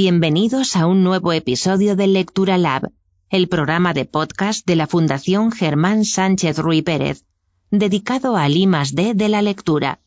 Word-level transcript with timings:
Bienvenidos 0.00 0.76
a 0.76 0.86
un 0.86 1.02
nuevo 1.02 1.32
episodio 1.32 1.96
de 1.96 2.06
Lectura 2.06 2.56
Lab, 2.56 2.92
el 3.30 3.48
programa 3.48 3.94
de 3.94 4.04
podcast 4.04 4.64
de 4.64 4.76
la 4.76 4.86
Fundación 4.86 5.50
Germán 5.50 6.04
Sánchez 6.04 6.58
Ruy 6.58 6.82
Pérez, 6.82 7.24
dedicado 7.72 8.36
al 8.36 8.52
I 8.56 8.68
D 8.92 9.14
de 9.14 9.28
la 9.28 9.42
lectura. 9.42 9.98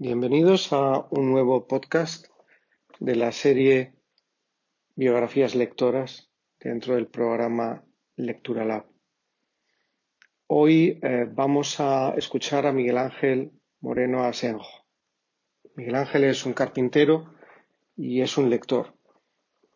Bienvenidos 0.00 0.72
a 0.72 1.06
un 1.10 1.30
nuevo 1.30 1.68
podcast 1.68 2.26
de 2.98 3.14
la 3.14 3.30
serie 3.30 3.94
Biografías 4.96 5.54
Lectoras 5.54 6.28
dentro 6.58 6.96
del 6.96 7.06
programa 7.06 7.84
Lectura 8.16 8.64
Lab. 8.64 8.86
Hoy 10.48 10.98
eh, 11.00 11.28
vamos 11.32 11.78
a 11.78 12.14
escuchar 12.16 12.66
a 12.66 12.72
Miguel 12.72 12.98
Ángel 12.98 13.52
Moreno 13.80 14.24
Asenjo. 14.24 14.88
Miguel 15.76 15.94
Ángel 15.94 16.24
es 16.24 16.44
un 16.44 16.52
carpintero 16.52 17.32
y 17.96 18.20
es 18.20 18.36
un 18.36 18.50
lector. 18.50 18.93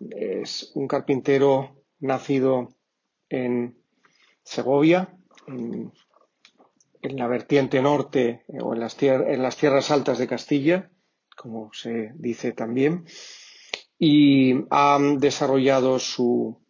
Es 0.00 0.70
un 0.74 0.86
carpintero 0.86 1.84
nacido 2.00 2.68
en 3.28 3.76
Segovia, 4.42 5.14
en, 5.46 5.92
la 7.02 7.26
vertiente 7.26 7.80
norte 7.80 8.44
eh, 8.48 8.58
o 8.62 8.74
en 8.74 8.80
las, 8.80 9.00
en 9.02 9.42
las, 9.42 9.56
tierras 9.56 9.90
altas 9.90 10.18
de 10.18 10.26
Castilla, 10.26 10.90
como 11.36 11.72
se 11.72 12.12
dice 12.14 12.52
también, 12.52 13.04
y 13.98 14.54
ha 14.70 14.98
desarrollado 15.18 15.98
su 15.98 16.60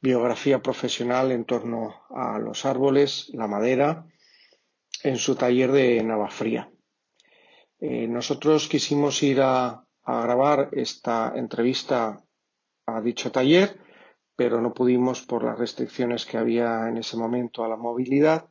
biografía 0.00 0.60
profesional 0.60 1.32
en 1.32 1.44
torno 1.44 2.02
a 2.10 2.38
los 2.38 2.64
árboles, 2.64 3.30
la 3.32 3.46
madera, 3.46 4.06
en 5.02 5.16
su 5.16 5.36
taller 5.36 5.72
de 5.72 6.02
Navafría. 6.02 6.70
Eh, 7.78 8.08
nosotros 8.08 8.68
quisimos 8.68 9.22
ir 9.22 9.40
a 9.40 9.84
grabar 10.04 10.70
esta 10.72 11.32
entrevista 11.36 12.25
a 12.86 13.00
dicho 13.00 13.32
taller, 13.32 13.78
pero 14.36 14.60
no 14.60 14.72
pudimos 14.72 15.22
por 15.22 15.44
las 15.44 15.58
restricciones 15.58 16.24
que 16.24 16.38
había 16.38 16.88
en 16.88 16.98
ese 16.98 17.16
momento 17.16 17.64
a 17.64 17.68
la 17.68 17.76
movilidad, 17.76 18.48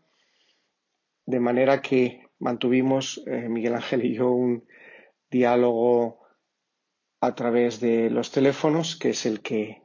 de 1.25 1.39
manera 1.39 1.81
que 1.81 2.29
mantuvimos 2.39 3.23
eh, 3.25 3.47
Miguel 3.49 3.75
Ángel 3.75 4.05
y 4.05 4.15
yo 4.15 4.31
un 4.31 4.67
diálogo 5.29 6.25
a 7.21 7.33
través 7.33 7.79
de 7.79 8.09
los 8.09 8.31
teléfonos, 8.31 8.95
que 8.95 9.09
es 9.09 9.25
el 9.25 9.41
que 9.41 9.81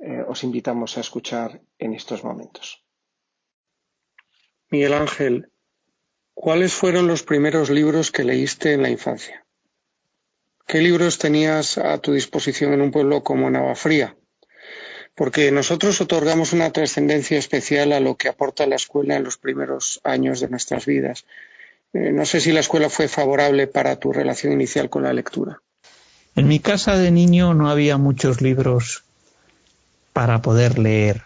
eh, 0.00 0.22
os 0.28 0.44
invitamos 0.44 0.96
a 0.96 1.00
escuchar 1.00 1.62
en 1.78 1.94
estos 1.94 2.22
momentos. 2.22 2.84
Miguel 4.70 4.92
Ángel, 4.92 5.50
¿cuáles 6.34 6.74
fueron 6.74 7.06
los 7.06 7.22
primeros 7.22 7.70
libros 7.70 8.12
que 8.12 8.22
leíste 8.22 8.74
en 8.74 8.82
la 8.82 8.90
infancia? 8.90 9.47
¿Qué 10.68 10.82
libros 10.82 11.16
tenías 11.16 11.78
a 11.78 11.96
tu 11.96 12.12
disposición 12.12 12.74
en 12.74 12.82
un 12.82 12.90
pueblo 12.90 13.24
como 13.24 13.48
Navafría? 13.48 14.14
Porque 15.14 15.50
nosotros 15.50 15.98
otorgamos 16.02 16.52
una 16.52 16.70
trascendencia 16.70 17.38
especial 17.38 17.90
a 17.94 18.00
lo 18.00 18.16
que 18.16 18.28
aporta 18.28 18.66
la 18.66 18.76
escuela 18.76 19.16
en 19.16 19.24
los 19.24 19.38
primeros 19.38 19.98
años 20.04 20.40
de 20.40 20.50
nuestras 20.50 20.84
vidas. 20.84 21.24
Eh, 21.94 22.12
no 22.12 22.26
sé 22.26 22.42
si 22.42 22.52
la 22.52 22.60
escuela 22.60 22.90
fue 22.90 23.08
favorable 23.08 23.66
para 23.66 23.96
tu 23.96 24.12
relación 24.12 24.52
inicial 24.52 24.90
con 24.90 25.04
la 25.04 25.14
lectura. 25.14 25.62
En 26.36 26.48
mi 26.48 26.60
casa 26.60 26.98
de 26.98 27.12
niño 27.12 27.54
no 27.54 27.70
había 27.70 27.96
muchos 27.96 28.42
libros 28.42 29.04
para 30.12 30.42
poder 30.42 30.78
leer. 30.78 31.22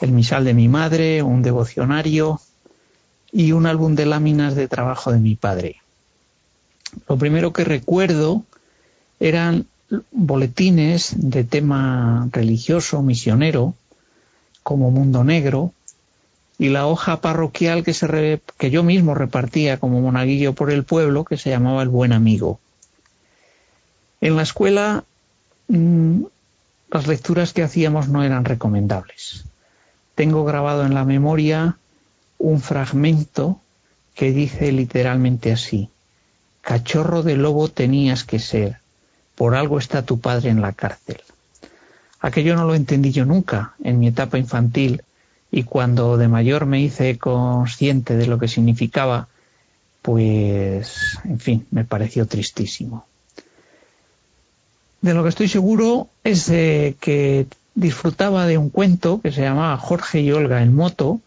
El 0.00 0.12
misal 0.12 0.44
de 0.44 0.54
mi 0.54 0.68
madre, 0.68 1.24
un 1.24 1.42
devocionario 1.42 2.40
y 3.32 3.50
un 3.50 3.66
álbum 3.66 3.96
de 3.96 4.06
láminas 4.06 4.54
de 4.54 4.68
trabajo 4.68 5.10
de 5.10 5.18
mi 5.18 5.34
padre. 5.34 5.81
Lo 7.08 7.16
primero 7.16 7.52
que 7.52 7.64
recuerdo 7.64 8.44
eran 9.20 9.66
boletines 10.10 11.14
de 11.16 11.44
tema 11.44 12.28
religioso, 12.32 13.02
misionero, 13.02 13.74
como 14.62 14.90
Mundo 14.90 15.24
Negro, 15.24 15.72
y 16.58 16.68
la 16.68 16.86
hoja 16.86 17.20
parroquial 17.20 17.82
que, 17.82 17.92
se 17.92 18.40
que 18.58 18.70
yo 18.70 18.82
mismo 18.82 19.14
repartía 19.14 19.78
como 19.78 20.00
monaguillo 20.00 20.52
por 20.54 20.70
el 20.70 20.84
pueblo, 20.84 21.24
que 21.24 21.36
se 21.36 21.50
llamaba 21.50 21.82
El 21.82 21.88
Buen 21.88 22.12
Amigo. 22.12 22.60
En 24.20 24.36
la 24.36 24.42
escuela 24.42 25.04
mm, 25.68 26.22
las 26.92 27.06
lecturas 27.06 27.52
que 27.52 27.62
hacíamos 27.62 28.08
no 28.08 28.22
eran 28.22 28.44
recomendables. 28.44 29.44
Tengo 30.14 30.44
grabado 30.44 30.84
en 30.84 30.94
la 30.94 31.04
memoria 31.04 31.78
un 32.38 32.60
fragmento 32.60 33.60
que 34.14 34.30
dice 34.30 34.70
literalmente 34.72 35.52
así. 35.52 35.88
Cachorro 36.62 37.22
de 37.22 37.36
lobo 37.36 37.68
tenías 37.68 38.24
que 38.24 38.38
ser, 38.38 38.78
por 39.34 39.54
algo 39.54 39.78
está 39.78 40.02
tu 40.06 40.20
padre 40.20 40.48
en 40.48 40.62
la 40.62 40.72
cárcel. 40.72 41.20
Aquello 42.20 42.54
no 42.54 42.64
lo 42.64 42.74
entendí 42.76 43.10
yo 43.10 43.26
nunca 43.26 43.74
en 43.82 43.98
mi 43.98 44.06
etapa 44.06 44.38
infantil 44.38 45.02
y 45.50 45.64
cuando 45.64 46.16
de 46.16 46.28
mayor 46.28 46.66
me 46.66 46.80
hice 46.80 47.18
consciente 47.18 48.16
de 48.16 48.26
lo 48.26 48.38
que 48.38 48.46
significaba, 48.46 49.28
pues, 50.00 51.18
en 51.24 51.40
fin, 51.40 51.66
me 51.72 51.84
pareció 51.84 52.26
tristísimo. 52.26 53.06
De 55.00 55.14
lo 55.14 55.24
que 55.24 55.28
estoy 55.30 55.48
seguro 55.48 56.08
es 56.22 56.46
que 56.46 57.46
disfrutaba 57.74 58.46
de 58.46 58.56
un 58.56 58.70
cuento 58.70 59.20
que 59.20 59.32
se 59.32 59.42
llamaba 59.42 59.76
Jorge 59.76 60.20
y 60.20 60.30
Olga 60.30 60.62
en 60.62 60.74
moto, 60.74 61.20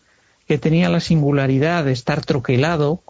que 0.48 0.58
tenía 0.58 0.90
la 0.90 1.02
singularidad 1.02 1.84
de 1.84 1.92
estar 1.92 2.24
troquelado 2.24 3.02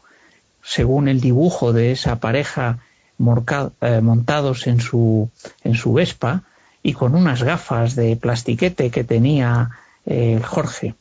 según 0.65 1.07
el 1.07 1.21
dibujo 1.21 1.73
de 1.73 1.91
esa 1.91 2.19
pareja 2.19 2.79
eh, 3.19 4.01
montados 4.01 4.67
en 4.67 4.81
su, 4.81 5.29
en 5.63 5.75
su 5.75 5.93
Vespa 5.93 6.43
y 6.81 6.93
con 6.93 7.15
unas 7.15 7.43
gafas 7.43 7.95
de 7.95 8.15
plastiquete 8.15 8.89
que 8.89 9.03
tenía 9.03 9.69
eh, 10.05 10.41
Jorge. 10.43 10.95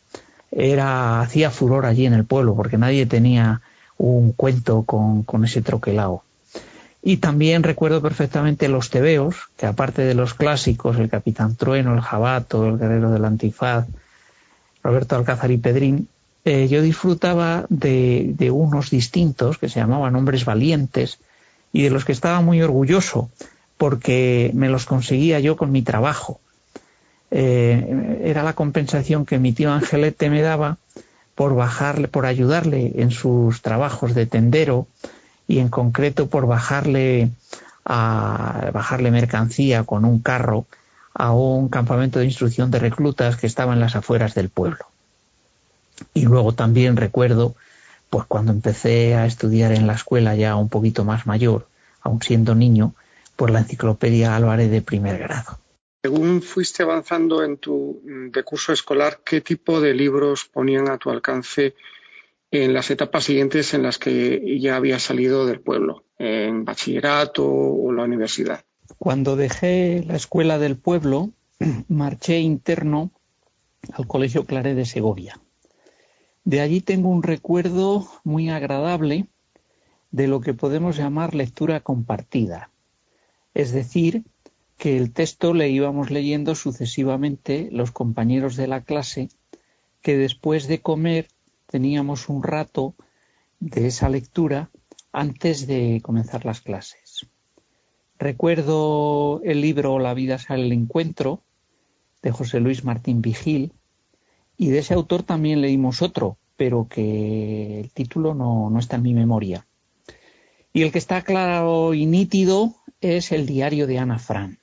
Era, 0.53 1.21
hacía 1.23 1.51
furor 1.51 1.87
allí 1.87 2.07
en 2.07 2.13
el 2.13 2.25
pueblo 2.25 2.55
porque 2.55 2.79
nadie 2.79 3.07
tenía 3.07 3.63
un 3.97 4.33
cuento 4.33 4.83
con, 4.83 5.25
con 5.25 5.45
ese 5.45 5.63
troquelao. 5.63 6.23
Y 7.03 7.17
también 7.19 7.63
recuerdo 7.63 8.01
perfectamente 8.01 8.69
los 8.69 8.91
tebeos, 8.91 9.49
que 9.57 9.67
aparte 9.67 10.03
de 10.03 10.15
los 10.15 10.35
clásicos, 10.35 10.99
el 10.99 11.11
Capitán 11.11 11.57
Trueno, 11.57 11.95
el 11.95 12.01
Jabato, 12.01 12.67
el 12.67 12.79
Guerrero 12.79 13.11
del 13.11 13.25
Antifaz, 13.25 13.87
Roberto 14.83 15.17
Alcázar 15.17 15.51
y 15.51 15.59
Pedrín, 15.59 16.09
eh, 16.45 16.69
yo 16.69 16.83
disfrutaba 16.83 17.65
de, 17.71 18.51
unos 18.53 18.91
distintos 18.91 19.57
que 19.59 19.69
se 19.69 19.81
llamaban 19.81 20.15
hombres 20.15 20.45
valientes 20.45 21.19
y 21.73 21.83
de 21.83 21.91
los 21.91 22.05
que 22.05 22.13
estaba 22.13 22.41
muy 22.43 22.61
orgulloso 22.61 23.31
porque 23.79 24.51
me 24.55 24.69
los 24.69 24.85
conseguía 24.85 25.41
yo 25.41 25.57
con 25.57 25.73
mi 25.73 25.83
trabajo. 25.83 26.41
Eh, 27.31 28.21
era 28.25 28.43
la 28.43 28.53
compensación 28.53 29.25
que 29.25 29.39
mi 29.39 29.53
tío 29.53 29.73
Angelete 29.73 30.31
me 30.31 30.43
daba 30.43 30.77
por 31.35 31.55
bajarle, 31.55 32.09
por 32.09 32.27
ayudarle 32.27 32.93
en 32.97 33.11
sus 33.11 33.63
trabajos 33.63 34.15
de 34.15 34.27
tendero 34.27 34.87
y 35.49 35.59
en 35.59 35.69
concreto 35.69 36.29
por 36.29 36.47
bajarle 36.47 37.31
a 37.85 38.71
bajarle 38.73 39.11
mercancía 39.11 39.85
con 39.85 40.05
un 40.05 40.21
carro 40.21 40.67
a 41.15 41.33
un 41.33 41.69
campamento 41.69 42.19
de 42.19 42.27
instrucción 42.27 42.71
de 42.71 42.79
reclutas 42.79 43.37
que 43.37 43.47
estaba 43.47 43.73
en 43.73 43.81
las 43.81 43.97
afueras 43.97 44.35
del 44.35 44.49
pueblo. 44.49 44.94
Y 46.13 46.27
luego 46.27 46.53
también 46.53 46.97
recuerdo, 46.97 47.55
pues 48.11 48.25
cuando 48.27 48.53
empecé 48.53 49.15
a 49.15 49.27
estudiar 49.27 49.73
en 49.73 49.87
la 49.87 49.95
escuela 49.95 50.35
ya 50.35 50.57
un 50.57 50.69
poquito 50.69 51.05
más 51.05 51.27
mayor, 51.27 51.69
aún 52.01 52.21
siendo 52.23 52.55
niño, 52.55 52.95
por 53.37 53.51
la 53.51 53.61
enciclopedia 53.61 54.37
Álvarez 54.37 54.71
de 54.71 54.83
primer 54.83 55.19
grado. 55.19 55.59
Según 56.03 56.43
fuiste 56.43 56.83
avanzando 56.83 57.43
en 57.43 57.57
tu 57.57 58.03
recurso 58.31 58.73
escolar, 58.73 59.21
¿qué 59.25 59.41
tipo 59.41 59.81
de 59.81 59.95
libros 59.95 60.45
ponían 60.45 60.91
a 60.91 60.99
tu 60.99 61.11
alcance 61.11 61.75
en 62.51 62.75
las 62.75 62.91
etapas 62.91 63.25
siguientes 63.25 63.75
en 63.75 63.83
las 63.83 63.99
que 63.99 64.59
ya 64.61 64.77
había 64.77 64.99
salido 64.99 65.47
del 65.47 65.61
pueblo, 65.61 66.05
en 66.19 66.65
bachillerato 66.65 67.45
o 67.47 67.91
la 67.93 68.05
universidad? 68.05 68.65
Cuando 68.99 69.35
dejé 69.35 70.05
la 70.07 70.17
escuela 70.17 70.59
del 70.59 70.77
pueblo, 70.77 71.31
marché 71.89 72.39
interno 72.39 73.11
al 73.93 74.07
Colegio 74.07 74.45
Claret 74.45 74.77
de 74.77 74.85
Segovia. 74.85 75.41
De 76.45 76.61
allí 76.61 76.81
tengo 76.81 77.09
un 77.09 77.23
recuerdo 77.23 78.07
muy 78.23 78.51
agradable 78.51 79.27
de 80.11 80.29
lo 80.29 80.41
que 80.41 80.55
podemos 80.55 80.97
llamar 80.97 81.35
lectura 81.35 81.81
compartida. 81.81 82.71
Es 83.55 83.73
decir, 83.73 84.25
que 84.77 84.97
el 84.99 85.13
texto 85.13 85.55
le 85.55 85.71
íbamos 85.71 86.11
leyendo 86.11 86.55
sucesivamente 86.55 87.69
los 87.73 87.93
compañeros 87.93 88.57
de 88.57 88.67
la 88.67 88.83
clase, 88.83 89.29
que 90.03 90.19
después 90.19 90.69
de 90.69 90.81
comer 90.81 91.29
teníamos 91.67 92.29
un 92.29 92.43
rato 92.43 92.95
de 93.61 93.87
esa 93.87 94.09
lectura 94.11 94.71
antes 95.13 95.67
de 95.67 96.01
comenzar 96.03 96.45
las 96.45 96.61
clases. 96.61 97.27
Recuerdo 98.19 99.41
el 99.45 99.61
libro 99.61 99.99
La 99.99 100.13
vida 100.13 100.39
sale 100.39 100.65
al 100.65 100.73
encuentro 100.73 101.41
de 102.23 102.31
José 102.31 102.61
Luis 102.61 102.85
Martín 102.85 103.23
Vigil, 103.23 103.73
y 104.57 104.69
de 104.69 104.79
ese 104.79 104.95
autor 104.95 105.23
también 105.23 105.61
leímos 105.61 106.03
otro, 106.03 106.39
pero 106.57 106.87
que 106.89 107.81
el 107.81 107.91
título 107.91 108.35
no, 108.35 108.77
está 108.79 108.97
en 108.97 109.03
mi 109.03 109.15
memoria. 109.15 109.67
Y 110.73 110.83
el 110.83 110.93
que 110.93 110.99
está 110.99 111.23
claro 111.23 111.95
y 111.95 112.07
nítido 112.07 112.75
es 113.01 113.33
el 113.33 113.47
diario 113.47 113.87
de 113.87 113.99
Ana 113.99 114.19
Frank. 114.19 114.59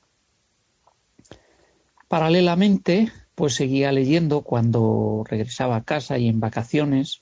Paralelamente, 2.08 3.12
pues 3.36 3.56
seguía 3.56 3.92
leyendo 3.92 4.42
cuando 4.42 5.24
regresaba 5.28 5.78
a 5.78 5.84
casa 5.84 6.18
y 6.18 6.28
en 6.28 6.40
vacaciones, 6.40 7.22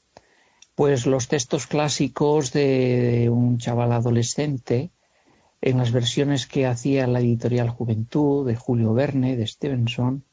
pues 0.75 1.06
los 1.06 1.27
textos 1.27 1.68
clásicos 1.68 2.51
de 2.51 3.30
un 3.31 3.57
chaval 3.57 3.92
adolescente 3.92 4.92
en 5.62 5.77
las 5.77 5.92
versiones 5.92 6.48
que 6.48 6.66
hacía 6.66 7.06
la 7.06 7.19
editorial 7.19 7.69
Juventud, 7.69 8.48
de 8.48 8.56
Julio 8.56 8.94
Verne, 8.94 9.36
de 9.36 9.45
Stevenson, 9.45 10.24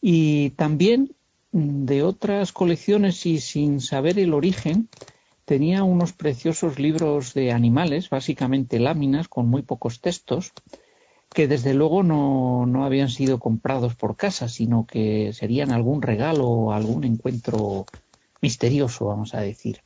y 0.00 0.50
también 0.50 1.14
de 1.52 2.02
otras 2.02 2.52
colecciones 2.52 3.24
y 3.26 3.40
sin 3.40 3.80
saber 3.80 4.18
el 4.18 4.34
origen, 4.34 4.88
tenía 5.44 5.84
unos 5.84 6.12
preciosos 6.12 6.78
libros 6.78 7.34
de 7.34 7.52
animales, 7.52 8.10
básicamente 8.10 8.78
láminas 8.78 9.28
con 9.28 9.48
muy 9.48 9.62
pocos 9.62 10.00
textos, 10.00 10.52
que 11.32 11.48
desde 11.48 11.74
luego 11.74 12.02
no, 12.02 12.66
no 12.66 12.84
habían 12.84 13.08
sido 13.08 13.38
comprados 13.38 13.94
por 13.94 14.16
casa, 14.16 14.48
sino 14.48 14.86
que 14.86 15.32
serían 15.32 15.72
algún 15.72 16.02
regalo 16.02 16.48
o 16.48 16.72
algún 16.72 17.04
encuentro 17.04 17.86
misterioso, 18.40 19.06
vamos 19.06 19.34
a 19.34 19.40
decir. 19.40 19.80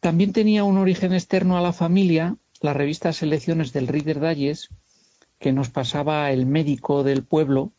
También 0.00 0.32
tenía 0.32 0.64
un 0.64 0.78
origen 0.78 1.12
externo 1.12 1.56
a 1.56 1.60
la 1.60 1.72
familia 1.72 2.36
la 2.64 2.72
revista 2.72 3.12
Selecciones 3.12 3.74
del 3.74 3.88
Reader 3.88 4.20
Digest 4.20 4.72
que 5.38 5.52
nos 5.52 5.68
pasaba 5.68 6.30
el 6.30 6.46
médico 6.46 7.02
del 7.02 7.22
pueblo, 7.22 7.72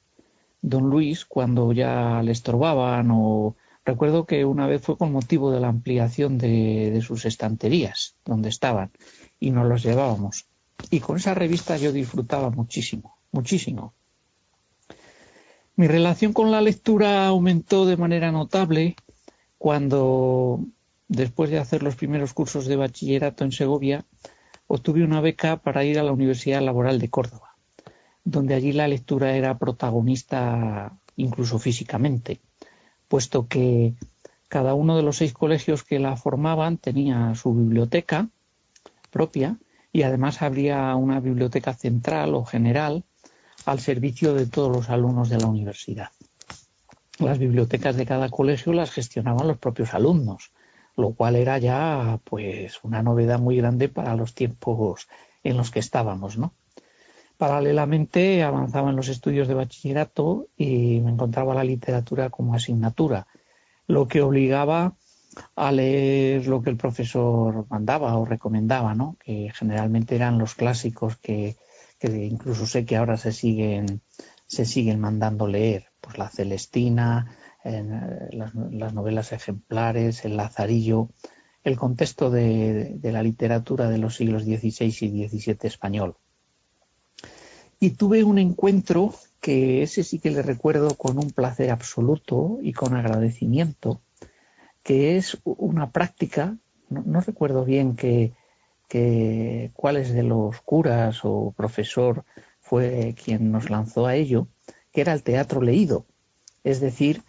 don 0.61 0.89
Luis, 0.89 1.25
cuando 1.25 1.71
ya 1.73 2.21
le 2.23 2.31
estorbaban 2.31 3.09
o 3.11 3.55
recuerdo 3.85 4.25
que 4.25 4.45
una 4.45 4.67
vez 4.67 4.81
fue 4.81 4.97
con 4.97 5.11
motivo 5.11 5.51
de 5.51 5.59
la 5.59 5.67
ampliación 5.67 6.37
de, 6.37 6.91
de 6.91 7.01
sus 7.01 7.25
estanterías 7.25 8.15
donde 8.25 8.49
estaban 8.49 8.91
y 9.39 9.51
nos 9.51 9.67
los 9.67 9.83
llevábamos. 9.83 10.45
Y 10.89 10.99
con 10.99 11.17
esa 11.17 11.33
revista 11.33 11.77
yo 11.77 11.91
disfrutaba 11.91 12.49
muchísimo, 12.49 13.17
muchísimo. 13.31 13.93
Mi 15.75 15.87
relación 15.87 16.31
con 16.31 16.51
la 16.51 16.61
lectura 16.61 17.27
aumentó 17.27 17.85
de 17.85 17.97
manera 17.97 18.31
notable 18.31 18.95
cuando, 19.57 20.61
después 21.07 21.49
de 21.49 21.59
hacer 21.59 21.83
los 21.83 21.95
primeros 21.95 22.33
cursos 22.33 22.65
de 22.65 22.77
bachillerato 22.77 23.43
en 23.43 23.51
Segovia, 23.51 24.05
obtuve 24.67 25.03
una 25.03 25.21
beca 25.21 25.57
para 25.57 25.83
ir 25.83 25.99
a 25.99 26.03
la 26.03 26.11
Universidad 26.11 26.61
Laboral 26.61 26.99
de 26.99 27.09
Córdoba, 27.09 27.54
donde 28.25 28.55
allí 28.55 28.73
la 28.73 28.87
lectura 28.87 29.37
era 29.37 29.57
protagonista 29.57 30.91
incluso 31.15 31.59
físicamente, 31.59 32.41
puesto 33.07 33.47
que 33.47 33.93
cada 34.49 34.73
uno 34.73 34.97
de 34.97 35.03
los 35.03 35.17
seis 35.17 35.31
colegios 35.31 35.83
que 35.83 35.99
la 35.99 36.17
formaban 36.17 36.77
tenía 36.77 37.33
su 37.35 37.53
biblioteca 37.53 38.27
propia 39.11 39.57
y 39.93 40.03
además 40.03 40.41
habría 40.41 40.95
una 40.95 41.19
biblioteca 41.19 41.73
central 41.73 42.33
o 42.35 42.43
general 42.43 43.03
al 43.65 43.79
servicio 43.79 44.33
de 44.33 44.47
todos 44.47 44.75
los 44.75 44.89
alumnos 44.89 45.29
de 45.29 45.37
la 45.37 45.47
universidad. 45.47 46.09
Las 47.19 47.37
bibliotecas 47.39 47.95
de 47.95 48.05
cada 48.05 48.29
colegio 48.29 48.73
las 48.73 48.91
gestionaban 48.91 49.47
los 49.47 49.57
propios 49.57 49.93
alumnos, 49.93 50.51
lo 50.97 51.13
cual 51.13 51.35
era 51.35 51.57
ya 51.59 52.19
pues 52.23 52.83
una 52.83 53.01
novedad 53.01 53.39
muy 53.39 53.57
grande 53.57 53.87
para 53.87 54.15
los 54.15 54.33
tiempos 54.33 55.07
en 55.43 55.57
los 55.57 55.71
que 55.71 55.79
estábamos, 55.79 56.37
¿no? 56.37 56.53
Paralelamente 57.37 58.43
avanzaba 58.43 58.89
en 58.89 58.95
los 58.95 59.09
estudios 59.09 59.47
de 59.47 59.53
bachillerato 59.53 60.47
y 60.55 61.01
me 61.01 61.11
encontraba 61.11 61.53
la 61.53 61.63
literatura 61.63 62.29
como 62.29 62.55
asignatura, 62.55 63.27
lo 63.87 64.07
que 64.07 64.21
obligaba 64.21 64.95
a 65.55 65.71
leer 65.71 66.47
lo 66.47 66.61
que 66.61 66.69
el 66.69 66.77
profesor 66.77 67.65
mandaba 67.69 68.17
o 68.17 68.25
recomendaba, 68.25 68.93
¿no? 68.93 69.17
Que 69.19 69.51
generalmente 69.53 70.15
eran 70.15 70.37
los 70.37 70.55
clásicos 70.55 71.17
que, 71.17 71.57
que 71.99 72.25
incluso 72.25 72.65
sé 72.65 72.85
que 72.85 72.95
ahora 72.95 73.17
se 73.17 73.33
siguen 73.33 74.01
se 74.47 74.65
siguen 74.65 74.99
mandando 74.99 75.47
leer, 75.47 75.87
pues 76.01 76.17
la 76.17 76.29
Celestina, 76.29 77.35
en 77.63 77.93
eh, 77.93 78.29
las, 78.31 78.93
novelas 78.93 79.31
ejemplares, 79.31 80.23
el 80.25 80.37
Lazarillo, 80.37 81.09
el 81.63 81.77
contexto 81.77 82.29
de, 82.29 82.99
la 83.01 83.23
literatura 83.23 83.89
de 83.89 83.97
los 83.97 84.15
siglos 84.15 84.43
XVI 84.43 84.85
y 85.01 85.27
XVII 85.27 85.57
español. 85.63 86.15
Y 87.85 87.91
tuve 87.91 88.23
un 88.23 88.39
encuentro 88.39 89.13
que 89.39 89.83
ese 89.83 90.03
sí 90.03 90.17
que 90.17 90.31
le 90.31 90.41
recuerdo 90.41 90.95
con 90.95 91.19
un 91.19 91.29
placer 91.29 91.69
absoluto 91.69 92.57
y 92.63 92.73
con 92.73 92.95
agradecimiento, 92.95 94.01
que 94.81 95.17
es 95.17 95.37
una 95.43 95.91
práctica, 95.91 96.57
no, 96.89 97.21
recuerdo 97.21 97.63
bien 97.63 97.95
que, 97.95 98.33
cuáles 99.75 100.13
de 100.13 100.23
los 100.23 100.59
curas 100.61 101.19
o 101.25 101.53
profesor 101.55 102.25
fue 102.59 103.13
quien 103.23 103.51
nos 103.51 103.69
lanzó 103.69 104.07
a 104.07 104.15
ello, 104.15 104.47
que 104.91 105.01
era 105.01 105.13
el 105.13 105.21
teatro 105.21 105.61
leído. 105.61 106.07
Es 106.63 106.79
decir, 106.79 107.21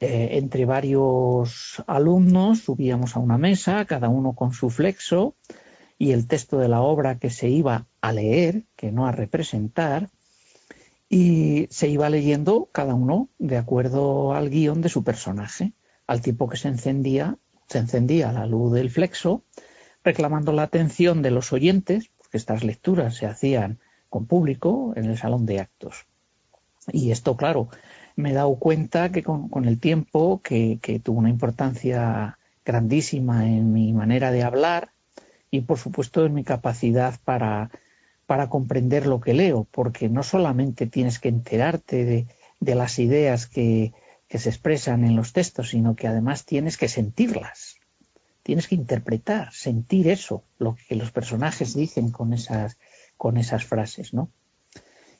eh, 0.00 0.30
entre 0.38 0.64
varios 0.64 1.84
alumnos 1.86 2.60
subíamos 2.60 3.16
a 3.16 3.20
una 3.20 3.36
mesa, 3.36 3.84
cada 3.84 4.08
uno 4.08 4.32
con 4.32 4.54
su 4.54 4.70
flexo, 4.70 5.34
y 5.98 6.12
el 6.12 6.26
texto 6.26 6.58
de 6.58 6.68
la 6.68 6.80
obra 6.80 7.18
que 7.18 7.30
se 7.30 7.48
iba 7.48 7.86
a 8.00 8.12
leer, 8.12 8.64
que 8.76 8.92
no 8.92 9.06
a 9.06 9.12
representar, 9.12 10.10
y 11.08 11.66
se 11.70 11.88
iba 11.88 12.08
leyendo 12.10 12.68
cada 12.70 12.94
uno 12.94 13.28
de 13.38 13.56
acuerdo 13.56 14.34
al 14.34 14.50
guion 14.50 14.80
de 14.80 14.90
su 14.90 15.02
personaje, 15.02 15.72
al 16.06 16.20
tiempo 16.20 16.48
que 16.48 16.56
se 16.56 16.68
encendía, 16.68 17.38
se 17.68 17.78
encendía 17.78 18.32
la 18.32 18.46
luz 18.46 18.72
del 18.72 18.90
flexo, 18.90 19.42
reclamando 20.04 20.52
la 20.52 20.62
atención 20.62 21.22
de 21.22 21.30
los 21.30 21.52
oyentes, 21.52 22.10
porque 22.16 22.36
estas 22.36 22.62
lecturas 22.62 23.16
se 23.16 23.26
hacían 23.26 23.78
con 24.08 24.26
público 24.26 24.92
en 24.96 25.06
el 25.06 25.18
salón 25.18 25.46
de 25.46 25.60
actos. 25.60 26.06
Y 26.92 27.10
esto, 27.10 27.36
claro, 27.36 27.68
me 28.16 28.30
he 28.30 28.34
dado 28.34 28.56
cuenta 28.56 29.10
que 29.10 29.22
con, 29.22 29.64
el 29.64 29.78
tiempo, 29.78 30.40
que, 30.42 30.78
tuvo 31.02 31.18
una 31.18 31.30
importancia 31.30 32.38
grandísima 32.64 33.46
en 33.46 33.72
mi 33.72 33.92
manera 33.92 34.30
de 34.30 34.42
hablar 34.42 34.92
y, 35.50 35.62
por 35.62 35.78
supuesto, 35.78 36.24
en 36.24 36.34
mi 36.34 36.44
capacidad 36.44 37.18
para, 37.24 37.70
para 38.26 38.48
comprender 38.48 39.06
lo 39.06 39.20
que 39.20 39.34
leo, 39.34 39.66
porque 39.70 40.08
no 40.08 40.22
solamente 40.22 40.86
tienes 40.86 41.18
que 41.18 41.28
enterarte 41.28 42.04
de, 42.04 42.26
de 42.60 42.74
las 42.74 42.98
ideas 42.98 43.46
que, 43.46 43.92
que 44.28 44.38
se 44.38 44.50
expresan 44.50 45.04
en 45.04 45.16
los 45.16 45.32
textos, 45.32 45.70
sino 45.70 45.96
que 45.96 46.06
además 46.06 46.44
tienes 46.44 46.76
que 46.76 46.88
sentirlas, 46.88 47.76
tienes 48.42 48.68
que 48.68 48.74
interpretar, 48.74 49.52
sentir 49.52 50.08
eso, 50.08 50.44
lo 50.58 50.76
que 50.88 50.94
los 50.94 51.10
personajes 51.10 51.74
dicen 51.74 52.10
con 52.10 52.32
esas, 52.32 52.78
con 53.16 53.38
esas 53.38 53.64
frases, 53.64 54.12
¿no? 54.12 54.30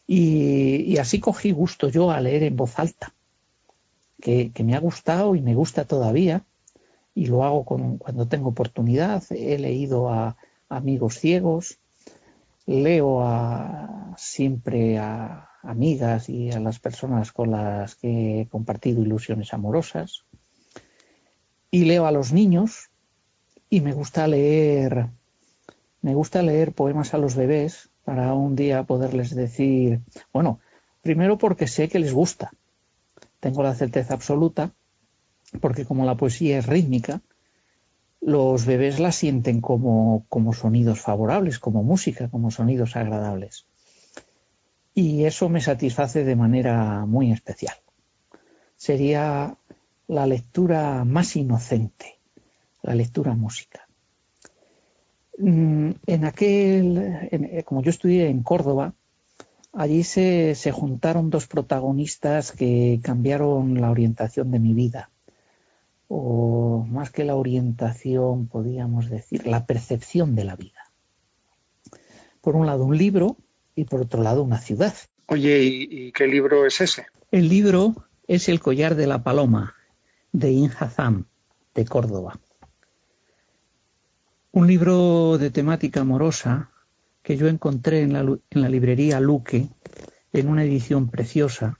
Y, 0.06 0.96
así 0.96 1.20
cogí 1.20 1.52
gusto 1.52 1.90
yo 1.90 2.10
a 2.10 2.20
leer 2.20 2.42
en 2.42 2.56
voz 2.56 2.78
alta, 2.78 3.14
que, 4.20 4.50
me 4.64 4.74
ha 4.74 4.80
gustado 4.80 5.34
y 5.34 5.42
me 5.42 5.54
gusta 5.54 5.84
todavía, 5.84 6.44
y 7.18 7.26
lo 7.26 7.42
hago 7.42 7.64
cuando 7.64 8.28
tengo 8.28 8.50
oportunidad. 8.50 9.24
He 9.30 9.58
leído 9.58 10.08
a, 10.08 10.36
amigos 10.68 11.18
ciegos, 11.18 11.80
leo 12.64 13.22
a, 13.22 14.14
siempre 14.16 14.98
a 14.98 15.50
amigas 15.64 16.28
y 16.28 16.52
a 16.52 16.60
las 16.60 16.78
personas 16.78 17.32
con 17.32 17.50
las 17.50 17.96
que 17.96 18.42
he 18.42 18.46
compartido 18.46 19.02
ilusiones 19.02 19.52
amorosas, 19.52 20.22
y 21.72 21.86
leo 21.86 22.06
a 22.06 22.12
los 22.12 22.32
niños, 22.32 22.88
y 23.68 23.80
me 23.80 23.94
gusta 23.94 24.28
leer, 24.28 25.08
me 26.02 26.14
gusta 26.14 26.42
leer 26.42 26.72
poemas 26.72 27.14
a 27.14 27.18
los 27.18 27.34
bebés, 27.34 27.90
para 28.04 28.32
un 28.32 28.54
día 28.54 28.84
poderles 28.84 29.34
decir, 29.34 30.02
bueno, 30.32 30.60
primero 31.02 31.36
porque 31.36 31.66
sé 31.66 31.88
que 31.88 31.98
les 31.98 32.14
gusta, 32.14 32.52
tengo 33.40 33.64
la 33.64 33.74
certeza 33.74 34.14
absoluta, 34.14 34.72
porque 35.60 35.84
como 35.84 36.04
la 36.04 36.16
poesía 36.16 36.58
es 36.58 36.66
rítmica, 36.66 37.20
los 38.20 38.66
bebés 38.66 38.98
la 38.98 39.12
sienten 39.12 39.60
como, 39.60 40.26
como 40.28 40.52
sonidos 40.52 41.00
favorables, 41.00 41.58
como 41.58 41.82
música, 41.82 42.28
como 42.28 42.50
sonidos 42.50 42.96
agradables. 42.96 43.66
Y 44.94 45.24
eso 45.24 45.48
me 45.48 45.60
satisface 45.60 46.24
de 46.24 46.36
manera 46.36 47.06
muy 47.06 47.30
especial. 47.30 47.76
Sería 48.76 49.56
la 50.08 50.26
lectura 50.26 51.04
más 51.04 51.36
inocente, 51.36 52.18
la 52.82 52.94
lectura 52.94 53.34
música. 53.34 53.86
Mm, 55.38 55.90
en 56.06 56.24
aquel, 56.24 56.98
eh, 57.30 57.62
como 57.64 57.82
yo 57.82 57.90
estudié 57.90 58.28
en 58.28 58.42
Córdoba, 58.42 58.94
allí 59.72 60.02
se, 60.02 60.56
se, 60.56 60.72
juntaron 60.72 61.30
dos 61.30 61.46
protagonistas 61.46 62.50
que 62.50 62.98
cambiaron 63.02 63.80
la 63.80 63.90
orientación 63.90 64.50
de 64.50 64.58
mi 64.58 64.74
vida, 64.74 65.10
o 66.08 66.86
más 66.88 67.10
que 67.10 67.24
la 67.24 67.36
orientación, 67.36 68.48
podríamos 68.48 69.10
decir, 69.10 69.46
la 69.46 69.66
percepción 69.66 70.34
de 70.34 70.44
la 70.44 70.56
vida. 70.56 70.90
Por 72.40 72.56
un 72.56 72.66
lado 72.66 72.84
un 72.84 72.96
libro 72.96 73.36
y 73.74 73.84
por 73.84 74.00
otro 74.00 74.22
lado 74.22 74.42
una 74.42 74.58
ciudad. 74.58 74.94
Oye, 75.26 75.62
¿y, 75.62 76.12
qué 76.12 76.26
libro 76.26 76.66
es 76.66 76.80
ese? 76.80 77.06
El 77.30 77.48
libro 77.48 78.06
es 78.26 78.48
El 78.48 78.60
collar 78.60 78.94
de 78.94 79.06
la 79.06 79.22
paloma, 79.22 79.74
de 80.32 80.50
Inhazam, 80.50 81.26
de 81.74 81.84
Córdoba. 81.84 82.40
Un 84.52 84.66
libro 84.66 85.36
de 85.36 85.50
temática 85.50 86.00
amorosa 86.00 86.70
que 87.22 87.36
yo 87.36 87.46
encontré 87.48 88.00
en 88.00 88.14
la, 88.14 88.68
librería 88.70 89.20
Luque 89.20 89.68
en 90.32 90.48
una 90.48 90.64
edición 90.64 91.10
preciosa 91.10 91.78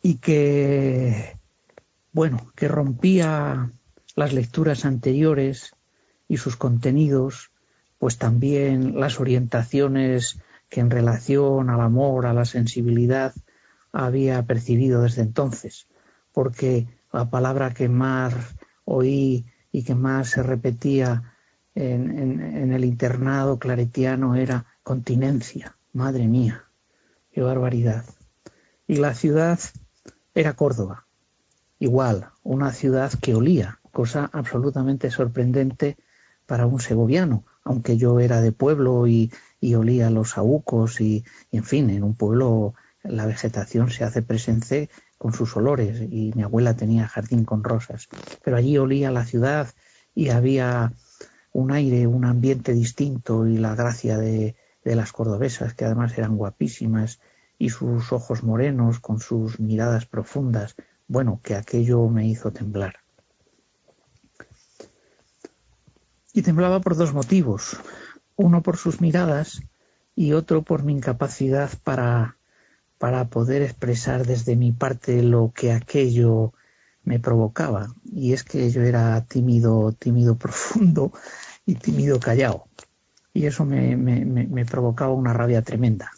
y 0.00 0.16
que, 0.16 1.36
bueno, 2.14 2.52
que 2.54 2.68
rompía 2.68 3.72
las 4.14 4.32
lecturas 4.32 4.84
anteriores 4.84 5.74
y 6.28 6.36
sus 6.36 6.56
contenidos, 6.56 7.50
pues 7.98 8.18
también 8.18 8.98
las 8.98 9.18
orientaciones 9.18 10.38
que 10.68 10.80
en 10.80 10.90
relación 10.90 11.70
al 11.70 11.80
amor, 11.80 12.26
a 12.26 12.32
la 12.32 12.44
sensibilidad, 12.44 13.34
había 13.92 14.42
percibido 14.44 15.02
desde 15.02 15.22
entonces, 15.22 15.88
porque 16.32 16.86
la 17.12 17.28
palabra 17.30 17.74
que 17.74 17.88
más 17.88 18.34
oí 18.84 19.46
y 19.72 19.82
que 19.82 19.96
más 19.96 20.30
se 20.30 20.42
repetía 20.42 21.34
en, 21.74 22.72
el 22.72 22.84
internado 22.84 23.58
claretiano 23.58 24.36
era 24.36 24.66
continencia. 24.84 25.76
Madre 25.92 26.28
mía, 26.28 26.64
qué 27.32 27.42
barbaridad. 27.42 28.04
Y 28.86 28.96
la 28.96 29.14
ciudad 29.14 29.58
era 30.34 30.54
Córdoba, 30.54 31.03
igual, 31.84 32.30
una 32.42 32.72
ciudad 32.72 33.12
que 33.20 33.34
olía, 33.34 33.78
cosa 33.92 34.30
absolutamente 34.32 35.10
sorprendente 35.10 35.96
para 36.46 36.66
un 36.66 36.80
segoviano, 36.80 37.44
aunque 37.62 37.96
yo 37.96 38.20
era 38.20 38.40
de 38.40 38.52
pueblo 38.52 39.06
y, 39.06 39.30
olía 39.74 40.10
los 40.10 40.30
saúcos 40.30 41.00
y, 41.00 41.24
y, 41.50 41.56
en 41.56 41.64
fin, 41.64 41.88
en 41.90 42.02
un 42.02 42.14
pueblo 42.14 42.74
la 43.02 43.24
vegetación 43.24 43.90
se 43.90 44.04
hace 44.04 44.20
presente 44.20 44.90
con 45.16 45.32
sus 45.32 45.56
olores 45.56 46.00
y 46.00 46.32
mi 46.34 46.42
abuela 46.42 46.74
tenía 46.74 47.08
jardín 47.08 47.44
con 47.44 47.64
rosas, 47.64 48.08
pero 48.42 48.56
allí 48.56 48.76
olía 48.76 49.10
la 49.10 49.24
ciudad 49.24 49.68
y 50.14 50.28
había 50.28 50.92
un 51.52 51.72
aire, 51.72 52.06
un 52.06 52.24
ambiente 52.24 52.74
distinto 52.74 53.46
y 53.46 53.56
la 53.56 53.74
gracia 53.74 54.18
de 54.18 54.54
las 54.84 55.12
cordobesas, 55.12 55.72
que 55.74 55.84
además 55.86 56.16
eran 56.18 56.36
guapísimas, 56.36 57.20
y 57.58 57.70
sus 57.70 58.12
ojos 58.12 58.42
morenos 58.42 59.00
con 59.00 59.20
sus 59.20 59.60
miradas 59.60 60.06
profundas, 60.06 60.74
bueno, 61.08 61.40
que 61.42 61.54
aquello 61.54 62.08
me 62.08 62.26
hizo 62.26 62.52
temblar. 62.52 62.96
Y 66.32 66.42
temblaba 66.42 66.80
por 66.80 66.96
dos 66.96 67.12
motivos, 67.12 67.76
uno 68.36 68.62
por 68.62 68.76
sus 68.76 69.00
miradas 69.00 69.62
y 70.16 70.32
otro 70.32 70.62
por 70.62 70.82
mi 70.82 70.92
incapacidad 70.92 71.70
para 71.84 72.36
para 73.04 73.28
poder 73.28 73.60
expresar 73.60 74.26
desde 74.26 74.56
mi 74.56 74.72
parte 74.72 75.22
lo 75.22 75.52
que 75.54 75.72
aquello 75.72 76.54
me 77.02 77.20
provocaba. 77.20 77.88
Y 78.10 78.32
es 78.32 78.44
que 78.44 78.70
yo 78.70 78.82
era 78.82 79.22
tímido, 79.26 79.92
tímido 79.92 80.36
profundo 80.38 81.12
y 81.66 81.74
tímido 81.74 82.18
callado. 82.18 82.66
Y 83.34 83.44
eso 83.44 83.66
me, 83.66 83.96
me, 83.96 84.64
provocaba 84.64 85.12
una 85.12 85.34
rabia 85.34 85.60
tremenda. 85.60 86.12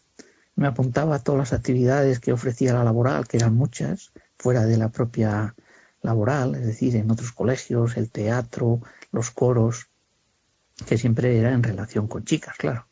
Me 0.54 0.68
apuntaba 0.68 1.16
a 1.16 1.18
todas 1.18 1.38
las 1.38 1.52
actividades 1.52 2.20
que 2.20 2.32
ofrecía 2.32 2.74
la 2.74 2.84
laboral, 2.84 3.26
que 3.26 3.38
eran 3.38 3.56
muchas, 3.56 4.12
fuera 4.38 4.64
de 4.64 4.76
la 4.76 4.90
propia 4.90 5.54
laboral, 6.02 6.54
es 6.54 6.66
decir, 6.66 6.96
en 6.96 7.10
otros 7.10 7.32
colegios, 7.32 7.96
el 7.96 8.10
teatro, 8.10 8.80
los 9.12 9.30
coros, 9.30 9.88
que 10.86 10.98
siempre 10.98 11.38
era 11.38 11.52
en 11.52 11.62
relación 11.62 12.06
con 12.06 12.24
chicas, 12.24 12.56
claro. 12.56 12.86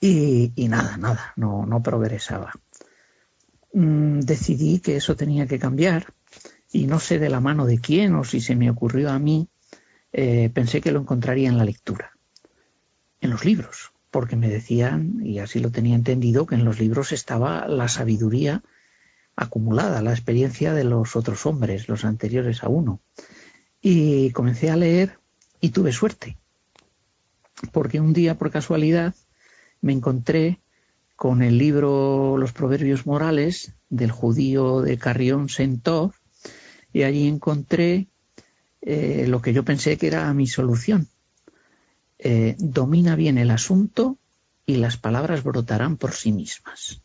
Y, 0.00 0.52
nada, 0.68 0.96
nada, 0.96 1.32
no, 1.36 1.64
no 1.64 1.82
progresaba. 1.82 2.52
Mm, 3.72 4.20
decidí 4.20 4.80
que 4.80 4.96
eso 4.96 5.14
tenía 5.14 5.46
que 5.46 5.60
cambiar 5.60 6.12
y 6.72 6.86
no 6.86 6.98
sé 6.98 7.18
de 7.18 7.30
la 7.30 7.40
mano 7.40 7.66
de 7.66 7.78
quién 7.78 8.14
o 8.16 8.24
si 8.24 8.40
se 8.40 8.56
me 8.56 8.70
ocurrió 8.70 9.10
a 9.10 9.18
mí, 9.18 9.48
eh, 10.12 10.50
pensé 10.52 10.80
que 10.80 10.90
lo 10.90 11.00
encontraría 11.00 11.48
en 11.48 11.58
la 11.58 11.64
lectura, 11.64 12.12
en 13.20 13.30
los 13.30 13.44
libros, 13.44 13.92
porque 14.10 14.36
me 14.36 14.48
decían, 14.48 15.20
y 15.22 15.38
así 15.38 15.60
lo 15.60 15.70
tenía 15.70 15.94
entendido, 15.94 16.46
que 16.46 16.56
en 16.56 16.64
los 16.64 16.80
libros 16.80 17.12
estaba 17.12 17.68
la 17.68 17.88
sabiduría 17.88 18.62
acumulada, 19.36 20.02
la 20.02 20.12
experiencia 20.12 20.72
de 20.74 20.84
los 20.84 21.16
otros 21.16 21.46
hombres, 21.46 21.88
los 21.88 22.04
anteriores 22.04 22.62
a 22.62 22.68
uno. 22.68 23.00
Y 23.80 24.30
comencé 24.30 24.70
a 24.70 24.76
leer 24.76 25.18
y 25.60 25.70
tuve 25.70 25.92
suerte, 25.92 26.36
porque 27.72 28.00
un 28.00 28.12
día 28.12 28.36
por 28.36 28.50
casualidad 28.50 29.14
me 29.80 29.92
encontré 29.92 30.60
con 31.16 31.42
el 31.42 31.58
libro 31.58 32.36
Los 32.36 32.52
Proverbios 32.52 33.06
Morales 33.06 33.72
del 33.90 34.10
judío 34.10 34.80
de 34.80 34.98
Carrión 34.98 35.48
Sentov 35.48 36.12
y 36.92 37.04
allí 37.04 37.28
encontré 37.28 38.08
eh, 38.80 39.26
lo 39.28 39.40
que 39.40 39.52
yo 39.52 39.64
pensé 39.64 39.96
que 39.96 40.08
era 40.08 40.32
mi 40.34 40.46
solución. 40.46 41.08
Eh, 42.18 42.56
domina 42.58 43.16
bien 43.16 43.38
el 43.38 43.50
asunto 43.50 44.18
y 44.66 44.76
las 44.76 44.96
palabras 44.96 45.42
brotarán 45.42 45.96
por 45.96 46.12
sí 46.12 46.32
mismas. 46.32 47.00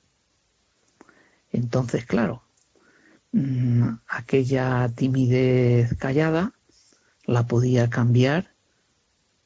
Entonces, 1.51 2.05
claro, 2.05 2.43
mm, 3.31 3.89
aquella 4.07 4.89
timidez 4.95 5.95
callada 5.97 6.53
la 7.25 7.47
podía 7.47 7.89
cambiar 7.89 8.53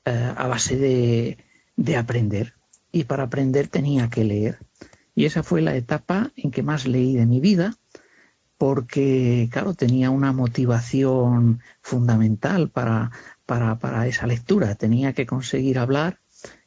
eh, 0.05 0.34
a 0.36 0.48
base 0.48 1.38
de 1.75 1.98
aprender 1.98 2.53
y 2.91 3.05
para 3.05 3.24
aprender 3.24 3.67
tenía 3.67 4.10
que 4.10 4.24
leer. 4.24 4.60
Y 5.15 5.25
esa 5.25 5.43
fue 5.43 5.62
la 5.62 5.75
etapa 5.75 6.31
en 6.36 6.51
que 6.51 6.63
más 6.63 6.88
leí 6.88 7.15
de 7.15 7.25
mi 7.25 7.39
vida, 7.39 7.77
porque, 8.58 9.50
claro, 9.51 9.74
tenía 9.74 10.12
una 10.12 10.34
motivación 10.34 11.62
fundamental 11.81 12.70
para, 12.70 13.12
para, 13.46 13.79
para 13.79 14.08
esa 14.08 14.27
lectura. 14.27 14.75
Tenía 14.75 15.13
que 15.13 15.25
conseguir 15.25 15.79
hablar 15.79 16.20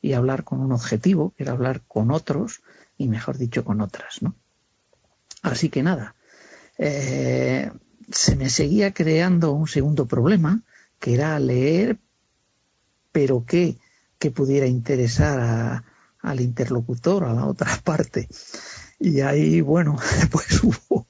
y 0.03 0.15
hablar 0.15 0.45
con 0.45 0.61
un 0.61 0.73
objetivo, 0.73 1.33
que 1.37 1.45
era 1.45 1.53
hablar 1.53 1.83
con 1.87 2.11
otros 2.11 2.63
y, 2.99 3.09
mejor 3.09 3.39
dicho, 3.39 3.65
con 3.65 3.81
otras, 3.81 4.23
¿no? 4.23 4.35
Así 5.45 5.69
que 5.69 5.83
nada, 5.83 6.17
eh, 6.79 7.71
se 8.11 8.35
me 8.35 8.49
seguía 8.49 8.95
creando 8.95 9.53
un 9.53 9.69
segundo 9.69 10.07
problema, 10.07 10.63
que 10.99 11.13
era 11.13 11.39
leer, 11.39 11.99
pero 13.13 13.45
que, 13.45 13.79
que 14.19 14.31
pudiera 14.31 14.67
interesar 14.67 15.39
a, 15.41 15.85
al 16.21 16.41
interlocutor, 16.41 17.25
a 17.25 17.35
la 17.35 17.45
otra 17.45 17.79
parte. 17.85 18.27
Y 18.99 19.21
ahí, 19.21 19.61
bueno, 19.61 19.99
pues 20.31 20.65
hubo, 20.65 21.09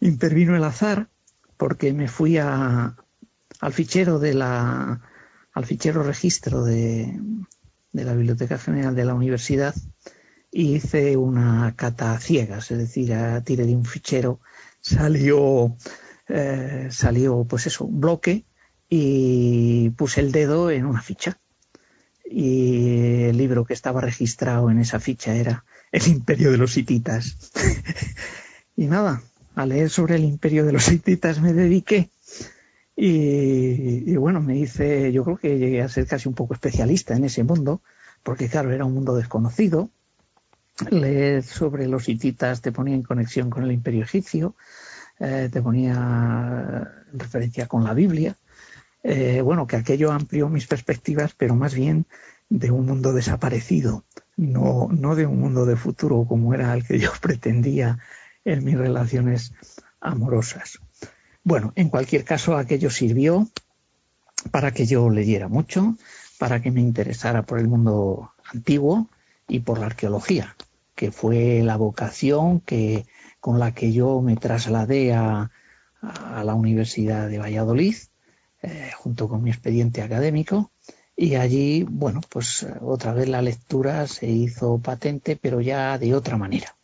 intervino 0.00 0.54
el 0.54 0.64
azar 0.64 1.08
porque 1.56 1.94
me 1.94 2.08
fui 2.08 2.36
a, 2.36 2.94
al 3.60 3.72
fichero 3.72 4.18
de 4.18 4.34
la, 4.34 5.00
al 5.54 5.64
fichero 5.64 6.02
registro 6.02 6.62
de 6.62 7.18
la 7.92 8.12
Biblioteca 8.12 8.58
General 8.58 8.94
de 8.94 9.04
la 9.06 9.14
Universidad 9.14 9.74
y 10.56 10.76
hice 10.76 11.18
una 11.18 11.74
cata 11.76 12.14
a 12.14 12.18
ciegas, 12.18 12.70
es 12.70 12.78
decir, 12.78 13.12
a 13.12 13.42
tire 13.42 13.66
de 13.66 13.76
un 13.76 13.84
fichero 13.84 14.40
salió, 14.80 15.76
eh, 16.28 16.88
salió 16.90 17.44
pues 17.44 17.66
eso, 17.66 17.84
un 17.84 18.00
bloque 18.00 18.46
y 18.88 19.90
puse 19.90 20.22
el 20.22 20.32
dedo 20.32 20.70
en 20.70 20.86
una 20.86 21.02
ficha 21.02 21.38
y 22.24 23.24
el 23.24 23.36
libro 23.36 23.66
que 23.66 23.74
estaba 23.74 24.00
registrado 24.00 24.70
en 24.70 24.78
esa 24.78 24.98
ficha 24.98 25.34
era 25.34 25.66
El 25.92 26.08
Imperio 26.08 26.50
de 26.50 26.56
los 26.56 26.74
Hititas. 26.78 27.52
y 28.76 28.86
nada, 28.86 29.22
a 29.56 29.66
leer 29.66 29.90
sobre 29.90 30.14
el 30.14 30.24
Imperio 30.24 30.64
de 30.64 30.72
los 30.72 30.90
Hititas 30.90 31.38
me 31.38 31.52
dediqué 31.52 32.08
y, 32.96 34.10
y, 34.10 34.16
bueno, 34.16 34.40
me 34.40 34.56
hice, 34.56 35.12
yo 35.12 35.22
creo 35.22 35.36
que 35.36 35.58
llegué 35.58 35.82
a 35.82 35.88
ser 35.90 36.06
casi 36.06 36.30
un 36.30 36.34
poco 36.34 36.54
especialista 36.54 37.14
en 37.14 37.24
ese 37.24 37.44
mundo, 37.44 37.82
porque 38.22 38.48
claro, 38.48 38.72
era 38.72 38.86
un 38.86 38.94
mundo 38.94 39.14
desconocido. 39.14 39.90
Leer 40.90 41.42
sobre 41.42 41.86
los 41.86 42.08
hititas 42.08 42.60
te 42.60 42.72
ponía 42.72 42.94
en 42.94 43.02
conexión 43.02 43.48
con 43.48 43.64
el 43.64 43.72
imperio 43.72 44.04
egipcio, 44.04 44.54
eh, 45.18 45.48
te 45.50 45.62
ponía 45.62 46.92
en 47.12 47.18
referencia 47.18 47.66
con 47.66 47.82
la 47.84 47.94
Biblia, 47.94 48.36
eh, 49.02 49.40
bueno, 49.40 49.66
que 49.66 49.76
aquello 49.76 50.12
amplió 50.12 50.48
mis 50.48 50.66
perspectivas, 50.66 51.32
pero 51.34 51.54
más 51.54 51.74
bien 51.74 52.06
de 52.48 52.70
un 52.70 52.86
mundo 52.86 53.12
desaparecido, 53.12 54.04
no, 54.36 54.88
no 54.90 55.14
de 55.14 55.26
un 55.26 55.40
mundo 55.40 55.64
de 55.64 55.76
futuro 55.76 56.26
como 56.28 56.52
era 56.52 56.74
el 56.74 56.84
que 56.84 56.98
yo 56.98 57.10
pretendía 57.20 57.98
en 58.44 58.64
mis 58.64 58.76
relaciones 58.76 59.52
amorosas. 60.00 60.78
Bueno, 61.42 61.72
en 61.76 61.88
cualquier 61.88 62.24
caso, 62.24 62.56
aquello 62.56 62.90
sirvió 62.90 63.48
para 64.50 64.72
que 64.72 64.86
yo 64.86 65.08
leyera 65.08 65.48
mucho, 65.48 65.96
para 66.38 66.60
que 66.60 66.70
me 66.70 66.80
interesara 66.80 67.42
por 67.42 67.58
el 67.58 67.68
mundo 67.68 68.32
antiguo 68.52 69.08
y 69.48 69.60
por 69.60 69.78
la 69.78 69.86
arqueología, 69.86 70.56
que 70.94 71.12
fue 71.12 71.62
la 71.62 71.76
vocación 71.76 72.60
que, 72.60 73.06
con 73.40 73.58
la 73.58 73.72
que 73.74 73.92
yo 73.92 74.20
me 74.22 74.36
trasladé 74.36 75.14
a, 75.14 75.50
a 76.00 76.44
la 76.44 76.54
Universidad 76.54 77.28
de 77.28 77.38
Valladolid 77.38 77.96
eh, 78.62 78.90
junto 78.96 79.28
con 79.28 79.42
mi 79.42 79.50
expediente 79.50 80.02
académico 80.02 80.72
y 81.16 81.34
allí, 81.36 81.84
bueno, 81.88 82.20
pues 82.28 82.62
eh, 82.62 82.74
otra 82.80 83.12
vez 83.12 83.28
la 83.28 83.42
lectura 83.42 84.06
se 84.06 84.26
hizo 84.26 84.78
patente, 84.78 85.36
pero 85.36 85.60
ya 85.60 85.98
de 85.98 86.14
otra 86.14 86.36
manera. 86.36 86.74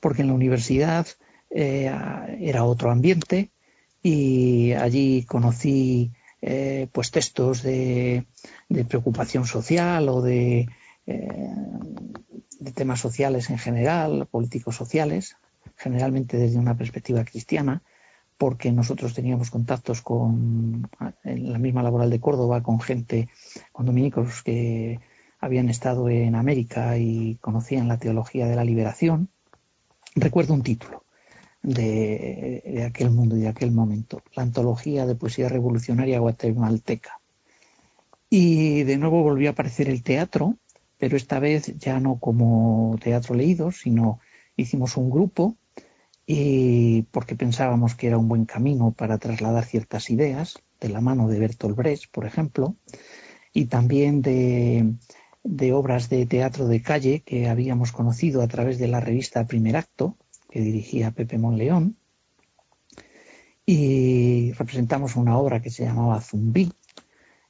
Porque 0.00 0.22
en 0.22 0.28
la 0.28 0.34
universidad 0.34 1.06
eh, 1.50 1.92
era 2.40 2.64
otro 2.64 2.90
ambiente 2.90 3.50
y 4.02 4.72
allí 4.72 5.24
conocí 5.24 6.12
pues 6.92 7.10
textos 7.10 7.62
de, 7.62 8.26
preocupación 8.88 9.46
social 9.46 10.10
o 10.10 10.20
de 10.20 10.68
eh, 11.06 11.50
de 12.60 12.72
temas 12.72 13.00
sociales 13.00 13.50
en 13.50 13.58
general, 13.58 14.26
políticos 14.30 14.76
sociales, 14.76 15.36
generalmente 15.76 16.36
desde 16.36 16.58
una 16.58 16.76
perspectiva 16.76 17.24
cristiana, 17.24 17.82
porque 18.38 18.72
nosotros 18.72 19.14
teníamos 19.14 19.50
contactos 19.50 20.02
con 20.02 20.88
en 21.22 21.52
la 21.52 21.58
misma 21.58 21.82
laboral 21.82 22.10
de 22.10 22.20
Córdoba 22.20 22.62
con 22.62 22.80
gente, 22.80 23.28
con 23.72 23.86
dominicos 23.86 24.42
que 24.42 25.00
habían 25.40 25.68
estado 25.68 26.08
en 26.08 26.34
América 26.34 26.96
y 26.96 27.36
conocían 27.40 27.88
la 27.88 27.98
teología 27.98 28.46
de 28.46 28.56
la 28.56 28.64
liberación. 28.64 29.28
Recuerdo 30.14 30.54
un 30.54 30.62
título 30.62 31.04
de, 31.62 32.62
de 32.64 32.84
aquel 32.84 33.10
mundo 33.10 33.36
y 33.36 33.40
de 33.40 33.48
aquel 33.48 33.72
momento, 33.72 34.22
la 34.34 34.42
antología 34.42 35.06
de 35.06 35.14
poesía 35.14 35.48
revolucionaria 35.48 36.18
guatemalteca. 36.18 37.20
Y 38.30 38.82
de 38.82 38.96
nuevo 38.96 39.22
volvió 39.22 39.50
a 39.50 39.52
aparecer 39.52 39.88
el 39.88 40.02
teatro, 40.02 40.56
pero 40.98 41.16
esta 41.16 41.38
vez 41.38 41.76
ya 41.78 42.00
no 42.00 42.18
como 42.18 42.96
teatro 43.02 43.34
leído, 43.34 43.72
sino 43.72 44.20
hicimos 44.56 44.96
un 44.96 45.10
grupo 45.10 45.56
y 46.26 47.02
porque 47.10 47.36
pensábamos 47.36 47.94
que 47.94 48.06
era 48.06 48.18
un 48.18 48.28
buen 48.28 48.46
camino 48.46 48.92
para 48.92 49.18
trasladar 49.18 49.64
ciertas 49.64 50.10
ideas, 50.10 50.58
de 50.80 50.88
la 50.88 51.00
mano 51.00 51.28
de 51.28 51.38
Bertolt 51.38 51.76
Brecht, 51.76 52.10
por 52.10 52.26
ejemplo, 52.26 52.76
y 53.52 53.66
también 53.66 54.22
de, 54.22 54.94
de 55.42 55.72
obras 55.72 56.08
de 56.08 56.26
teatro 56.26 56.66
de 56.66 56.82
calle 56.82 57.20
que 57.20 57.48
habíamos 57.48 57.92
conocido 57.92 58.42
a 58.42 58.48
través 58.48 58.78
de 58.78 58.88
la 58.88 59.00
revista 59.00 59.46
Primer 59.46 59.76
Acto, 59.76 60.16
que 60.50 60.60
dirigía 60.60 61.10
Pepe 61.10 61.38
Monleón, 61.38 61.96
y 63.66 64.52
representamos 64.52 65.16
una 65.16 65.38
obra 65.38 65.62
que 65.62 65.70
se 65.70 65.84
llamaba 65.84 66.20
Zumbí, 66.20 66.72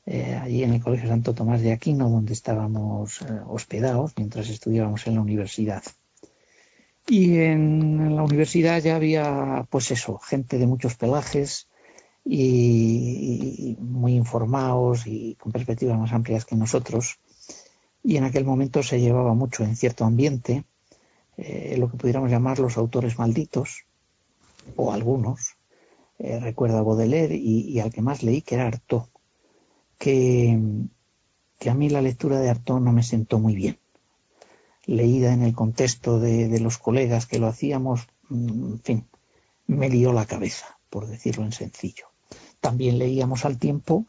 eh, 0.07 0.35
allí 0.35 0.63
en 0.63 0.75
el 0.75 0.83
Colegio 0.83 1.09
Santo 1.09 1.35
Tomás 1.35 1.63
de 1.63 1.73
Aquino, 1.73 2.11
donde 2.11 2.35
estábamos 2.35 3.23
eh, 3.23 3.41
hospedados 3.47 4.13
mientras 4.19 4.51
estudiábamos 4.51 5.07
en 5.07 5.15
la 5.15 5.23
universidad. 5.23 5.83
Y 7.07 7.39
en 7.39 8.15
la 8.15 8.23
universidad 8.23 8.83
ya 8.83 8.97
había, 8.97 9.67
pues 9.71 9.91
eso, 9.91 10.19
gente 10.19 10.59
de 10.59 10.67
muchos 10.67 10.95
pelajes 10.95 11.69
y, 12.25 13.77
muy 13.81 14.15
informados 14.15 15.07
y 15.07 15.37
con 15.37 15.53
perspectivas 15.53 15.99
más 15.99 16.13
amplias 16.13 16.45
que 16.45 16.57
nosotros. 16.57 17.19
Y 18.03 18.17
en 18.17 18.25
aquel 18.25 18.45
momento 18.45 18.83
se 18.83 19.01
llevaba 19.01 19.33
mucho 19.33 19.65
en 19.65 19.77
cierto 19.77 20.05
ambiente 20.05 20.65
eh, 21.39 21.77
lo 21.79 21.91
que 21.91 21.97
pudiéramos 21.97 22.31
llamar 22.31 22.59
los 22.59 22.77
autores 22.77 23.19
malditos, 23.19 23.85
o 24.77 24.93
algunos. 24.93 25.57
Recuerdo 26.19 26.79
a 26.79 26.83
Baudelaire 26.83 27.35
y, 27.35 27.69
y, 27.69 27.81
al 27.81 27.93
que 27.93 28.01
más 28.01 28.23
leí, 28.23 28.41
que 28.41 28.55
era 28.55 28.69
Artaud, 28.69 29.09
que, 30.05 30.59
a 31.71 31.75
mí 31.75 31.89
la 31.89 32.03
lectura 32.03 32.39
de 32.39 32.51
Artaud 32.51 32.81
no 32.81 32.93
me 32.93 33.03
sentó 33.03 33.39
muy 33.39 33.55
bien 33.55 33.79
leída 34.85 35.33
en 35.33 35.43
el 35.43 35.55
contexto 35.55 36.21
de, 36.21 36.49
de 36.49 36.61
los 36.61 36.77
colegas 36.77 37.25
que 37.25 37.39
lo 37.39 37.47
hacíamos, 37.47 38.07
mm, 38.29 38.73
en 38.73 38.81
fin, 38.81 39.07
me 39.67 39.89
lió 39.89 40.13
la 40.13 40.27
cabeza, 40.27 40.79
por 40.91 41.07
decirlo 41.07 41.43
en 41.45 41.53
sencillo. 41.53 42.09
También 42.61 42.99
leíamos 42.99 43.47
al 43.47 43.57
tiempo 43.57 44.05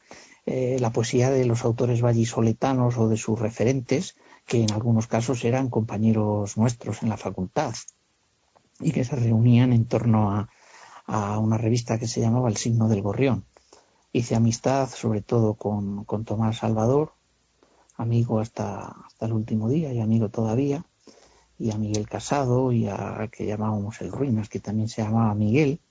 eh, 0.46 0.76
la 0.82 0.92
poesía 0.92 1.30
de 1.30 1.46
los 1.46 1.64
autores 1.64 2.02
vallisoletanos 2.02 2.98
o 2.98 3.08
de 3.08 3.16
sus 3.16 3.40
referentes, 3.40 4.18
que 4.46 4.62
en 4.62 4.74
algunos 4.74 5.08
casos 5.08 5.46
eran 5.46 5.70
compañeros 5.70 6.58
nuestros 6.58 7.04
en 7.04 7.10
la 7.10 7.16
facultad 7.16 7.74
y 8.82 8.92
que 8.92 9.06
se 9.06 9.16
reunían 9.16 9.72
en 9.72 9.86
torno 9.86 10.34
a, 10.34 10.50
a 11.06 11.40
una 11.40 11.58
revista 11.58 11.98
que 11.98 12.08
se 12.10 12.20
llamaba 12.20 12.50
El 12.50 12.58
signo 12.58 12.90
del 12.90 13.02
gorrión. 13.02 13.46
Hice 14.16 14.34
amistad 14.34 14.90
sobre 14.90 15.22
todo 15.22 15.56
con, 15.56 16.06
con 16.06 16.24
Tomás 16.24 16.60
Salvador, 16.60 17.12
amigo 17.98 18.40
hasta, 18.40 18.96
hasta 19.06 19.26
el 19.26 19.34
último 19.34 19.68
día 19.68 19.92
y 19.92 20.00
amigo 20.00 20.30
todavía, 20.30 20.86
y 21.60 21.72
a 21.72 21.78
Miguel 21.78 22.08
Casado 22.08 22.72
y 22.72 22.88
a 22.88 23.28
que 23.30 23.46
llamábamos 23.46 24.00
el 24.00 24.14
Ruinas, 24.14 24.48
que 24.48 24.62
también 24.62 24.88
se 24.88 25.02
llamaba 25.02 25.36
Miguel. 25.36 25.82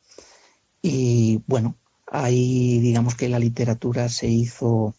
Y 0.80 1.42
bueno, 1.46 1.74
ahí 2.06 2.78
digamos 2.78 3.14
que 3.14 3.28
la 3.28 3.38
literatura 3.38 4.08
se 4.08 4.26
hizo, 4.26 4.94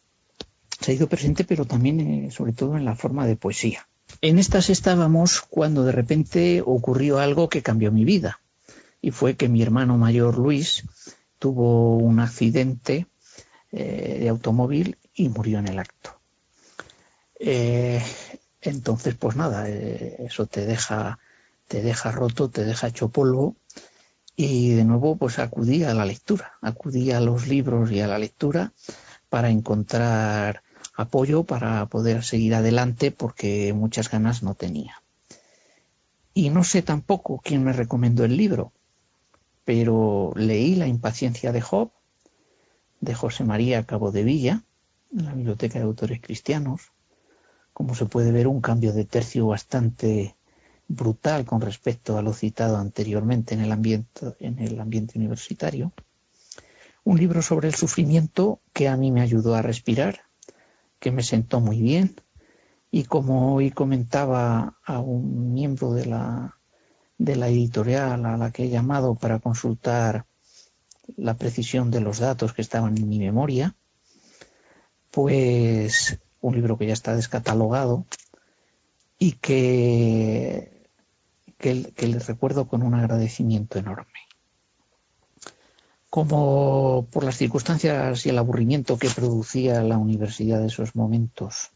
se 0.79 0.93
hizo 0.93 1.09
presente, 1.09 1.45
pero 1.45 1.65
también 1.65 1.99
eh, 2.01 2.29
sobre 2.29 2.53
todo 2.53 2.77
en 2.77 2.85
la 2.85 2.95
forma 2.95 3.25
de 3.25 3.37
poesía. 3.37 3.87
En 4.21 4.37
estas 4.37 4.69
estábamos 4.69 5.41
cuando 5.41 5.83
de 5.83 5.93
repente 5.93 6.61
ocurrió 6.63 7.17
algo 7.17 7.49
que 7.49 7.63
cambió 7.63 7.91
mi 7.91 8.05
vida. 8.05 8.39
Y 9.01 9.09
fue 9.09 9.35
que 9.35 9.49
mi 9.49 9.63
hermano 9.63 9.97
mayor 9.97 10.37
Luis 10.37 10.83
tuvo 11.39 11.97
un 11.97 12.19
accidente 12.19 13.07
eh, 13.71 14.17
de 14.19 14.29
automóvil 14.29 14.97
y 15.13 15.29
murió 15.29 15.59
en 15.59 15.67
el 15.67 15.79
acto. 15.79 16.19
Eh, 17.39 18.01
entonces, 18.61 19.15
pues 19.15 19.35
nada, 19.35 19.69
eh, 19.69 20.17
eso 20.19 20.45
te 20.45 20.65
deja, 20.65 21.19
te 21.67 21.81
deja 21.81 22.11
roto, 22.11 22.49
te 22.49 22.63
deja 22.63 22.87
hecho 22.87 23.09
polvo 23.09 23.55
y 24.35 24.71
de 24.71 24.83
nuevo 24.83 25.15
pues 25.15 25.39
acudí 25.39 25.83
a 25.83 25.93
la 25.93 26.05
lectura, 26.05 26.53
acudí 26.61 27.11
a 27.11 27.19
los 27.19 27.47
libros 27.47 27.91
y 27.91 28.01
a 28.01 28.07
la 28.07 28.19
lectura 28.19 28.73
para 29.29 29.49
encontrar 29.49 30.63
apoyo 30.95 31.43
para 31.43 31.85
poder 31.87 32.23
seguir 32.23 32.55
adelante 32.55 33.11
porque 33.11 33.73
muchas 33.73 34.09
ganas 34.09 34.43
no 34.43 34.55
tenía. 34.55 35.01
Y 36.33 36.49
no 36.49 36.63
sé 36.63 36.81
tampoco 36.81 37.41
quién 37.43 37.63
me 37.63 37.73
recomendó 37.73 38.25
el 38.25 38.35
libro, 38.35 38.73
pero 39.63 40.33
leí 40.35 40.75
La 40.75 40.87
impaciencia 40.87 41.51
de 41.51 41.61
Job 41.61 41.91
de 43.05 43.13
José 43.13 43.43
María 43.43 43.85
Cabo 43.85 44.11
de 44.11 44.23
Villa 44.23 44.63
en 45.15 45.25
la 45.25 45.33
Biblioteca 45.33 45.79
de 45.79 45.85
Autores 45.85 46.19
Cristianos 46.21 46.91
como 47.75 47.93
se 47.93 48.05
puede 48.05 48.31
ver, 48.31 48.47
un 48.47 48.61
cambio 48.61 48.93
de 48.93 49.03
tercio 49.03 49.47
bastante 49.47 50.37
brutal 50.87 51.43
con 51.43 51.59
respecto 51.59 52.17
a 52.17 52.21
lo 52.21 52.31
citado 52.31 52.77
anteriormente 52.77 53.53
en 53.53 53.59
el 53.59 53.73
ambiente, 53.73 54.33
en 54.39 54.59
el 54.59 54.79
ambiente 54.79 55.19
universitario. 55.19 55.91
Un 57.03 57.17
libro 57.17 57.41
sobre 57.41 57.67
el 57.67 57.75
sufrimiento 57.75 58.61
que 58.71 58.87
a 58.87 58.95
mí 58.95 59.11
me 59.11 59.19
ayudó 59.19 59.55
a 59.55 59.61
respirar, 59.61 60.21
que 60.99 61.11
me 61.11 61.21
sentó 61.21 61.59
muy 61.59 61.81
bien 61.81 62.15
y 62.91 63.03
como 63.03 63.53
hoy 63.53 63.71
comentaba 63.71 64.77
a 64.85 64.99
un 65.01 65.53
miembro 65.53 65.91
de 65.91 66.05
la, 66.05 66.57
de 67.17 67.35
la 67.35 67.49
editorial 67.49 68.25
a 68.25 68.37
la 68.37 68.51
que 68.51 68.63
he 68.63 68.69
llamado 68.69 69.15
para 69.15 69.39
consultar 69.39 70.25
la 71.17 71.35
precisión 71.35 71.91
de 71.91 72.01
los 72.01 72.19
datos 72.19 72.53
que 72.53 72.61
estaban 72.61 72.97
en 72.97 73.07
mi 73.07 73.19
memoria, 73.19 73.75
pues 75.11 76.19
un 76.41 76.55
libro 76.55 76.77
que 76.77 76.87
ya 76.87 76.93
está 76.93 77.15
descatalogado 77.15 78.05
y 79.17 79.33
que, 79.33 80.89
que, 81.57 82.07
les 82.07 82.27
recuerdo 82.27 82.67
con 82.67 82.83
un 82.83 82.93
agradecimiento 82.93 83.79
enorme. 83.79 84.19
Como 86.09 87.07
por 87.11 87.23
las 87.23 87.37
circunstancias 87.37 88.25
y 88.25 88.29
el 88.29 88.37
aburrimiento 88.37 88.97
que 88.97 89.09
producía 89.09 89.81
la 89.83 89.97
universidad 89.97 90.59
de 90.59 90.67
esos 90.67 90.95
momentos, 90.95 91.71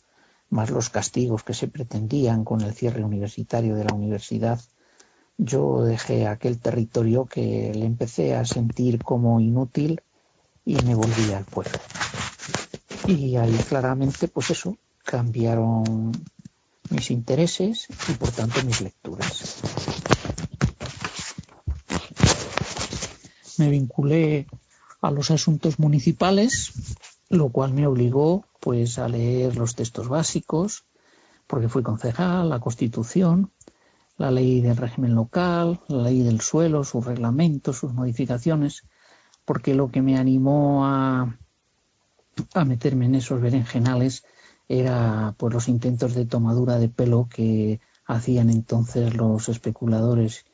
más 0.50 0.70
los 0.70 0.90
castigos 0.90 1.44
que 1.44 1.54
se 1.54 1.68
pretendían 1.68 2.44
con 2.44 2.62
el 2.62 2.74
cierre 2.74 3.04
universitario 3.04 3.76
de 3.76 3.86
la 3.86 3.94
universidad, 3.94 4.60
yo 5.40 5.84
dejé 5.84 6.28
aquel 6.28 6.60
territorio 6.60 7.26
que 7.26 7.72
le 7.74 7.86
empecé 7.86 8.36
a 8.36 8.44
sentir 8.44 9.02
como 9.02 9.40
inútil 9.40 10.02
y 10.66 10.76
me 10.84 10.94
volví 10.94 11.32
al 11.32 11.46
pueblo. 11.46 11.80
Y 13.08 13.38
ahí 13.38 13.58
claramente, 13.70 14.28
pues 14.28 14.50
eso, 14.52 14.78
cambiaron 15.06 16.12
mis 16.90 17.10
intereses 17.10 17.88
y 18.10 18.14
por 18.14 18.32
tanto 18.32 18.62
mis 18.66 18.82
lecturas. 18.82 19.62
Me 23.58 23.70
vinculé 23.70 24.46
a 25.02 25.10
los 25.10 25.32
asuntos 25.32 25.80
municipales, 25.80 26.74
lo 27.30 27.48
cual 27.50 27.74
me 27.74 27.88
obligó 27.88 28.46
pues 28.60 29.00
a 29.00 29.08
leer 29.08 29.56
los 29.56 29.76
textos 29.76 30.10
básicos, 30.10 30.84
porque 31.48 31.70
fui 31.70 31.82
concejal, 31.82 32.50
la 32.50 32.60
Constitución, 32.60 33.52
la 34.20 34.30
ley 34.30 34.62
del 34.62 34.78
régimen 34.78 35.16
local, 35.16 35.80
la 35.88 36.04
ley 36.04 36.22
del 36.22 36.42
suelo, 36.42 36.84
sus 36.84 37.04
reglamentos, 37.04 37.78
sus 37.78 37.94
modificaciones, 37.94 38.84
porque 39.46 39.74
lo 39.74 39.90
que 39.90 40.04
me 40.04 40.20
animó 40.20 40.86
a 40.86 41.36
a 42.54 42.66
meterme 42.66 43.06
en 43.06 43.16
esos 43.16 43.42
berenjenales 43.42 44.24
era 44.68 45.34
pues 45.38 45.54
los 45.54 45.68
intentos 45.68 46.14
de 46.14 46.26
tomadura 46.26 46.78
de 46.78 46.90
pelo 46.90 47.28
que 47.30 47.80
hacían 48.06 48.50
entonces 48.50 49.16
los 49.16 49.50
especuladores 49.50 50.46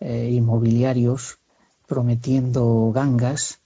eh, 0.00 0.30
inmobiliarios 0.32 1.38
prometiendo 1.86 2.92
gangas 2.94 3.60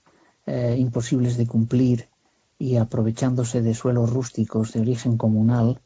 eh, 0.45 0.75
imposibles 0.77 1.37
de 1.37 1.47
cumplir 1.47 2.09
y 2.57 2.75
aprovechándose 2.77 3.61
de 3.61 3.73
suelos 3.73 4.09
rústicos 4.09 4.73
de 4.73 4.81
origen 4.81 5.17
comunal 5.17 5.81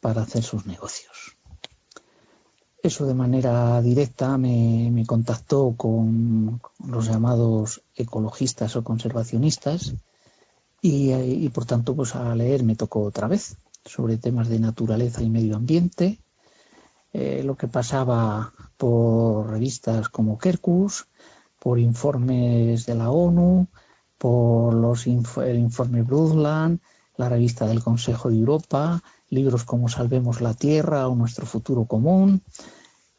para 0.00 0.22
hacer 0.22 0.42
sus 0.42 0.66
negocios. 0.66 1.39
Eso 2.82 3.06
de 3.06 3.14
manera 3.14 3.82
directa 3.82 4.38
me, 4.38 5.04
contactó 5.06 5.74
con 5.76 6.60
los 6.86 7.06
llamados 7.06 7.82
ecologistas 7.94 8.74
o 8.76 8.84
conservacionistas 8.84 9.94
y, 10.80 11.12
y, 11.12 11.48
por 11.50 11.66
tanto 11.66 11.94
pues 11.94 12.14
a 12.14 12.34
leer 12.34 12.62
me 12.64 12.76
tocó 12.76 13.02
otra 13.02 13.28
vez 13.28 13.56
sobre 13.84 14.16
temas 14.16 14.48
de 14.48 14.60
naturaleza 14.60 15.22
y 15.22 15.30
medio 15.30 15.56
ambiente, 15.56 16.20
eh, 17.12 17.42
lo 17.44 17.56
que 17.56 17.68
pasaba 17.68 18.52
por 18.76 19.50
revistas 19.50 20.08
como 20.08 20.38
Kerkus, 20.38 21.06
por 21.58 21.78
informes 21.78 22.86
de 22.86 22.94
la 22.94 23.10
ONU, 23.10 23.66
por 24.16 24.74
los 24.74 25.06
el 25.06 25.58
informe 25.58 26.02
Brundtland, 26.02 26.80
la 27.16 27.28
revista 27.28 27.66
del 27.66 27.82
Consejo 27.82 28.30
de 28.30 28.38
Europa, 28.38 29.02
libros 29.30 29.64
como 29.64 29.88
Salvemos 29.88 30.40
la 30.40 30.54
Tierra 30.54 31.08
o 31.08 31.14
Nuestro 31.14 31.46
Futuro 31.46 31.86
Común 31.86 32.42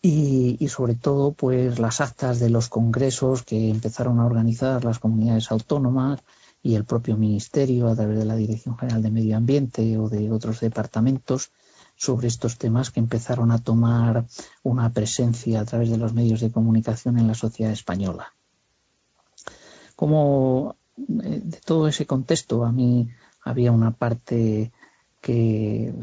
y, 0.01 0.67
sobre 0.67 0.95
todo 0.95 1.31
pues 1.31 1.79
las 1.79 2.01
actas 2.01 2.39
de 2.39 2.49
los 2.49 2.69
congresos 2.69 3.43
que 3.43 3.69
empezaron 3.69 4.19
a 4.19 4.25
organizar 4.25 4.83
las 4.83 4.99
comunidades 4.99 5.51
autónomas 5.51 6.19
y 6.63 6.75
el 6.75 6.85
propio 6.85 7.17
ministerio 7.17 7.87
a 7.87 7.95
través 7.95 8.17
de 8.19 8.25
la 8.25 8.35
Dirección 8.35 8.77
General 8.77 9.01
de 9.01 9.11
Medio 9.11 9.37
Ambiente 9.37 9.97
o 9.97 10.09
de 10.09 10.31
otros 10.31 10.59
departamentos 10.59 11.51
sobre 11.95 12.27
estos 12.27 12.57
temas 12.57 12.89
que 12.89 12.99
empezaron 12.99 13.51
a 13.51 13.59
tomar 13.59 14.25
una 14.63 14.91
presencia 14.91 15.61
a 15.61 15.65
través 15.65 15.89
de 15.91 15.97
los 15.97 16.13
medios 16.13 16.41
de 16.41 16.51
comunicación 16.51 17.19
en 17.19 17.27
la 17.27 17.35
sociedad 17.35 17.71
española. 17.71 18.33
Como 19.95 20.75
eh, 20.97 21.41
de 21.43 21.59
todo 21.63 21.87
ese 21.87 22.07
contexto 22.07 22.65
a 22.65 22.71
mí 22.71 23.07
había 23.43 23.71
una 23.71 23.91
parte 23.91 24.71
que 25.21 25.93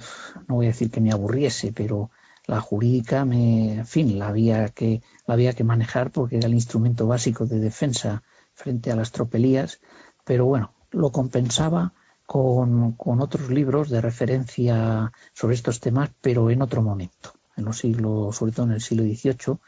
no 0.46 0.54
voy 0.54 0.66
a 0.66 0.70
decir 0.70 0.90
que 0.90 1.00
me 1.00 1.12
aburriese, 1.12 1.72
pero 1.72 2.10
la 2.46 2.60
jurídica 2.60 3.24
me, 3.24 3.74
en 3.74 3.86
fin, 3.86 4.18
la 4.18 4.28
había 4.28 4.68
que 4.70 5.02
la 5.26 5.34
había 5.34 5.52
que 5.52 5.64
manejar 5.64 6.10
porque 6.10 6.38
era 6.38 6.46
el 6.46 6.54
instrumento 6.54 7.06
básico 7.06 7.44
de 7.44 7.58
defensa 7.58 8.22
frente 8.54 8.90
a 8.90 8.96
las 8.96 9.12
tropelías, 9.12 9.80
pero 10.24 10.46
bueno, 10.46 10.72
lo 10.90 11.12
compensaba 11.12 11.92
con, 12.24 12.92
con 12.92 13.20
otros 13.20 13.50
libros 13.50 13.90
de 13.90 14.00
referencia 14.00 15.12
sobre 15.34 15.54
estos 15.56 15.80
temas, 15.80 16.10
pero 16.20 16.50
en 16.50 16.62
otro 16.62 16.82
momento, 16.82 17.34
en 17.56 17.64
los 17.64 17.78
siglos, 17.78 18.36
sobre 18.36 18.52
todo 18.52 18.66
en 18.66 18.72
el 18.72 18.80
siglo 18.80 19.04
XVIII, 19.04 19.58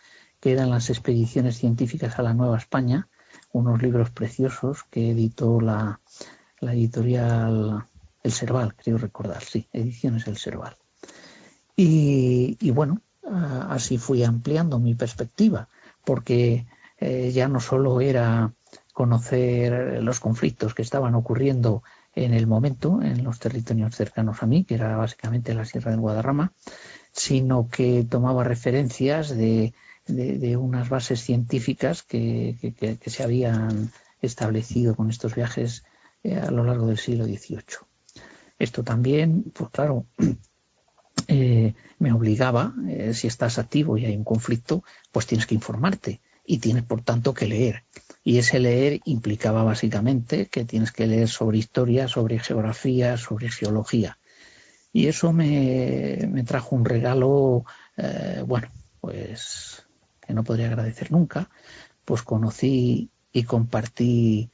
que 0.40 0.52
eran 0.52 0.70
las 0.70 0.88
expediciones 0.90 1.58
científicas 1.58 2.18
a 2.18 2.22
la 2.22 2.34
Nueva 2.34 2.56
España, 2.56 3.08
unos 3.52 3.82
libros 3.82 4.10
preciosos 4.10 4.84
que 4.90 5.10
editó 5.10 5.60
la, 5.60 6.00
la 6.60 6.72
editorial 6.72 7.86
El 8.22 8.32
Serval, 8.32 8.74
creo 8.74 8.98
recordar, 8.98 9.42
sí, 9.42 9.68
Ediciones 9.72 10.26
El 10.26 10.36
Serval. 10.36 10.76
Y, 11.76 12.58
y 12.60 12.70
bueno, 12.70 13.00
así 13.68 13.98
fui 13.98 14.24
ampliando 14.24 14.78
mi 14.78 14.94
perspectiva, 14.94 15.68
porque 16.04 16.66
eh, 16.98 17.30
ya 17.32 17.48
no 17.48 17.60
solo 17.60 18.00
era 18.00 18.52
conocer 18.92 20.02
los 20.02 20.20
conflictos 20.20 20.74
que 20.74 20.82
estaban 20.82 21.14
ocurriendo 21.14 21.82
en 22.14 22.34
el 22.34 22.46
momento 22.46 23.00
en 23.02 23.24
los 23.24 23.38
territorios 23.38 23.94
cercanos 23.94 24.42
a 24.42 24.46
mí, 24.46 24.64
que 24.64 24.74
era 24.74 24.96
básicamente 24.96 25.54
la 25.54 25.64
Sierra 25.64 25.92
del 25.92 26.00
Guadarrama, 26.00 26.52
sino 27.12 27.68
que 27.68 28.04
tomaba 28.08 28.44
referencias 28.44 29.30
de, 29.30 29.72
unas 30.58 30.88
bases 30.88 31.20
científicas 31.20 32.02
que, 32.02 32.56
que, 32.60 32.96
que, 32.98 33.10
se 33.10 33.22
habían 33.22 33.92
establecido 34.20 34.96
con 34.96 35.08
estos 35.08 35.34
viajes 35.34 35.84
eh, 36.24 36.36
a 36.36 36.50
lo 36.50 36.64
largo 36.64 36.86
del 36.86 36.98
siglo 36.98 37.24
XVIII. 37.24 37.89
Esto 38.60 38.84
también, 38.84 39.44
pues 39.54 39.70
claro, 39.70 40.04
eh, 41.28 41.74
me 41.98 42.12
obligaba, 42.12 42.74
eh, 42.88 43.14
si 43.14 43.26
estás 43.26 43.58
activo 43.58 43.96
y 43.96 44.04
hay 44.04 44.14
un 44.14 44.22
conflicto, 44.22 44.84
pues 45.10 45.26
tienes 45.26 45.46
que 45.46 45.54
informarte 45.54 46.20
y 46.44 46.58
tienes 46.58 46.84
por 46.84 47.00
tanto 47.00 47.32
que 47.32 47.46
leer. 47.46 47.84
Y 48.22 48.36
ese 48.36 48.58
leer 48.58 49.00
implicaba 49.06 49.64
básicamente 49.64 50.48
que 50.48 50.66
tienes 50.66 50.92
que 50.92 51.06
leer 51.06 51.28
sobre 51.28 51.56
historia, 51.56 52.06
sobre 52.06 52.38
geografía, 52.38 53.16
sobre 53.16 53.48
geología. 53.48 54.18
Y 54.92 55.06
eso 55.06 55.32
me, 55.32 56.28
me 56.30 56.44
trajo 56.44 56.76
un 56.76 56.84
regalo, 56.84 57.64
eh, 57.96 58.44
bueno, 58.46 58.68
pues 59.00 59.86
que 60.20 60.34
no 60.34 60.44
podría 60.44 60.66
agradecer 60.66 61.10
nunca, 61.10 61.48
pues 62.04 62.20
conocí 62.22 63.08
y 63.32 63.44
compartí 63.44 64.50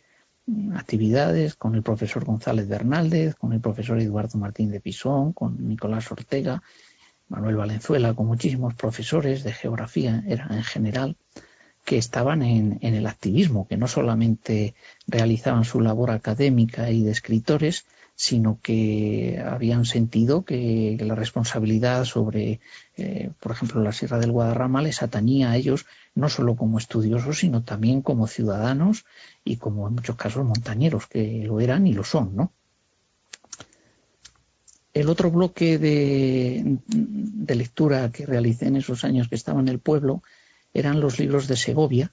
actividades 0.75 1.55
con 1.57 1.75
el 1.75 1.83
profesor 1.83 2.25
González 2.25 2.69
Bernaldez, 2.69 3.35
con 3.35 3.53
el 3.53 3.61
profesor 3.61 4.01
Eduardo 4.01 4.39
Martín 4.39 4.71
de 4.71 4.81
Pisón, 4.81 5.33
con 5.33 5.69
Nicolás 5.69 6.11
Ortega, 6.13 6.63
Manuel 7.29 7.57
Valenzuela, 7.57 8.15
con 8.15 8.27
muchísimos 8.27 8.75
profesores 8.75 9.43
de 9.43 9.53
geografía 9.53 10.23
era 10.27 10.47
en 10.51 10.63
general 10.63 11.17
que 11.85 11.99
estaban 11.99 12.43
en, 12.43 12.79
el 12.83 13.07
activismo, 13.07 13.69
que 13.69 13.77
no 13.77 13.87
solamente 13.87 14.75
realizaban 15.07 15.65
su 15.65 15.81
labor 15.81 16.11
académica 16.11 16.91
y 16.91 17.05
de 17.05 17.13
escritores, 17.13 17.87
sino 18.17 18.59
que 18.61 19.41
habían 19.45 19.85
sentido 19.85 20.45
que 20.45 20.97
la 21.01 21.15
responsabilidad 21.15 22.05
sobre, 22.05 22.61
eh, 22.97 23.31
por 23.39 23.53
ejemplo, 23.53 23.81
la 23.83 23.93
Sierra 23.93 24.19
del 24.19 24.33
Guadarrama 24.33 24.83
les 24.83 25.03
atañía 25.03 25.53
a 25.53 25.57
ellos 25.57 25.87
no 26.17 26.29
solo 26.29 26.57
como 26.57 26.79
estudiosos, 26.79 27.39
sino 27.39 27.63
también 27.63 28.03
como 28.03 28.27
ciudadanos 28.27 29.05
y 29.45 29.57
como 29.59 29.87
en 29.87 29.95
muchos 29.95 30.17
casos 30.17 30.45
montañeros, 30.45 31.07
que 31.07 31.45
lo 31.47 31.61
eran 31.61 31.87
y 31.87 31.93
lo 31.93 32.03
son, 32.05 32.35
¿no? 32.35 32.53
El 34.95 35.11
otro 35.11 35.31
bloque 35.31 35.79
de, 35.79 36.79
de 36.87 37.55
lectura 37.55 38.11
que 38.11 38.25
realicé 38.25 38.67
en 38.67 38.77
esos 38.77 39.05
años 39.05 39.29
que 39.29 39.35
estaba 39.35 39.61
en 39.61 39.69
el 39.69 39.79
pueblo 39.79 40.23
eran 40.73 41.01
los 41.01 41.19
libros 41.19 41.49
de 41.49 41.57
Segovia, 41.57 42.13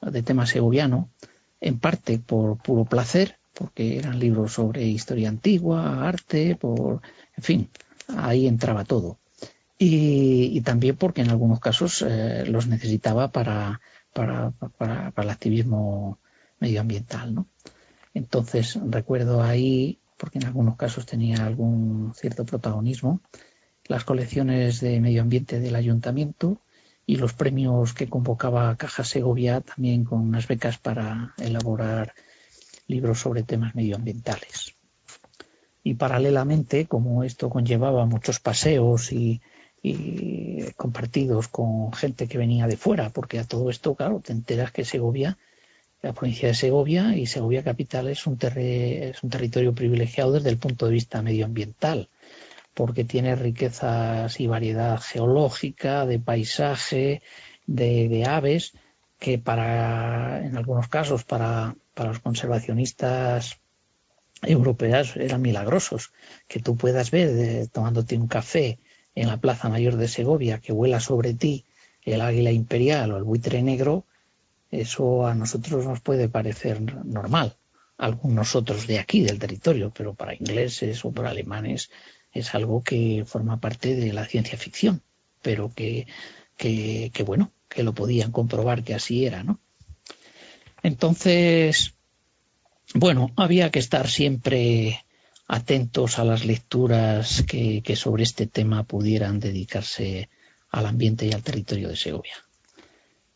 de 0.00 0.22
tema 0.22 0.46
segoviano, 0.46 1.10
en 1.60 1.78
parte 1.78 2.18
por 2.18 2.56
puro 2.56 2.86
placer, 2.86 3.38
porque 3.52 3.98
eran 3.98 4.18
libros 4.18 4.54
sobre 4.54 4.84
historia 4.84 5.28
antigua, 5.28 6.08
arte, 6.08 6.56
por, 6.56 7.02
en 7.36 7.42
fin, 7.42 7.68
ahí 8.08 8.46
entraba 8.46 8.84
todo. 8.84 9.18
Y, 9.80 10.60
también 10.62 10.96
porque 10.96 11.20
en 11.20 11.30
algunos 11.30 11.60
casos 11.60 12.04
eh, 12.06 12.44
los 12.46 12.66
necesitaba 12.66 13.30
para, 13.30 13.80
para, 14.12 14.50
para, 14.50 15.12
para, 15.12 15.24
el 15.24 15.30
activismo 15.30 16.18
medioambiental. 16.58 17.32
¿no? 17.32 17.46
Entonces 18.12 18.78
recuerdo 18.90 19.40
ahí, 19.42 20.00
porque 20.16 20.38
en 20.38 20.46
algunos 20.46 20.76
casos 20.76 21.06
tenía 21.06 21.46
algún 21.46 22.12
cierto 22.16 22.44
protagonismo, 22.44 23.20
las 23.86 24.04
colecciones 24.04 24.80
de 24.80 25.00
medio 25.00 25.22
ambiente 25.22 25.60
del 25.60 25.76
ayuntamiento 25.76 26.60
y 27.06 27.16
los 27.16 27.32
premios 27.32 27.94
que 27.94 28.08
convocaba 28.08 28.76
Caja 28.76 29.04
Segovia 29.04 29.60
también 29.60 30.04
con 30.04 30.20
unas 30.20 30.48
becas 30.48 30.78
para 30.78 31.34
elaborar 31.38 32.14
libros 32.88 33.20
sobre 33.20 33.44
temas 33.44 33.76
medioambientales. 33.76 34.74
Y 35.84 35.94
paralelamente, 35.94 36.86
como 36.86 37.22
esto 37.22 37.48
conllevaba 37.48 38.04
muchos 38.04 38.40
paseos 38.40 39.12
y, 39.12 39.40
y 39.82 40.62
compartidos 40.76 41.48
con 41.48 41.92
gente 41.92 42.26
que 42.26 42.38
venía 42.38 42.66
de 42.66 42.76
fuera, 42.76 43.10
porque 43.10 43.38
a 43.38 43.44
todo 43.44 43.70
esto, 43.70 43.94
claro, 43.94 44.20
te 44.20 44.32
enteras 44.32 44.72
que 44.72 44.84
Segovia, 44.84 45.38
la 46.02 46.12
provincia 46.12 46.48
de 46.48 46.54
Segovia 46.54 47.16
y 47.16 47.26
Segovia 47.26 47.62
capital 47.62 48.08
es 48.08 48.26
un, 48.26 48.38
es 48.40 49.22
un 49.22 49.30
territorio 49.30 49.74
privilegiado 49.74 50.32
desde 50.32 50.50
el 50.50 50.58
punto 50.58 50.86
de 50.86 50.92
vista 50.92 51.22
medioambiental, 51.22 52.08
porque 52.74 53.04
tiene 53.04 53.34
riquezas 53.36 54.38
y 54.40 54.46
variedad 54.46 55.00
geológica, 55.00 56.06
de 56.06 56.18
paisaje, 56.18 57.22
de, 57.66 58.08
de 58.08 58.24
aves, 58.24 58.72
que 59.18 59.38
para, 59.38 60.44
en 60.44 60.56
algunos 60.56 60.86
casos, 60.88 61.24
para 61.24 61.74
para 61.98 62.10
los 62.10 62.20
conservacionistas 62.20 63.58
europeos 64.42 65.16
eran 65.16 65.42
milagrosos. 65.42 66.12
Que 66.46 66.60
tú 66.60 66.76
puedas 66.76 67.10
ver 67.10 67.28
eh, 67.30 67.66
tomándote 67.72 68.16
un 68.16 68.28
café 68.28 68.78
en 69.20 69.28
la 69.28 69.38
Plaza 69.38 69.68
Mayor 69.68 69.96
de 69.96 70.08
Segovia 70.08 70.60
que 70.60 70.72
vuela 70.72 71.00
sobre 71.00 71.34
ti 71.34 71.64
el 72.04 72.20
águila 72.20 72.52
imperial 72.52 73.12
o 73.12 73.16
el 73.16 73.24
buitre 73.24 73.62
negro, 73.62 74.04
eso 74.70 75.26
a 75.26 75.34
nosotros 75.34 75.84
nos 75.84 76.00
puede 76.00 76.28
parecer 76.28 76.80
normal. 77.04 77.56
Algunos 77.96 78.54
otros 78.54 78.86
de 78.86 78.98
aquí, 78.98 79.20
del 79.22 79.38
territorio, 79.38 79.92
pero 79.94 80.14
para 80.14 80.34
ingleses 80.34 81.04
o 81.04 81.10
para 81.10 81.30
alemanes 81.30 81.90
es 82.32 82.54
algo 82.54 82.82
que 82.82 83.24
forma 83.26 83.58
parte 83.60 83.96
de 83.96 84.12
la 84.12 84.24
ciencia 84.24 84.56
ficción, 84.56 85.02
pero 85.42 85.72
que, 85.74 86.06
que, 86.56 87.10
que 87.12 87.22
bueno, 87.24 87.50
que 87.68 87.82
lo 87.82 87.94
podían 87.94 88.30
comprobar 88.30 88.84
que 88.84 88.94
así 88.94 89.26
era, 89.26 89.42
¿no? 89.42 89.58
Entonces, 90.82 91.94
bueno, 92.94 93.32
había 93.36 93.70
que 93.70 93.80
estar 93.80 94.08
siempre 94.08 95.04
atentos 95.48 96.18
a 96.18 96.24
las 96.24 96.44
lecturas 96.44 97.42
que, 97.48 97.82
sobre 97.96 98.22
este 98.22 98.46
tema 98.46 98.84
pudieran 98.84 99.40
dedicarse 99.40 100.28
al 100.70 100.86
ambiente 100.86 101.26
y 101.26 101.32
al 101.32 101.42
territorio 101.42 101.88
de 101.88 101.96
Segovia. 101.96 102.36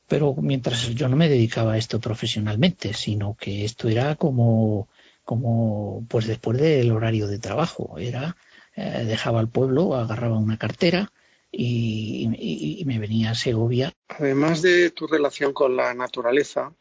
Pero 0.09 0.35
mientras 0.35 0.95
yo 0.95 1.09
no 1.09 1.17
me 1.17 1.31
dedicaba 1.31 1.73
a 1.73 1.79
esto 1.79 1.99
profesionalmente, 1.99 2.93
sino 2.93 3.35
que 3.35 3.65
esto 3.65 3.89
era 3.89 4.15
como, 4.17 4.89
como 5.25 6.05
pues 6.09 6.27
después 6.27 6.59
del 6.59 6.93
horario 6.93 7.27
de 7.27 7.39
trabajo, 7.39 7.97
era 7.99 8.37
eh, 8.77 9.05
dejaba 9.07 9.41
el 9.41 9.49
pueblo, 9.49 9.95
agarraba 9.95 10.39
una 10.39 10.59
cartera 10.59 11.11
y 11.51 12.83
me 12.87 12.99
venía 12.99 13.31
a 13.31 13.35
Segovia. 13.35 13.93
Además 14.09 14.63
de 14.63 14.91
tu 14.91 15.07
relación 15.07 15.53
con 15.53 15.77
la 15.77 15.93
naturaleza, 15.95 16.73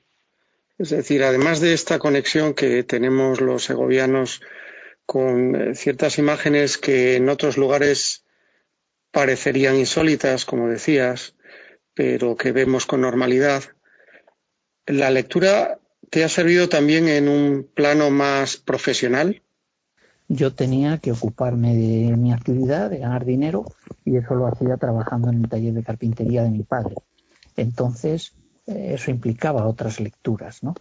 es 0.81 0.89
decir, 0.89 1.23
además 1.23 1.59
de 1.59 1.73
esta 1.73 1.99
conexión 1.99 2.55
que 2.55 2.83
tenemos 2.83 3.39
los 3.39 3.65
segovianos 3.65 4.41
con 5.11 5.57
eh, 5.57 5.75
ciertas 5.75 6.17
imágenes 6.19 6.77
que 6.77 7.17
en 7.17 7.27
otros 7.27 7.57
lugares 7.57 8.23
parecerían 9.11 9.75
insólitas, 9.75 10.45
como 10.45 10.69
decías, 10.69 11.35
pero 11.93 12.37
que 12.37 12.53
vemos 12.53 12.85
con 12.85 13.01
normalidad. 13.01 13.61
La 14.85 15.09
lectura 15.09 15.79
te 16.09 16.23
ha 16.23 16.29
servido 16.29 16.69
también 16.69 17.09
en 17.09 17.27
un 17.27 17.67
plano 17.73 18.09
más 18.09 18.55
profesional. 18.55 19.41
Yo 20.29 20.55
tenía 20.55 20.99
que 20.99 21.11
ocuparme 21.11 21.75
de 21.75 22.15
mi 22.15 22.31
actividad, 22.31 22.89
de 22.89 22.99
ganar 22.99 23.25
dinero, 23.25 23.65
y 24.05 24.15
eso 24.15 24.33
lo 24.35 24.47
hacía 24.47 24.77
trabajando 24.77 25.29
en 25.29 25.43
el 25.43 25.49
taller 25.49 25.73
de 25.73 25.83
carpintería 25.83 26.43
de 26.43 26.51
mi 26.51 26.63
padre. 26.63 26.95
Entonces, 27.57 28.31
eh, 28.65 28.93
eso 28.93 29.11
implicaba 29.11 29.67
otras 29.67 29.99
lecturas, 29.99 30.63
¿no? 30.63 30.73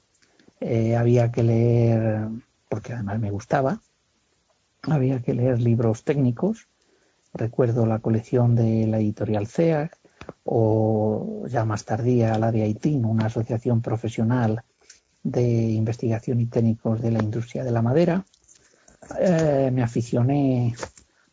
Eh, 0.61 0.95
había 0.95 1.33
que 1.33 1.43
leer, 1.43 2.29
porque 2.69 2.93
además 2.93 3.19
me 3.19 3.33
gustaba, 3.33 3.81
había 4.83 5.21
que 5.21 5.35
leer 5.35 5.61
libros 5.61 6.05
técnicos. 6.05 6.69
Recuerdo 7.33 7.87
la 7.87 8.01
colección 8.01 8.55
de 8.55 8.87
la 8.87 8.99
editorial 8.99 9.47
CEAC 9.47 9.97
o 10.45 11.45
ya 11.49 11.64
más 11.64 11.85
tardía 11.85 12.38
la 12.38 12.51
de 12.53 12.62
Haitín, 12.62 13.05
una 13.05 13.27
asociación 13.27 13.83
profesional 13.83 14.62
de 15.23 15.43
investigación 15.43 16.40
y 16.40 16.47
técnicos 16.47 17.01
de 17.01 17.11
la 17.11 17.23
industria 17.23 17.64
de 17.64 17.71
la 17.71 17.83
madera. 17.83 18.25
Eh, 19.19 19.71
me 19.73 19.83
aficioné 19.83 20.75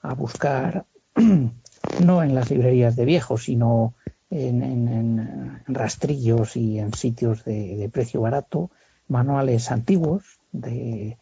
a 0.02 0.14
buscar, 0.14 0.86
no 2.06 2.24
en 2.24 2.36
las 2.36 2.50
librerías 2.50 2.96
de 2.96 3.06
viejos, 3.06 3.44
sino 3.44 3.96
en, 4.30 5.64
rastrillos 5.68 6.56
y 6.58 6.80
en 6.80 6.94
sitios 6.94 7.44
de, 7.46 7.90
precio 7.92 8.22
barato, 8.22 8.72
manuales 9.08 9.72
antiguos 9.72 10.40
de, 10.52 11.18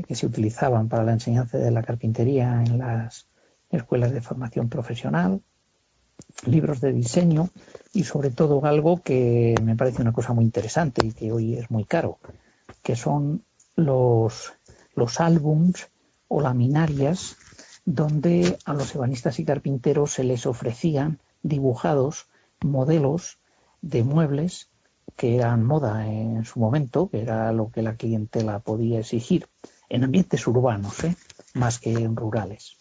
que 0.00 0.14
se 0.14 0.26
utilizaban 0.26 0.88
para 0.88 1.04
la 1.04 1.12
enseñanza 1.12 1.58
de 1.58 1.70
la 1.70 1.82
carpintería 1.82 2.62
en 2.64 2.78
las 2.78 3.26
escuelas 3.70 4.12
de 4.12 4.22
formación 4.22 4.68
profesional, 4.68 5.42
libros 6.46 6.80
de 6.80 6.92
diseño 6.92 7.50
y 7.92 8.04
sobre 8.04 8.30
todo 8.30 8.64
algo 8.64 9.02
que 9.02 9.54
me 9.62 9.76
parece 9.76 10.02
una 10.02 10.12
cosa 10.12 10.32
muy 10.32 10.44
interesante 10.44 11.04
y 11.04 11.12
que 11.12 11.32
hoy 11.32 11.56
es 11.56 11.70
muy 11.70 11.84
caro, 11.84 12.18
que 12.82 12.96
son 12.96 13.44
los, 13.76 14.52
los 14.94 15.20
álbums 15.20 15.88
o 16.28 16.40
laminarias 16.40 17.36
donde 17.84 18.58
a 18.64 18.74
los 18.74 18.94
ebanistas 18.94 19.38
y 19.40 19.44
carpinteros 19.44 20.12
se 20.12 20.24
les 20.24 20.46
ofrecían 20.46 21.18
dibujados 21.42 22.28
modelos 22.60 23.38
de 23.82 24.04
muebles 24.04 24.68
que 25.16 25.36
eran 25.36 25.64
moda 25.64 26.06
en 26.06 26.44
su 26.44 26.60
momento, 26.60 27.08
que 27.08 27.20
era 27.20 27.52
lo 27.52 27.70
que 27.70 27.82
la 27.82 27.96
clientela 27.96 28.60
podía 28.60 29.00
exigir 29.00 29.48
en 29.92 30.04
ambientes 30.04 30.46
urbanos, 30.46 31.04
¿eh? 31.04 31.16
más 31.54 31.78
que 31.78 31.92
en 31.92 32.16
rurales. 32.16 32.76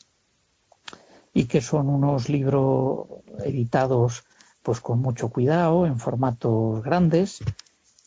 Y 1.34 1.45
que 1.45 1.62
son 1.62 1.89
unos 1.89 2.30
libros 2.30 3.08
editados 3.43 4.24
pues 4.63 4.80
con 4.80 5.00
mucho 5.00 5.30
cuidado, 5.30 5.86
en 5.86 6.00
formatos 6.00 6.84
grandes 6.84 7.43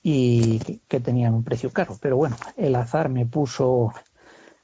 y 0.02 0.58
que 0.88 1.00
tenían 1.00 1.34
un 1.34 1.44
precio 1.44 1.70
caro. 1.70 1.96
Pero 2.00 2.16
bueno, 2.16 2.36
el 2.56 2.74
azar 2.76 3.08
me 3.08 3.26
puso 3.26 3.92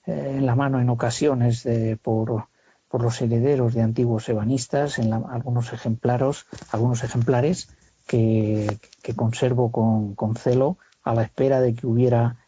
eh, 0.06 0.36
en 0.36 0.46
la 0.46 0.54
mano 0.54 0.80
en 0.80 0.88
ocasiones 0.88 1.66
por, 2.02 2.46
por 2.88 3.02
los 3.02 3.20
herederos 3.22 3.72
de 3.74 3.82
antiguos 3.82 4.28
ebanistas 4.28 4.98
en 4.98 5.12
algunos 5.12 5.72
ejemplares, 5.72 6.46
algunos 6.72 7.04
ejemplares 7.04 7.68
que, 8.06 8.78
conservo 9.14 9.70
con, 9.70 10.36
celo 10.36 10.78
a 11.04 11.14
la 11.14 11.22
espera 11.22 11.60
de 11.60 11.74
que 11.74 11.86
hubiera 11.86 12.38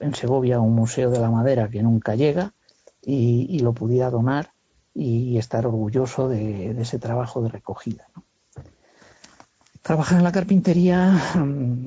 en 0.00 0.14
Segovia 0.14 0.60
un 0.60 0.74
museo 0.74 1.10
de 1.10 1.18
la 1.18 1.30
madera 1.30 1.68
que 1.68 1.82
nunca 1.82 2.14
llega 2.14 2.52
y, 3.02 3.60
lo 3.60 3.72
pudiera 3.72 4.10
donar 4.10 4.50
y 4.94 5.38
estar 5.38 5.66
orgulloso 5.66 6.28
de, 6.28 6.80
ese 6.80 6.98
trabajo 6.98 7.40
de 7.42 7.50
recogida. 7.50 8.08
Trabajar 9.82 10.18
en 10.18 10.24
la 10.24 10.32
carpintería 10.32 11.12
mm, 11.36 11.86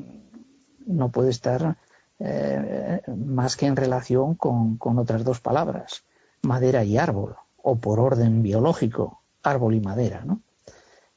no 0.87 1.09
puede 1.09 1.31
estar 1.31 1.75
eh, 2.19 3.01
más 3.07 3.57
que 3.57 3.65
en 3.65 3.75
relación 3.75 4.35
con, 4.35 4.77
otras 4.97 5.23
dos 5.23 5.41
palabras, 5.41 6.03
madera 6.41 6.83
y 6.83 6.97
árbol 6.97 7.35
o 7.61 7.77
por 7.77 7.99
orden 7.99 8.41
biológico, 8.41 9.21
árbol 9.43 9.75
y 9.75 9.81
madera, 9.81 10.23
¿no? 10.25 10.41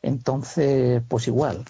Entonces, 0.01 1.01
pues 1.07 1.29
igual, 1.29 1.65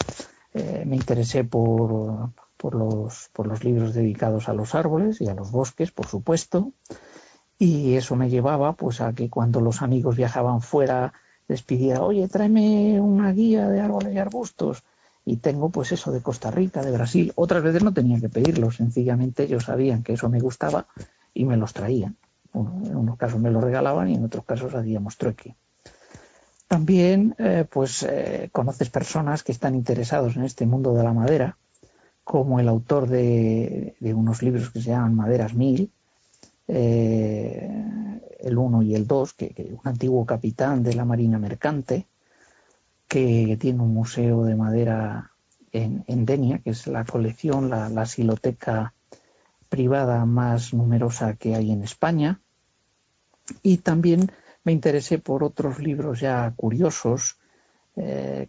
eh, 0.54 0.84
me 0.86 0.96
interesé 0.96 1.44
por, 1.44 2.30
por, 2.62 2.74
los, 2.74 3.28
por 3.34 3.46
los 3.46 3.64
libros 3.64 3.92
dedicados 3.92 4.48
a 4.48 4.54
los 4.54 4.74
árboles 4.74 5.20
y 5.20 5.28
a 5.28 5.34
los 5.34 5.50
bosques, 5.50 5.90
por 5.90 6.06
supuesto, 6.06 6.72
y 7.58 7.96
eso 7.96 8.16
me 8.16 8.30
llevaba 8.30 8.72
pues 8.72 9.00
a 9.00 9.12
que 9.12 9.28
cuando 9.28 9.60
los 9.60 9.82
amigos 9.82 10.16
viajaban 10.16 10.62
fuera 10.62 11.12
les 11.48 11.62
pidiera, 11.62 12.02
oye, 12.02 12.26
tráeme 12.28 13.00
una 13.00 13.32
guía 13.32 13.68
de 13.68 13.80
árboles 13.80 14.14
y 14.14 14.18
arbustos, 14.18 14.84
y 15.24 15.36
tengo 15.36 15.68
pues 15.68 15.92
eso 15.92 16.12
de 16.12 16.22
Costa 16.22 16.50
Rica, 16.50 16.82
de 16.82 16.92
Brasil. 16.92 17.32
Otras 17.34 17.62
veces 17.62 17.82
no 17.82 17.92
tenía 17.92 18.18
que 18.20 18.28
pedirlo, 18.28 18.70
sencillamente 18.70 19.42
ellos 19.42 19.64
sabían 19.64 20.02
que 20.02 20.14
eso 20.14 20.30
me 20.30 20.40
gustaba 20.40 20.86
y 21.34 21.44
me 21.44 21.56
los 21.56 21.72
traían 21.74 22.16
en 22.54 22.96
unos 22.96 23.16
casos 23.16 23.40
me 23.40 23.50
lo 23.50 23.60
regalaban 23.60 24.08
y 24.08 24.14
en 24.14 24.24
otros 24.24 24.44
casos 24.44 24.74
hacíamos 24.74 25.16
trueque. 25.16 25.56
También 26.68 27.34
eh, 27.38 27.66
pues 27.70 28.02
eh, 28.02 28.48
conoces 28.52 28.88
personas 28.88 29.42
que 29.42 29.52
están 29.52 29.74
interesados 29.74 30.36
en 30.36 30.44
este 30.44 30.66
mundo 30.66 30.94
de 30.94 31.04
la 31.04 31.12
madera, 31.12 31.58
como 32.24 32.60
el 32.60 32.68
autor 32.68 33.08
de, 33.08 33.94
unos 34.00 34.42
libros 34.42 34.70
que 34.70 34.80
se 34.80 34.90
llaman 34.90 35.16
Maderas 35.16 35.54
Mil, 35.54 35.90
eh, 36.68 38.20
el 38.40 38.58
1 38.58 38.82
y 38.82 38.94
el 38.94 39.06
2, 39.06 39.32
que, 39.34 39.72
un 39.72 39.80
antiguo 39.88 40.24
capitán 40.24 40.82
de 40.82 40.94
la 40.94 41.04
Marina 41.04 41.38
Mercante, 41.38 42.06
que, 43.08 43.56
tiene 43.60 43.82
un 43.82 43.92
museo 43.92 44.44
de 44.44 44.54
madera 44.54 45.32
en, 45.72 46.26
Denia, 46.26 46.58
que 46.58 46.70
es 46.70 46.86
la 46.86 47.04
colección, 47.04 47.70
la, 47.70 48.06
siloteca 48.06 48.94
privada 49.68 50.24
más 50.26 50.74
numerosa 50.74 51.34
que 51.34 51.54
hay 51.54 51.72
en 51.72 51.82
España. 51.82 52.40
Y 53.62 53.78
también 53.78 54.30
me 54.64 54.72
interesé 54.72 55.18
por 55.18 55.42
otros 55.42 55.78
libros 55.78 56.20
ya 56.20 56.52
curiosos 56.56 57.38
eh, 57.96 58.48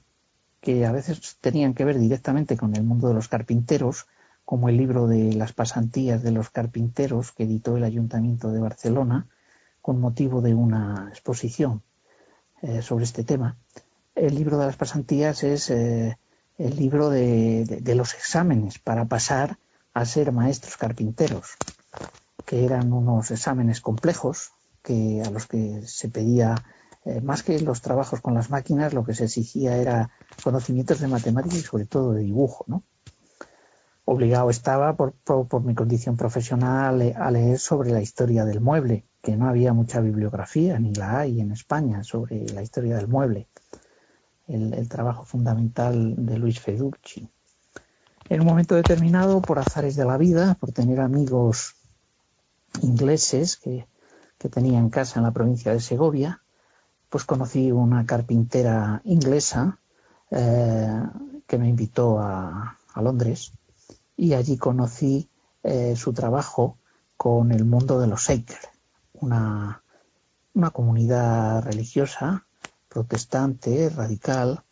que 0.64 0.86
a 0.86 0.94
veces 0.94 1.36
tenían 1.42 1.74
que 1.74 1.84
ver 1.84 2.00
directamente 2.00 2.56
con 2.56 2.74
el 2.74 2.84
mundo 2.84 3.10
de 3.10 3.14
los 3.14 3.28
carpinteros, 3.28 4.08
como 4.46 4.70
el 4.70 4.78
libro 4.78 5.08
de 5.08 5.34
las 5.34 5.52
pasantías 5.52 6.24
de 6.24 6.32
los 6.32 6.50
carpinteros 6.50 7.34
que 7.34 7.44
editó 7.44 7.76
el 7.76 7.84
Ayuntamiento 7.84 8.50
de 8.50 8.62
Barcelona 8.62 9.28
con 9.82 10.00
motivo 10.00 10.42
de 10.42 10.54
una 10.54 11.10
exposición 11.10 11.82
eh, 12.62 12.82
sobre 12.82 13.04
este 13.04 13.26
tema. 13.26 13.58
El 14.16 14.36
libro 14.36 14.58
de 14.58 14.66
las 14.66 14.78
pasantías 14.78 15.44
es 15.44 15.70
eh, 15.70 16.18
el 16.58 16.76
libro 16.78 17.10
de, 17.10 17.82
los 17.94 18.14
exámenes 18.14 18.80
para 18.80 19.04
pasar 19.04 19.58
a 19.94 20.06
ser 20.06 20.32
maestros 20.32 20.78
carpinteros, 20.78 21.58
que 22.46 22.64
eran 22.64 22.94
unos 22.94 23.32
exámenes 23.32 23.82
complejos 23.82 24.54
que 24.82 25.22
a 25.26 25.30
los 25.30 25.46
que 25.46 25.82
se 25.86 26.08
pedía 26.08 26.56
eh, 27.06 27.22
más 27.22 27.44
que 27.44 27.60
los 27.60 27.82
trabajos 27.82 28.22
con 28.22 28.34
las 28.34 28.50
máquinas, 28.50 28.94
lo 28.94 29.04
que 29.04 29.14
se 29.14 29.26
exigía 29.26 29.78
era 29.78 30.12
conocimientos 30.44 31.00
de 31.00 31.08
matemáticas 31.08 31.60
y 31.60 31.62
sobre 31.62 31.86
todo 31.86 32.14
de 32.14 32.22
dibujo. 32.22 32.66
Obligado 34.06 34.50
estaba 34.50 34.96
por, 34.96 35.14
mi 35.64 35.76
condición 35.76 36.18
profesional 36.18 37.14
a 37.18 37.32
leer 37.32 37.60
sobre 37.60 37.92
la 37.92 38.02
historia 38.02 38.46
del 38.46 38.62
mueble, 38.62 39.06
que 39.22 39.36
no 39.36 39.48
había 39.48 39.74
mucha 39.74 40.02
bibliografía, 40.02 40.78
ni 40.80 40.94
la 40.94 41.20
hay 41.20 41.40
en 41.40 41.52
España, 41.52 42.04
sobre 42.04 42.46
la 42.50 42.62
historia 42.62 42.98
del 42.98 43.08
mueble. 43.08 43.48
El, 44.48 44.90
trabajo 44.90 45.24
fundamental 45.24 46.16
de 46.18 46.38
Luis 46.38 46.60
Feducci. 46.60 47.30
En 48.30 48.42
un 48.42 48.48
momento 48.48 48.76
determinado, 48.76 49.42
por 49.42 49.60
azares 49.60 49.96
de 49.96 50.06
la 50.06 50.18
vida, 50.18 50.56
por 50.56 50.74
tener 50.74 51.00
amigos 51.00 51.76
ingleses 52.82 53.58
que, 53.58 53.88
tenía 54.52 54.78
en 54.78 54.90
casa 54.90 55.20
en 55.20 55.24
la 55.24 55.32
provincia 55.32 55.72
de 55.72 55.80
Segovia, 55.80 56.43
pues 57.14 57.26
conocí 57.26 57.72
una 57.72 58.08
carpintera 58.08 59.00
inglesa 59.06 59.78
eh, 60.32 61.00
que 61.46 61.60
me 61.60 61.70
invitó 61.70 62.18
a, 62.18 62.80
Londres 62.96 63.52
y 64.18 64.34
allí 64.34 64.58
conocí 64.58 65.30
eh, 65.62 65.96
su 65.96 66.12
trabajo 66.12 66.80
con 67.16 67.52
el 67.52 67.66
mundo 67.66 68.00
de 68.00 68.08
los 68.08 68.22
Shaker, 68.22 68.58
una, 69.14 69.84
una 70.56 70.72
comunidad 70.72 71.62
religiosa, 71.64 72.48
protestante, 72.90 73.90
radical, 73.90 74.64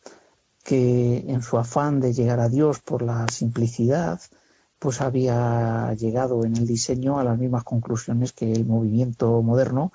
que 0.64 1.24
en 1.28 1.44
su 1.44 1.60
afán 1.60 2.00
de 2.00 2.12
llegar 2.12 2.40
a 2.40 2.50
Dios 2.50 2.80
por 2.80 3.04
la 3.04 3.28
simplicidad, 3.28 4.20
pues 4.80 5.00
había 5.00 5.94
llegado 5.94 6.44
en 6.44 6.58
el 6.58 6.66
diseño 6.66 7.20
a 7.20 7.24
las 7.24 7.38
mismas 7.38 7.64
conclusiones 7.64 8.34
que 8.34 8.52
el 8.52 8.66
movimiento 8.66 9.44
moderno 9.44 9.94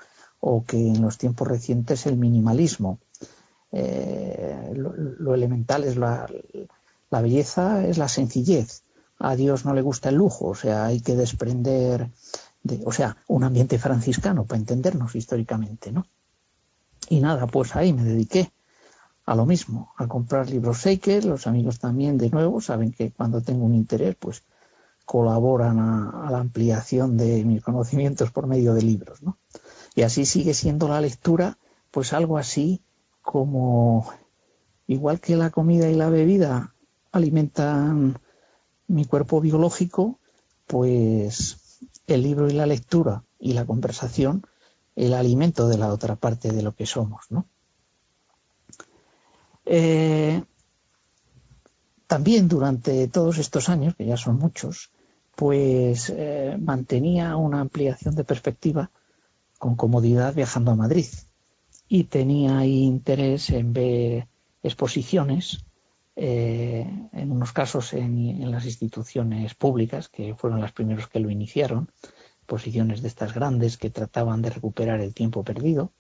o 0.48 0.64
que 0.64 0.78
en 0.78 1.02
los 1.02 1.18
tiempos 1.18 1.48
recientes 1.48 2.06
el 2.06 2.16
minimalismo. 2.16 3.00
Eh, 3.72 4.72
lo, 4.76 5.34
elemental 5.34 5.82
es 5.82 5.96
la, 5.96 6.30
belleza, 7.10 7.84
es 7.84 7.98
la 7.98 8.06
sencillez. 8.06 8.84
A 9.18 9.34
Dios 9.34 9.64
no 9.64 9.74
le 9.74 9.82
gusta 9.82 10.10
el 10.10 10.14
lujo, 10.14 10.46
o 10.46 10.54
sea, 10.54 10.86
hay 10.86 11.00
que 11.00 11.16
desprender 11.16 12.10
de, 12.62 12.80
o 12.84 12.92
sea, 12.92 13.16
un 13.26 13.42
ambiente 13.42 13.76
franciscano, 13.78 14.44
para 14.44 14.60
entendernos 14.60 15.16
históricamente, 15.16 15.90
¿no? 15.90 16.06
Y 17.08 17.20
nada, 17.20 17.48
pues 17.48 17.74
ahí 17.74 17.92
me 17.92 18.04
dediqué 18.04 18.52
a 19.24 19.34
lo 19.34 19.46
mismo, 19.46 19.94
a 19.96 20.06
comprar 20.06 20.48
libros 20.48 20.78
Seeker, 20.78 21.24
los 21.24 21.48
amigos 21.48 21.80
también 21.80 22.18
de 22.18 22.30
nuevo 22.30 22.60
saben 22.60 22.92
que 22.92 23.10
cuando 23.10 23.40
tengo 23.40 23.64
un 23.64 23.74
interés, 23.74 24.14
pues 24.14 24.44
colaboran 25.04 25.78
a, 25.80 26.28
la 26.30 26.38
ampliación 26.38 27.16
de 27.16 27.44
mis 27.44 27.62
conocimientos 27.62 28.30
por 28.30 28.46
medio 28.46 28.74
de 28.74 28.82
libros, 28.82 29.22
¿no? 29.22 29.38
Y 29.96 30.02
así 30.02 30.26
sigue 30.26 30.52
siendo 30.52 30.88
la 30.88 31.00
lectura, 31.00 31.58
pues 31.90 32.12
algo 32.12 32.36
así 32.36 32.82
como, 33.22 34.06
igual 34.86 35.20
que 35.20 35.36
la 35.36 35.50
comida 35.50 35.88
y 35.88 35.94
la 35.94 36.10
bebida 36.10 36.74
alimentan 37.12 38.18
mi 38.88 39.06
cuerpo 39.06 39.40
biológico, 39.40 40.20
pues 40.66 41.80
el 42.06 42.22
libro 42.22 42.46
y 42.48 42.52
la 42.52 42.66
lectura 42.66 43.24
y 43.40 43.54
la 43.54 43.64
conversación, 43.64 44.46
el 44.96 45.14
alimento 45.14 45.66
de 45.66 45.78
la 45.78 45.90
otra 45.90 46.14
parte 46.14 46.52
de 46.52 46.62
lo 46.62 46.74
que 46.74 46.84
somos, 46.84 47.24
¿no? 47.30 47.46
Eh, 49.64 50.44
también 52.06 52.48
durante 52.48 53.08
todos 53.08 53.38
estos 53.38 53.70
años, 53.70 53.96
que 53.96 54.04
ya 54.04 54.18
son 54.18 54.38
muchos, 54.38 54.90
pues 55.34 56.12
eh, 56.14 56.58
mantenía 56.60 57.36
una 57.36 57.60
ampliación 57.60 58.14
de 58.14 58.24
perspectiva 58.24 58.90
con 59.58 59.76
comodidad 59.76 60.34
viajando 60.34 60.70
a 60.72 60.76
Madrid 60.76 61.06
y 61.88 62.04
tenía 62.04 62.64
interés 62.64 63.50
en 63.50 63.72
ver 63.72 64.28
exposiciones, 64.62 65.64
eh, 66.16 66.86
en 67.12 67.30
unos 67.30 67.52
casos 67.52 67.92
en, 67.92 68.50
las 68.50 68.64
instituciones 68.64 69.54
públicas, 69.54 70.08
que 70.08 70.34
fueron 70.34 70.60
las 70.60 70.72
primeros 70.72 71.08
que 71.08 71.20
lo 71.20 71.30
iniciaron, 71.30 71.90
exposiciones 72.38 73.02
de 73.02 73.08
estas 73.08 73.34
grandes 73.34 73.76
que 73.76 73.90
trataban 73.90 74.42
de 74.42 74.50
recuperar 74.50 75.00
el 75.00 75.14
tiempo 75.14 75.44
perdido, 75.44 75.92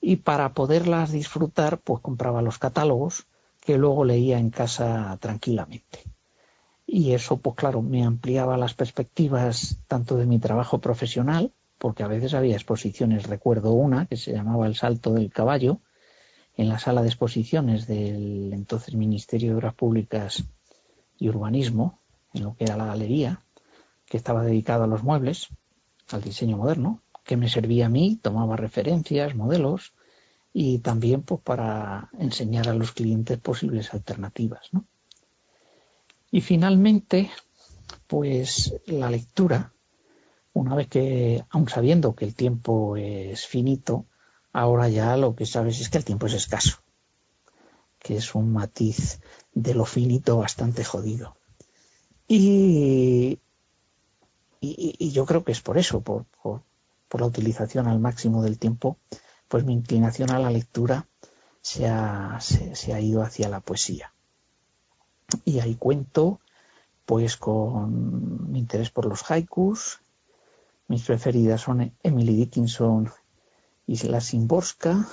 y 0.00 0.16
para 0.16 0.52
poderlas 0.54 1.12
disfrutar, 1.12 1.78
pues 1.80 2.00
compraba 2.00 2.42
los 2.42 2.58
catálogos 2.58 3.26
que 3.60 3.78
luego 3.78 4.04
leía 4.04 4.38
en 4.38 4.50
casa 4.50 5.16
tranquilamente. 5.20 6.04
Y 6.86 7.12
eso, 7.12 7.36
pues 7.38 7.56
claro, 7.56 7.82
me 7.82 8.04
ampliaba 8.04 8.56
las 8.56 8.74
perspectivas 8.74 9.78
tanto 9.88 10.16
de 10.16 10.26
mi 10.26 10.38
trabajo 10.38 10.80
profesional, 10.80 11.52
porque 11.78 12.02
a 12.02 12.08
veces 12.08 12.34
había 12.34 12.54
exposiciones, 12.54 13.26
recuerdo 13.26 13.72
una 13.72 14.06
que 14.06 14.16
se 14.16 14.32
llamaba 14.32 14.66
El 14.66 14.74
Salto 14.74 15.14
del 15.14 15.30
Caballo, 15.30 15.80
en 16.56 16.68
la 16.68 16.78
sala 16.78 17.02
de 17.02 17.08
exposiciones 17.08 17.86
del 17.86 18.52
entonces 18.52 18.94
Ministerio 18.94 19.50
de 19.50 19.54
Obras 19.56 19.74
Públicas 19.74 20.44
y 21.16 21.28
Urbanismo, 21.28 22.00
en 22.34 22.42
lo 22.42 22.56
que 22.56 22.64
era 22.64 22.76
la 22.76 22.86
galería, 22.86 23.40
que 24.06 24.16
estaba 24.16 24.42
dedicado 24.42 24.84
a 24.84 24.88
los 24.88 25.04
muebles, 25.04 25.48
al 26.10 26.22
diseño 26.22 26.56
moderno, 26.56 27.02
que 27.24 27.36
me 27.36 27.48
servía 27.48 27.86
a 27.86 27.90
mí, 27.90 28.18
tomaba 28.20 28.56
referencias, 28.56 29.34
modelos 29.34 29.92
y 30.52 30.78
también 30.78 31.22
pues, 31.22 31.40
para 31.42 32.10
enseñar 32.18 32.68
a 32.68 32.74
los 32.74 32.92
clientes 32.92 33.38
posibles 33.38 33.92
alternativas. 33.94 34.68
¿no? 34.72 34.84
Y 36.30 36.40
finalmente, 36.40 37.30
pues 38.06 38.74
la 38.86 39.10
lectura, 39.10 39.72
una 40.58 40.74
vez 40.74 40.88
que, 40.88 41.44
aun 41.50 41.68
sabiendo 41.68 42.14
que 42.14 42.24
el 42.24 42.34
tiempo 42.34 42.96
es 42.96 43.46
finito, 43.46 44.06
ahora 44.52 44.88
ya 44.88 45.16
lo 45.16 45.34
que 45.36 45.46
sabes 45.46 45.80
es 45.80 45.88
que 45.88 45.98
el 45.98 46.04
tiempo 46.04 46.26
es 46.26 46.34
escaso, 46.34 46.78
que 47.98 48.16
es 48.16 48.34
un 48.34 48.52
matiz 48.52 49.20
de 49.52 49.74
lo 49.74 49.84
finito 49.84 50.38
bastante 50.38 50.84
jodido. 50.84 51.36
Y, 52.26 53.38
y, 54.60 55.10
yo 55.12 55.24
creo 55.24 55.44
que 55.44 55.52
es 55.52 55.60
por 55.60 55.78
eso, 55.78 56.00
por, 56.00 56.26
por, 56.42 57.20
la 57.20 57.26
utilización 57.26 57.86
al 57.86 58.00
máximo 58.00 58.42
del 58.42 58.58
tiempo, 58.58 58.98
pues 59.48 59.64
mi 59.64 59.72
inclinación 59.72 60.30
a 60.30 60.38
la 60.38 60.50
lectura 60.50 61.08
se 61.62 61.88
ha, 61.88 62.38
se 62.40 62.92
ha 62.92 63.00
ido 63.00 63.22
hacia 63.22 63.48
la 63.48 63.60
poesía. 63.60 64.12
Y 65.44 65.60
ahí 65.60 65.74
cuento 65.74 66.40
pues 67.08 67.38
con 67.38 68.52
mi 68.52 68.58
interés 68.58 68.90
por 68.90 69.06
los 69.06 69.30
haikus. 69.30 70.02
Mis 70.88 71.02
preferidas 71.02 71.60
son 71.60 71.92
Emily 72.02 72.34
Dickinson 72.34 73.10
y 73.86 73.98
la 74.06 74.22
Simborska, 74.22 75.06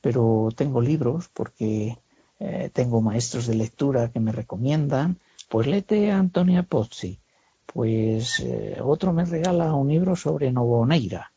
pero 0.00 0.50
tengo 0.54 0.80
libros 0.80 1.28
porque 1.34 1.98
eh, 2.38 2.70
tengo 2.72 3.00
maestros 3.00 3.48
de 3.48 3.56
lectura 3.56 4.10
que 4.12 4.20
me 4.20 4.30
recomiendan. 4.30 5.18
Pues 5.48 5.66
lete 5.66 6.12
a 6.12 6.18
Antonia 6.18 6.62
Pozzi. 6.62 7.18
Pues 7.66 8.38
eh, 8.38 8.78
otro 8.82 9.12
me 9.12 9.24
regala 9.24 9.74
un 9.74 9.88
libro 9.88 10.14
sobre 10.14 10.52
Novoneira. 10.52 11.32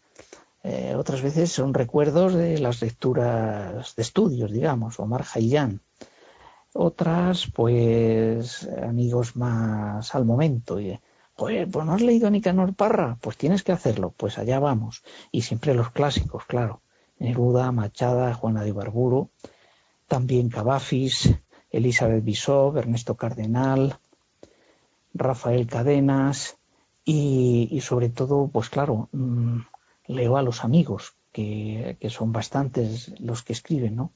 Eh, 0.63 0.93
otras 0.95 1.23
veces 1.23 1.51
son 1.51 1.73
recuerdos 1.73 2.35
de 2.35 2.59
las 2.59 2.81
lecturas 2.81 3.95
de 3.95 4.01
estudios, 4.03 4.51
digamos, 4.51 4.99
Omar 4.99 5.25
Hayyán. 5.33 5.81
Otras, 6.73 7.47
pues, 7.55 8.67
amigos 8.83 9.35
más 9.35 10.13
al 10.13 10.25
momento. 10.25 10.79
Y, 10.79 10.99
pues, 11.37 11.67
no 11.85 11.93
has 11.93 12.01
leído 12.01 12.29
Nicanor 12.29 12.73
Parra, 12.73 13.17
pues 13.21 13.37
tienes 13.37 13.63
que 13.63 13.71
hacerlo, 13.71 14.13
pues 14.17 14.37
allá 14.37 14.59
vamos. 14.59 15.03
Y 15.31 15.43
siempre 15.43 15.73
los 15.73 15.91
clásicos, 15.91 16.45
claro. 16.45 16.81
Neruda, 17.19 17.71
Machada, 17.71 18.33
Juana 18.33 18.63
de 18.63 18.69
Ibarburu, 18.69 19.29
también 20.07 20.49
Cavafis, 20.49 21.33
Elizabeth 21.71 22.23
Bisov, 22.23 22.77
Ernesto 22.77 23.15
Cardenal, 23.15 23.99
Rafael 25.13 25.67
Cadenas 25.67 26.57
y, 27.05 27.79
sobre 27.81 28.09
todo, 28.09 28.49
pues 28.51 28.69
claro, 28.69 29.09
mm, 29.11 29.59
leo 30.07 30.37
a 30.37 30.43
los 30.43 30.63
amigos, 30.63 31.15
que, 31.31 31.97
que 31.99 32.09
son 32.09 32.33
bastantes 32.33 33.13
los 33.19 33.43
que 33.43 33.53
escriben, 33.53 33.95
¿no? 33.95 34.11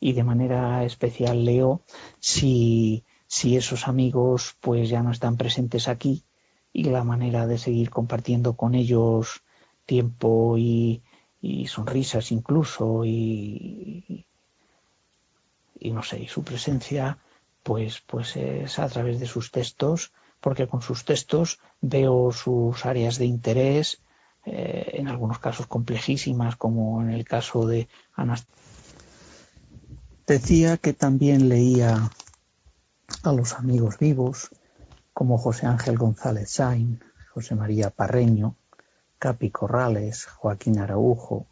y 0.00 0.14
de 0.14 0.24
manera 0.24 0.82
especial 0.84 1.44
leo 1.44 1.82
si, 2.18 3.04
si 3.26 3.56
esos 3.56 3.86
amigos 3.86 4.56
pues 4.60 4.88
ya 4.88 5.02
no 5.02 5.12
están 5.12 5.36
presentes 5.36 5.88
aquí 5.88 6.24
y 6.72 6.84
la 6.84 7.04
manera 7.04 7.46
de 7.46 7.58
seguir 7.58 7.90
compartiendo 7.90 8.56
con 8.56 8.74
ellos 8.74 9.42
tiempo 9.86 10.56
y, 10.56 11.02
y 11.40 11.66
sonrisas 11.66 12.30
incluso 12.32 13.04
y, 13.04 14.26
y 15.78 15.90
no 15.90 16.02
sé, 16.02 16.20
y 16.20 16.28
su 16.28 16.42
presencia 16.44 17.18
pues, 17.62 18.02
pues 18.06 18.36
es 18.36 18.78
a 18.78 18.88
través 18.88 19.20
de 19.20 19.26
sus 19.26 19.50
textos, 19.50 20.12
porque 20.40 20.66
con 20.66 20.80
sus 20.80 21.04
textos 21.04 21.58
veo 21.80 22.32
sus 22.32 22.86
áreas 22.86 23.18
de 23.18 23.26
interés, 23.26 24.00
eh, 24.46 24.92
en 24.94 25.08
algunos 25.08 25.38
casos 25.38 25.66
complejísimas, 25.66 26.56
como 26.56 27.02
en 27.02 27.10
el 27.10 27.24
caso 27.24 27.66
de 27.66 27.88
Anastasia 28.14 28.60
Decía 30.30 30.76
que 30.76 30.92
también 30.92 31.48
leía 31.48 32.08
a 33.24 33.32
los 33.32 33.54
amigos 33.54 33.98
vivos, 33.98 34.50
como 35.20 35.36
José 35.36 35.66
Ángel 35.66 35.98
González 35.98 36.50
Sain, 36.50 36.98
José 37.34 37.54
María 37.54 37.90
Parreño, 37.90 38.56
Capi 39.18 39.50
Corrales, 39.50 40.24
Joaquín 40.24 40.78
Araujo, 40.78 41.46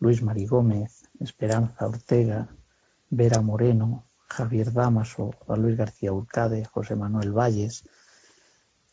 Luis 0.00 0.22
Mari 0.22 0.46
Gómez, 0.46 1.02
Esperanza 1.20 1.86
Ortega, 1.86 2.48
Vera 3.10 3.42
Moreno, 3.42 4.06
Javier 4.28 4.72
Damaso, 4.72 5.34
Luis 5.58 5.76
García 5.76 6.10
Urcade, 6.10 6.64
José 6.64 6.96
Manuel 6.96 7.32
Valles, 7.32 7.84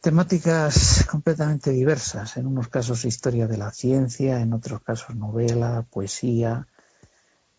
temáticas 0.02 1.06
completamente 1.10 1.72
diversas, 1.72 2.36
en 2.36 2.46
unos 2.46 2.68
casos 2.68 3.06
historia 3.06 3.48
de 3.48 3.58
la 3.58 3.72
ciencia, 3.72 4.42
en 4.42 4.52
otros 4.52 4.82
casos 4.82 5.16
novela, 5.16 5.86
poesía, 5.90 6.68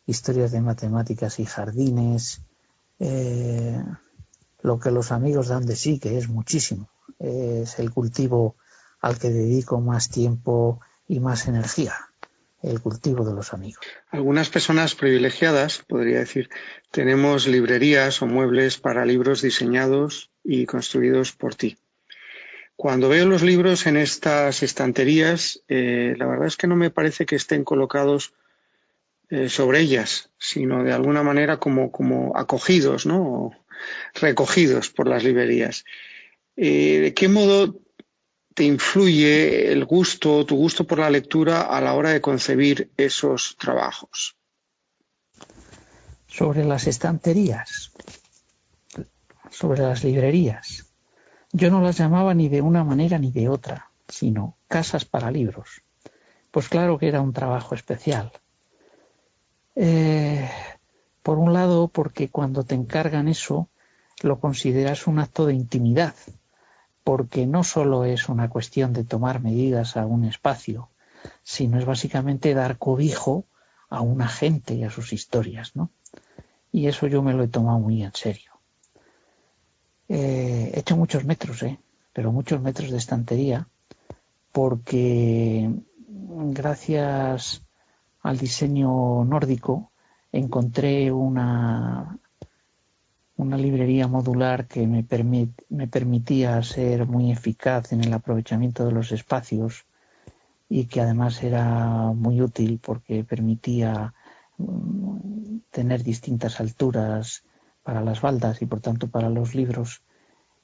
historias 0.05 0.53
de 0.53 0.61
matemáticas 0.61 1.41
y 1.41 1.47
jardines, 1.47 2.43
eh, 2.99 3.83
lo 4.63 4.79
que 4.79 4.91
los 4.91 5.13
amigos 5.13 5.49
dan 5.49 5.67
de 5.67 5.77
sí, 5.77 5.99
que 5.99 6.19
es 6.19 6.29
muchísimo. 6.29 6.89
Es 7.19 7.79
el 7.79 7.91
cultivo 7.91 8.57
al 9.01 9.19
que 9.19 9.31
dedico 9.31 9.81
más 9.81 10.11
tiempo 10.11 10.81
y 11.09 11.21
más 11.21 11.49
energía, 11.49 11.95
el 12.63 12.81
cultivo 12.81 13.25
de 13.25 13.35
los 13.35 13.53
amigos. 13.53 13.85
Algunas 14.11 14.49
personas 14.49 14.95
privilegiadas, 14.95 15.83
podría 15.89 16.19
decir, 16.19 16.51
tenemos 16.91 17.47
librerías 17.47 18.23
o 18.23 18.27
muebles 18.27 18.79
para 18.79 19.05
libros 19.05 19.43
diseñados 19.43 20.31
y 20.45 20.67
construidos 20.67 21.33
por 21.33 21.55
ti. 21.55 21.79
Cuando 22.77 23.11
veo 23.11 23.27
los 23.27 23.43
libros 23.43 23.87
en 23.87 23.99
estas 23.99 24.63
estanterías, 24.63 25.63
eh, 25.69 26.15
la 26.17 26.27
verdad 26.27 26.47
es 26.47 26.57
que 26.57 26.67
no 26.67 26.77
me 26.77 26.91
parece 26.91 27.27
que 27.27 27.37
estén 27.37 27.63
colocados 27.63 28.33
eh, 29.29 29.49
sobre 29.49 29.81
ellas, 29.81 30.31
sino 30.39 30.83
de 30.83 30.93
alguna 30.93 31.23
manera 31.23 31.59
como, 31.59 31.93
como 31.93 32.37
acogidos, 32.37 33.05
¿no? 33.05 33.53
Recogidos 34.15 34.91
por 34.91 35.09
las 35.09 35.25
librerías. 35.25 35.85
Eh, 36.57 37.01
¿De 37.01 37.15
qué 37.15 37.29
modo 37.29 37.81
te 38.55 38.65
influye 38.65 39.73
el 39.73 39.85
gusto, 39.85 40.45
tu 40.45 40.57
gusto 40.57 40.87
por 40.87 40.99
la 40.99 41.11
lectura 41.11 41.63
a 41.63 41.81
la 41.81 41.95
hora 41.95 42.11
de 42.11 42.21
concebir 42.21 42.91
esos 42.97 43.57
trabajos? 43.59 44.37
Sobre 46.27 46.65
las 46.65 46.87
estanterías, 46.87 47.93
sobre 49.51 49.83
las 49.83 50.05
librerías. 50.05 50.87
Yo 51.53 51.71
no 51.71 51.81
las 51.81 51.99
llamaba 51.99 52.35
ni 52.35 52.49
de 52.49 52.61
una 52.61 52.85
manera 52.85 53.19
ni 53.19 53.33
de 53.33 53.49
otra, 53.49 53.91
sino 54.09 54.57
casas 54.69 55.05
para 55.05 55.31
libros. 55.31 55.83
Pues 56.51 56.69
claro 56.69 56.99
que 56.99 57.09
era 57.09 57.21
un 57.21 57.33
trabajo 57.33 57.75
especial. 57.75 58.33
Eh, 59.75 60.49
por 61.23 61.39
un 61.39 61.53
lado, 61.53 61.89
porque 61.89 62.29
cuando 62.29 62.65
te 62.65 62.75
encargan 62.75 63.29
eso, 63.29 63.69
lo 64.23 64.41
consideras 64.41 65.07
un 65.07 65.19
acto 65.19 65.47
de 65.47 65.55
intimidad, 65.55 66.15
porque 67.05 67.47
no 67.47 67.65
solo 67.65 68.05
es 68.05 68.29
una 68.29 68.49
cuestión 68.49 68.93
de 68.93 69.05
tomar 69.05 69.41
medidas 69.41 69.97
a 69.97 70.07
un 70.07 70.25
espacio, 70.25 70.91
sino 71.43 71.79
es 71.79 71.85
básicamente 71.85 72.55
dar 72.55 72.79
cobijo 72.79 73.45
a 73.89 74.01
una 74.01 74.29
gente 74.29 74.75
y 74.75 74.85
a 74.85 74.91
sus 74.91 75.13
historias, 75.13 75.75
¿no? 75.75 75.91
Y 76.73 76.87
eso 76.87 77.07
yo 77.07 77.23
me 77.23 77.33
lo 77.33 77.43
he 77.43 77.49
tomado 77.49 77.79
muy 77.81 78.03
en 78.03 78.13
serio. 78.15 78.53
Eh, 80.09 80.73
he 80.75 80.81
hecho 80.81 80.97
muchos 80.97 81.25
metros, 81.25 81.63
¿eh? 81.63 81.79
Pero 82.13 82.33
muchos 82.33 82.61
metros 82.61 82.91
de 82.91 82.99
estantería, 82.99 83.69
porque 84.53 85.71
gracias 86.09 87.63
al 88.23 88.39
diseño 88.39 89.25
nórdico 89.25 89.90
encontré 90.33 91.13
una, 91.13 92.19
una 93.41 93.57
librería 93.57 94.07
modular 94.07 94.67
que 94.67 94.87
me, 94.87 95.03
permitía 95.03 96.63
ser 96.63 97.07
muy 97.07 97.33
eficaz 97.33 97.93
en 97.93 98.05
el 98.05 98.13
aprovechamiento 98.13 98.85
de 98.85 98.93
los 98.93 99.13
espacios 99.13 99.87
y 100.69 100.85
que 100.85 101.01
además 101.01 101.43
era 101.43 102.13
muy 102.15 102.41
útil 102.43 102.79
porque 102.83 103.25
permitía 103.25 104.15
mm, 104.59 105.59
tener 105.71 106.03
distintas 106.03 106.61
alturas 106.61 107.43
para 107.83 108.03
las 108.03 108.21
baldas 108.21 108.61
y 108.63 108.67
por 108.67 108.81
tanto 108.81 109.09
para 109.09 109.31
los 109.31 109.55
libros 109.55 110.03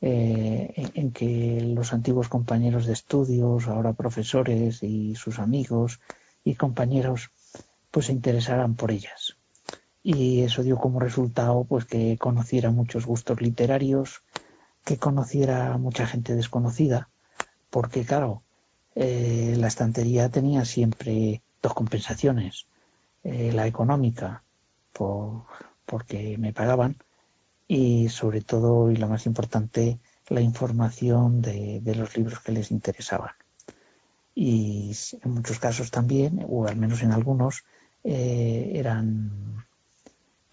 eh, 0.02 0.90
en, 0.94 1.10
que 1.12 1.72
los 1.74 1.94
antiguos 1.94 2.28
compañeros 2.28 2.84
de 2.86 2.92
estudios, 2.92 3.66
ahora 3.66 3.94
profesores 3.94 4.82
y 4.82 5.14
sus 5.14 5.38
amigos 5.38 6.00
y 6.44 6.54
compañeros 6.54 7.30
pues 7.90 8.06
se 8.06 8.12
interesaran 8.12 8.74
por 8.74 8.90
ellas. 8.90 9.35
Y 10.08 10.42
eso 10.42 10.62
dio 10.62 10.78
como 10.78 11.00
resultado 11.00 11.64
pues 11.64 11.84
que 11.84 12.16
conociera 12.16 12.70
muchos 12.70 13.06
gustos 13.06 13.40
literarios, 13.40 14.22
que 14.84 14.98
conociera 14.98 15.76
mucha 15.78 16.06
gente 16.06 16.36
desconocida, 16.36 17.08
porque 17.70 18.04
claro, 18.04 18.44
eh, 18.94 19.56
la 19.58 19.66
estantería 19.66 20.28
tenía 20.28 20.64
siempre 20.64 21.42
dos 21.60 21.74
compensaciones. 21.74 22.68
Eh, 23.24 23.50
la 23.52 23.66
económica, 23.66 24.44
por, 24.92 25.42
porque 25.84 26.38
me 26.38 26.52
pagaban, 26.52 26.98
y 27.66 28.08
sobre 28.08 28.42
todo, 28.42 28.92
y 28.92 28.96
lo 28.96 29.08
más 29.08 29.26
importante, 29.26 29.98
la 30.28 30.40
información 30.40 31.42
de, 31.42 31.82
los 31.96 32.16
libros 32.16 32.38
que 32.38 32.52
les 32.52 32.70
interesaban. 32.70 33.32
Y 34.36 34.94
en 35.20 35.30
muchos 35.32 35.58
casos 35.58 35.90
también, 35.90 36.46
o 36.48 36.68
al 36.68 36.76
menos 36.76 37.02
en 37.02 37.10
algunos, 37.10 37.64
eh, 38.04 38.70
eran 38.74 39.66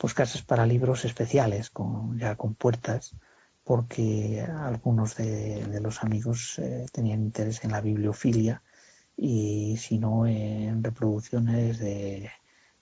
pues 0.04 0.14
casas 0.14 0.42
para 0.42 0.66
libros 0.66 1.06
especiales, 1.06 1.70
con, 1.70 2.20
ya 2.20 2.36
con 2.36 2.56
puertas, 2.56 3.16
porque 3.64 4.46
algunos 4.46 5.16
de, 5.16 5.80
los 5.82 6.04
amigos 6.04 6.60
eh, 6.60 6.88
tenían 6.92 7.22
interés 7.22 7.64
en 7.64 7.72
la 7.72 7.80
bibliofilia 7.80 8.62
y 9.16 9.78
si 9.78 10.00
no 10.00 10.28
en 10.28 10.84
reproducciones 10.84 11.80
de, 11.80 12.30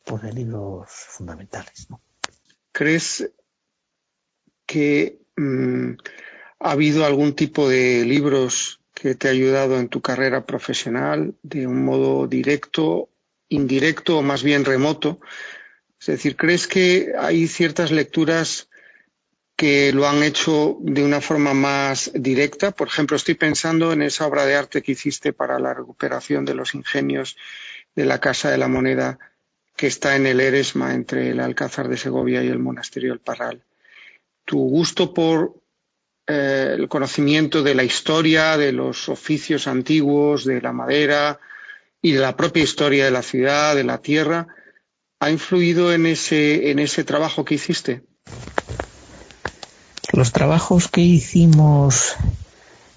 pues, 0.03 0.24
de 0.24 0.34
libros 0.34 0.89
fundamentales. 0.89 1.86
¿Crees 2.72 3.32
que 4.65 5.19
mm, 5.38 5.91
ha 6.59 6.72
habido 6.72 7.05
algún 7.05 7.36
tipo 7.36 7.69
de 7.69 8.03
libros 8.03 8.82
que 8.95 9.13
te 9.13 9.28
ha 9.28 9.32
ayudado 9.32 9.78
en 9.78 9.89
tu 9.89 10.01
carrera 10.01 10.47
profesional 10.47 11.36
de 11.43 11.67
un 11.67 11.86
modo 11.86 12.26
directo, 12.26 13.09
indirecto 13.47 14.17
o 14.17 14.22
más 14.24 14.41
bien 14.41 14.65
remoto? 14.65 15.19
Es 16.02 16.08
decir, 16.08 16.36
¿crees 16.36 16.68
que 16.68 17.14
hay 17.18 17.47
ciertas 17.47 17.91
lecturas 17.91 18.68
que 19.62 19.93
lo 19.93 20.08
han 20.08 20.24
hecho 20.24 20.78
de 20.82 21.04
una 21.04 21.22
forma 21.22 21.54
más 21.54 22.10
directa. 22.16 22.72
Por 22.72 22.88
ejemplo, 22.88 23.16
estoy 23.16 23.36
pensando 23.36 23.93
en 23.93 24.02
esa 24.02 24.26
obra 24.26 24.43
de 24.43 24.56
arte 24.56 24.82
que 24.82 24.93
hiciste 24.93 25.34
para 25.34 25.60
la 25.60 25.72
recuperación 25.72 26.45
de 26.45 26.56
los 26.56 26.74
ingenios 26.74 27.38
de 27.95 28.06
la 28.06 28.20
Casa 28.20 28.49
de 28.49 28.58
la 28.58 28.68
Moneda 28.68 29.20
que 29.76 29.86
está 29.86 30.16
en 30.16 30.26
el 30.26 30.39
Eresma 30.39 30.95
entre 30.95 31.30
el 31.30 31.39
Alcázar 31.39 31.89
de 31.89 31.97
Segovia 31.97 32.43
y 32.43 32.47
el 32.47 32.58
Monasterio 32.58 33.12
del 33.12 33.20
Parral. 33.20 33.64
Tu 34.45 34.58
gusto 34.58 35.14
por 35.14 35.54
eh, 36.26 36.76
el 36.80 36.88
conocimiento 36.88 37.62
de 37.62 37.76
la 37.76 37.84
historia, 37.84 38.58
de 38.58 38.72
los 38.72 39.10
oficios 39.10 39.68
antiguos, 39.68 40.43
de 40.43 40.60
la 40.60 40.74
madera 40.74 41.39
y 42.02 42.14
de 42.14 42.20
la 42.20 42.36
propia 42.36 42.64
historia 42.64 43.06
de 43.06 43.12
la 43.12 43.22
ciudad, 43.22 43.76
de 43.76 43.84
la 43.84 43.99
tierra, 43.99 44.47
¿ha 45.22 45.30
influido 45.30 45.93
en 45.93 46.07
ese, 46.07 46.72
en 46.72 46.80
ese 46.80 47.03
trabajo 47.03 47.45
que 47.45 47.53
hiciste? 47.53 48.01
Los 50.13 50.34
trabajos 50.34 50.88
que 50.88 51.01
hicimos 51.01 52.15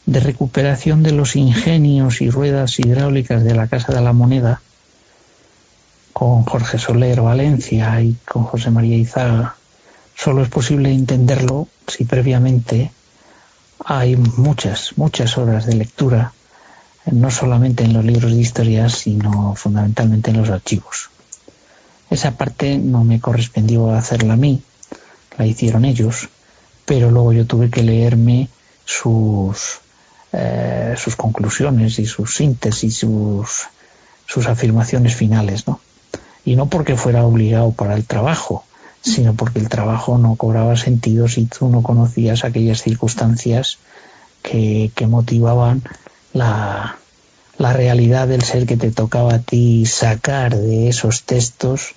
de 0.06 0.20
recuperación 0.20 1.02
de 1.02 1.12
los 1.12 1.36
ingenios 1.36 2.22
y 2.22 2.30
ruedas 2.30 2.78
hidráulicas 2.78 3.44
de 3.44 3.54
la 3.54 3.66
Casa 3.68 3.92
de 3.92 4.00
la 4.00 4.14
Moneda 4.14 4.62
con 6.14 6.44
Jorge 6.44 6.78
Soler 6.78 7.20
Valencia 7.20 8.00
y 8.00 8.16
con 8.26 8.44
José 8.44 8.70
María 8.70 8.96
Izaga, 8.96 9.56
solo 10.16 10.42
es 10.42 10.48
posible 10.48 10.92
entenderlo 10.92 11.68
si 11.86 12.04
previamente 12.04 12.90
hay 13.84 14.16
muchas, 14.16 14.96
muchas 14.96 15.36
horas 15.36 15.66
de 15.66 15.74
lectura, 15.74 16.32
no 17.04 17.30
solamente 17.30 17.84
en 17.84 17.92
los 17.92 18.04
libros 18.04 18.32
de 18.32 18.40
historia, 18.40 18.88
sino 18.88 19.54
fundamentalmente 19.56 20.30
en 20.30 20.38
los 20.38 20.48
archivos. 20.48 21.10
Esa 22.14 22.36
parte 22.36 22.78
no 22.78 23.02
me 23.02 23.18
correspondió 23.18 23.90
hacerla 23.90 24.34
a 24.34 24.36
mí, 24.36 24.62
la 25.36 25.46
hicieron 25.48 25.84
ellos, 25.84 26.28
pero 26.84 27.10
luego 27.10 27.32
yo 27.32 27.44
tuve 27.44 27.70
que 27.70 27.82
leerme 27.82 28.48
sus, 28.84 29.80
eh, 30.32 30.94
sus 30.96 31.16
conclusiones 31.16 31.98
y 31.98 32.06
sus 32.06 32.36
síntesis, 32.36 32.98
sus, 32.98 33.66
sus 34.26 34.46
afirmaciones 34.46 35.16
finales, 35.16 35.66
¿no? 35.66 35.80
Y 36.44 36.54
no 36.54 36.66
porque 36.66 36.96
fuera 36.96 37.24
obligado 37.24 37.72
para 37.72 37.96
el 37.96 38.04
trabajo, 38.04 38.64
sino 39.00 39.34
porque 39.34 39.58
el 39.58 39.68
trabajo 39.68 40.16
no 40.16 40.36
cobraba 40.36 40.76
sentido 40.76 41.26
si 41.26 41.46
tú 41.46 41.68
no 41.68 41.82
conocías 41.82 42.44
aquellas 42.44 42.80
circunstancias 42.80 43.78
que, 44.40 44.92
que 44.94 45.08
motivaban 45.08 45.82
la, 46.32 46.96
la 47.58 47.72
realidad 47.72 48.28
del 48.28 48.42
ser 48.42 48.66
que 48.66 48.76
te 48.76 48.92
tocaba 48.92 49.34
a 49.34 49.38
ti 49.40 49.84
sacar 49.84 50.54
de 50.56 50.88
esos 50.88 51.24
textos 51.24 51.96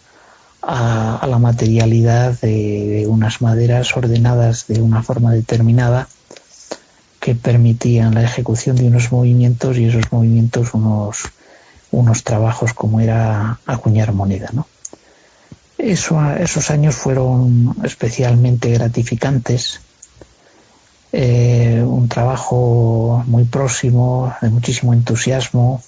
a, 0.70 1.26
la 1.28 1.40
materialidad 1.40 2.40
de, 2.42 3.06
unas 3.08 3.42
maderas 3.42 3.96
ordenadas 3.96 4.68
de 4.68 4.82
una 4.82 5.02
forma 5.02 5.32
determinada 5.32 6.10
que 7.22 7.36
permitían 7.36 8.14
la 8.14 8.24
ejecución 8.24 8.76
de 8.76 8.88
unos 8.88 9.12
movimientos 9.12 9.78
y 9.78 9.86
esos 9.86 10.12
movimientos 10.12 10.74
unos, 10.74 11.30
unos 11.92 12.24
trabajos 12.24 12.74
como 12.74 13.00
era 13.00 13.60
acuñar 13.66 14.12
moneda. 14.12 14.50
¿no? 14.52 14.68
Eso, 15.78 16.22
esos 16.36 16.70
años 16.70 16.96
fueron 16.96 17.76
especialmente 17.86 18.70
gratificantes, 18.72 19.80
eh, 21.14 21.82
un 21.86 22.10
trabajo 22.10 23.24
muy 23.26 23.46
próximo, 23.46 24.36
de 24.42 24.50
muchísimo 24.50 24.94
entusiasmo, 24.94 25.82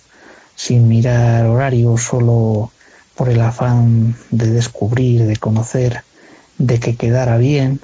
sin 0.55 0.87
mirar 0.87 1.47
horario, 1.47 1.97
solo 1.97 2.71
por 3.19 3.27
el 3.27 3.41
afán 3.41 4.15
de 4.31 4.49
descubrir, 4.49 5.25
de 5.25 5.35
conocer, 5.35 6.03
de 6.57 6.79
que 6.79 6.95
quedara 6.95 7.35
bien, 7.35 7.81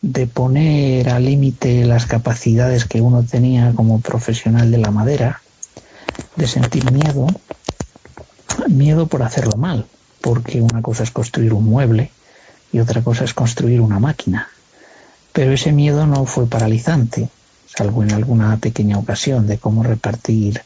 de 0.00 0.26
poner 0.26 1.10
al 1.10 1.26
límite 1.26 1.84
las 1.84 2.06
capacidades 2.06 2.84
que 2.84 3.00
uno 3.00 3.22
tenía 3.22 3.72
como 3.76 4.00
profesional 4.00 4.72
de 4.72 4.78
la 4.78 4.90
madera, 4.90 5.42
de 6.34 6.48
sentir 6.48 6.90
miedo, 6.90 7.28
miedo 8.66 9.06
por 9.06 9.22
hacerlo 9.22 9.56
mal, 9.56 9.86
porque 10.20 10.60
una 10.60 10.82
cosa 10.82 11.04
es 11.04 11.12
construir 11.12 11.54
un 11.54 11.66
mueble 11.66 12.10
y 12.72 12.80
otra 12.80 13.00
cosa 13.00 13.22
es 13.22 13.34
construir 13.34 13.80
una 13.80 14.00
máquina. 14.00 14.48
Pero 15.32 15.52
ese 15.52 15.70
miedo 15.70 16.04
no 16.08 16.26
fue 16.26 16.48
paralizante, 16.48 17.28
salvo 17.72 18.02
en 18.02 18.10
alguna 18.10 18.56
pequeña 18.56 18.98
ocasión 18.98 19.46
de 19.46 19.58
cómo 19.58 19.84
repartir 19.84 20.62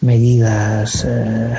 medidas 0.00 1.04
eh, 1.06 1.58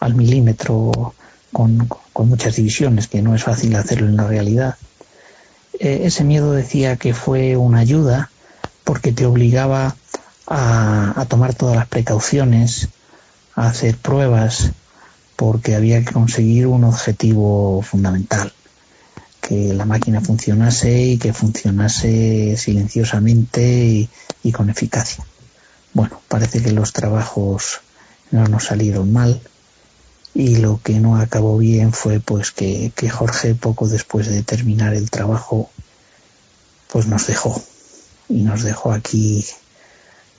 al 0.00 0.14
milímetro 0.14 1.14
con, 1.52 1.88
muchas 2.14 2.56
divisiones, 2.56 3.06
que 3.06 3.22
no 3.22 3.34
es 3.34 3.44
fácil 3.44 3.76
hacerlo 3.76 4.08
en 4.08 4.16
la 4.16 4.26
realidad. 4.26 4.76
Eh, 5.78 6.00
ese 6.04 6.24
miedo 6.24 6.52
decía 6.52 6.96
que 6.96 7.14
fue 7.14 7.56
una 7.56 7.78
ayuda 7.78 8.30
porque 8.84 9.12
te 9.12 9.24
obligaba 9.24 9.94
a, 10.46 11.26
tomar 11.28 11.54
todas 11.54 11.76
las 11.76 11.86
precauciones, 11.86 12.88
a 13.54 13.68
hacer 13.68 13.96
pruebas, 13.96 14.72
porque 15.36 15.76
había 15.76 16.04
que 16.04 16.12
conseguir 16.12 16.66
un 16.66 16.84
objetivo 16.84 17.82
fundamental, 17.82 18.52
que 19.40 19.72
la 19.74 19.84
máquina 19.84 20.20
funcionase 20.20 21.02
y 21.02 21.18
que 21.18 21.32
funcionase 21.32 22.56
silenciosamente 22.56 24.08
y 24.42 24.52
con 24.52 24.70
eficacia. 24.70 25.24
Bueno, 25.94 26.20
parece 26.28 26.62
que 26.62 26.72
los 26.72 26.92
trabajos 26.92 27.80
no 28.30 28.46
nos 28.48 28.64
salieron 28.64 29.12
mal 29.12 29.40
y 30.38 30.54
lo 30.58 30.80
que 30.80 31.00
no 31.00 31.16
acabó 31.16 31.58
bien 31.58 31.92
fue 31.92 32.20
pues 32.20 32.52
que, 32.52 32.92
Jorge 33.10 33.56
poco 33.56 33.88
después 33.88 34.28
de 34.28 34.44
terminar 34.44 34.94
el 34.94 35.10
trabajo 35.10 35.68
pues 36.92 37.08
nos 37.08 37.26
dejó 37.26 37.60
y 38.28 38.42
nos 38.44 38.62
dejó 38.62 38.92
aquí 38.92 39.44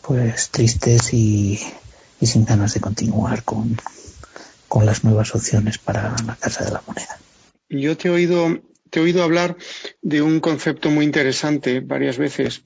pues 0.02 0.52
tristes 0.52 1.14
y, 1.14 1.60
y 2.22 2.28
sin 2.28 2.46
ganas 2.46 2.74
de 2.76 2.80
continuar 2.80 3.44
con, 3.44 3.78
con 4.70 4.86
las 4.86 5.04
nuevas 5.04 5.36
opciones 5.36 5.78
para 5.80 6.16
la 6.26 6.38
Casa 6.38 6.64
de 6.64 6.72
la 6.72 6.82
Moneda. 6.88 7.20
Yo 7.68 7.98
te 7.98 8.08
he 8.08 8.12
oído, 8.12 8.58
te 8.90 9.02
he 9.02 9.04
oído 9.04 9.22
hablar 9.22 9.58
de 10.02 10.22
un 10.22 10.40
concepto 10.40 10.90
muy 10.92 11.04
interesante 11.04 11.82
varias 11.82 12.18
veces 12.18 12.64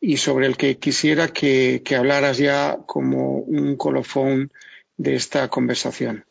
y 0.00 0.16
sobre 0.16 0.48
el 0.48 0.56
que 0.56 0.78
quisiera 0.78 1.28
que, 1.28 1.82
que 1.84 1.94
hablaras 1.94 2.36
ya 2.36 2.78
como 2.84 3.36
un 3.38 3.76
colofón 3.76 4.50
de 4.96 5.14
esta 5.14 5.46
conversación. 5.46 6.24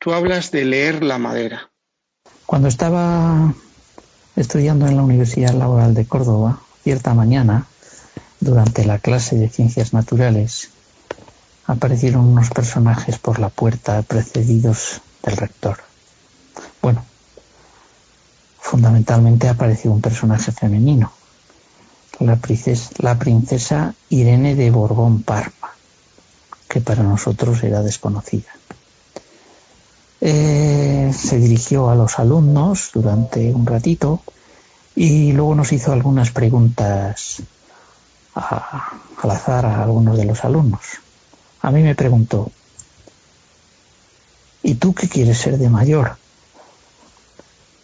Tú 0.00 0.14
hablas 0.14 0.50
de 0.50 0.64
leer 0.64 1.04
la 1.04 1.18
madera. 1.18 1.68
Cuando 2.46 2.68
estaba 2.68 3.52
estudiando 4.34 4.86
en 4.86 4.96
la 4.96 5.02
Universidad 5.02 5.52
Laboral 5.52 5.92
de 5.92 6.06
Córdoba, 6.06 6.62
cierta 6.82 7.12
mañana, 7.12 7.66
durante 8.40 8.86
la 8.86 8.98
clase 8.98 9.36
de 9.36 9.50
ciencias 9.50 9.92
naturales, 9.92 10.70
aparecieron 11.66 12.24
unos 12.24 12.48
personajes 12.48 13.18
por 13.18 13.38
la 13.38 13.50
puerta 13.50 14.00
precedidos 14.00 15.02
del 15.22 15.36
rector. 15.36 15.76
Bueno, 16.80 17.04
fundamentalmente 18.58 19.50
apareció 19.50 19.92
un 19.92 20.00
personaje 20.00 20.50
femenino, 20.50 21.12
la 22.20 22.36
princesa, 22.36 23.94
Irene 24.08 24.54
de 24.54 24.70
Borbón 24.70 25.22
Parma, 25.24 25.74
que 26.70 26.80
para 26.80 27.02
nosotros 27.02 27.62
era 27.62 27.82
desconocida. 27.82 28.50
Eh, 30.20 31.12
se 31.16 31.38
dirigió 31.38 31.88
a 31.88 31.94
los 31.94 32.18
alumnos 32.18 32.90
durante 32.92 33.52
un 33.52 33.64
ratito 33.64 34.20
y 34.94 35.32
luego 35.32 35.54
nos 35.54 35.72
hizo 35.72 35.92
algunas 35.92 36.30
preguntas 36.30 37.42
a, 38.34 39.00
al 39.22 39.30
azar 39.30 39.64
a 39.64 39.82
algunos 39.82 40.18
de 40.18 40.26
los 40.26 40.44
alumnos. 40.44 40.80
A 41.62 41.70
mí 41.70 41.82
me 41.82 41.94
preguntó, 41.94 42.50
¿y 44.62 44.74
tú 44.74 44.94
qué 44.94 45.08
quieres 45.08 45.38
ser 45.38 45.56
de 45.56 45.70
mayor? 45.70 46.16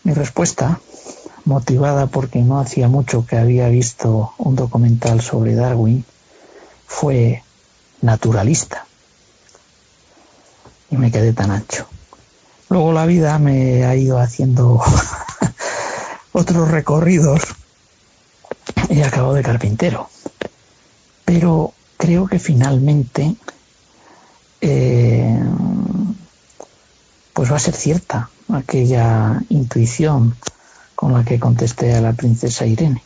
Mi 0.04 0.12
respuesta, 0.12 0.80
motivada 1.46 2.06
porque 2.06 2.40
no 2.40 2.60
hacía 2.60 2.88
mucho 2.88 3.24
que 3.26 3.36
había 3.36 3.68
visto 3.68 4.34
un 4.38 4.56
documental 4.56 5.22
sobre 5.22 5.54
Darwin, 5.54 6.04
fue 6.86 7.42
naturalista. 8.02 8.86
Y 10.90 10.96
me 10.96 11.10
quedé 11.10 11.32
tan 11.32 11.50
ancho. 11.50 11.88
Luego 12.68 12.92
la 12.92 13.06
vida 13.06 13.38
me 13.38 13.84
ha 13.84 13.94
ido 13.94 14.18
haciendo 14.18 14.82
otros 16.32 16.70
recorridos 16.70 17.42
y 18.88 19.02
acabo 19.02 19.34
de 19.34 19.42
carpintero. 19.42 20.08
Pero 21.24 21.72
creo 21.96 22.26
que 22.26 22.38
finalmente 22.38 23.36
eh, 24.60 25.38
pues 27.32 27.52
va 27.52 27.56
a 27.56 27.60
ser 27.60 27.74
cierta 27.74 28.30
aquella 28.52 29.42
intuición 29.48 30.36
con 30.94 31.12
la 31.12 31.24
que 31.24 31.38
contesté 31.38 31.94
a 31.94 32.00
la 32.00 32.14
princesa 32.14 32.66
Irene. 32.66 33.02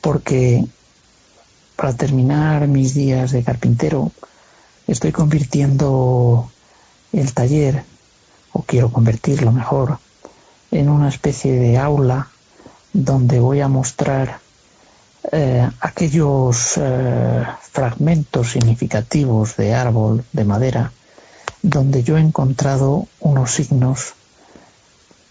Porque 0.00 0.64
para 1.76 1.94
terminar 1.94 2.68
mis 2.68 2.94
días 2.94 3.32
de 3.32 3.42
carpintero 3.42 4.12
estoy 4.86 5.12
convirtiendo 5.12 6.50
el 7.12 7.32
taller, 7.32 7.84
o 8.52 8.62
quiero 8.62 8.90
convertirlo 8.90 9.52
mejor, 9.52 9.98
en 10.70 10.88
una 10.88 11.08
especie 11.08 11.52
de 11.52 11.78
aula 11.78 12.28
donde 12.92 13.40
voy 13.40 13.60
a 13.60 13.68
mostrar 13.68 14.40
eh, 15.30 15.70
aquellos 15.80 16.74
eh, 16.76 17.46
fragmentos 17.70 18.52
significativos 18.52 19.56
de 19.56 19.74
árbol, 19.74 20.24
de 20.32 20.44
madera, 20.44 20.92
donde 21.62 22.02
yo 22.02 22.18
he 22.18 22.20
encontrado 22.20 23.06
unos 23.20 23.52
signos 23.52 24.14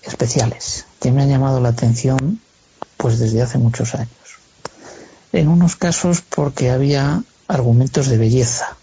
especiales 0.04 0.86
que 1.00 1.12
me 1.12 1.22
han 1.22 1.30
llamado 1.30 1.60
la 1.60 1.70
atención 1.70 2.40
pues 2.98 3.20
desde 3.20 3.42
hace 3.42 3.58
muchos 3.58 3.96
años. 3.96 4.10
En 5.34 5.48
unos 5.48 5.76
casos 5.76 6.22
porque 6.22 6.72
había 6.72 7.24
argumentos 7.48 8.08
de 8.08 8.18
belleza, 8.18 8.78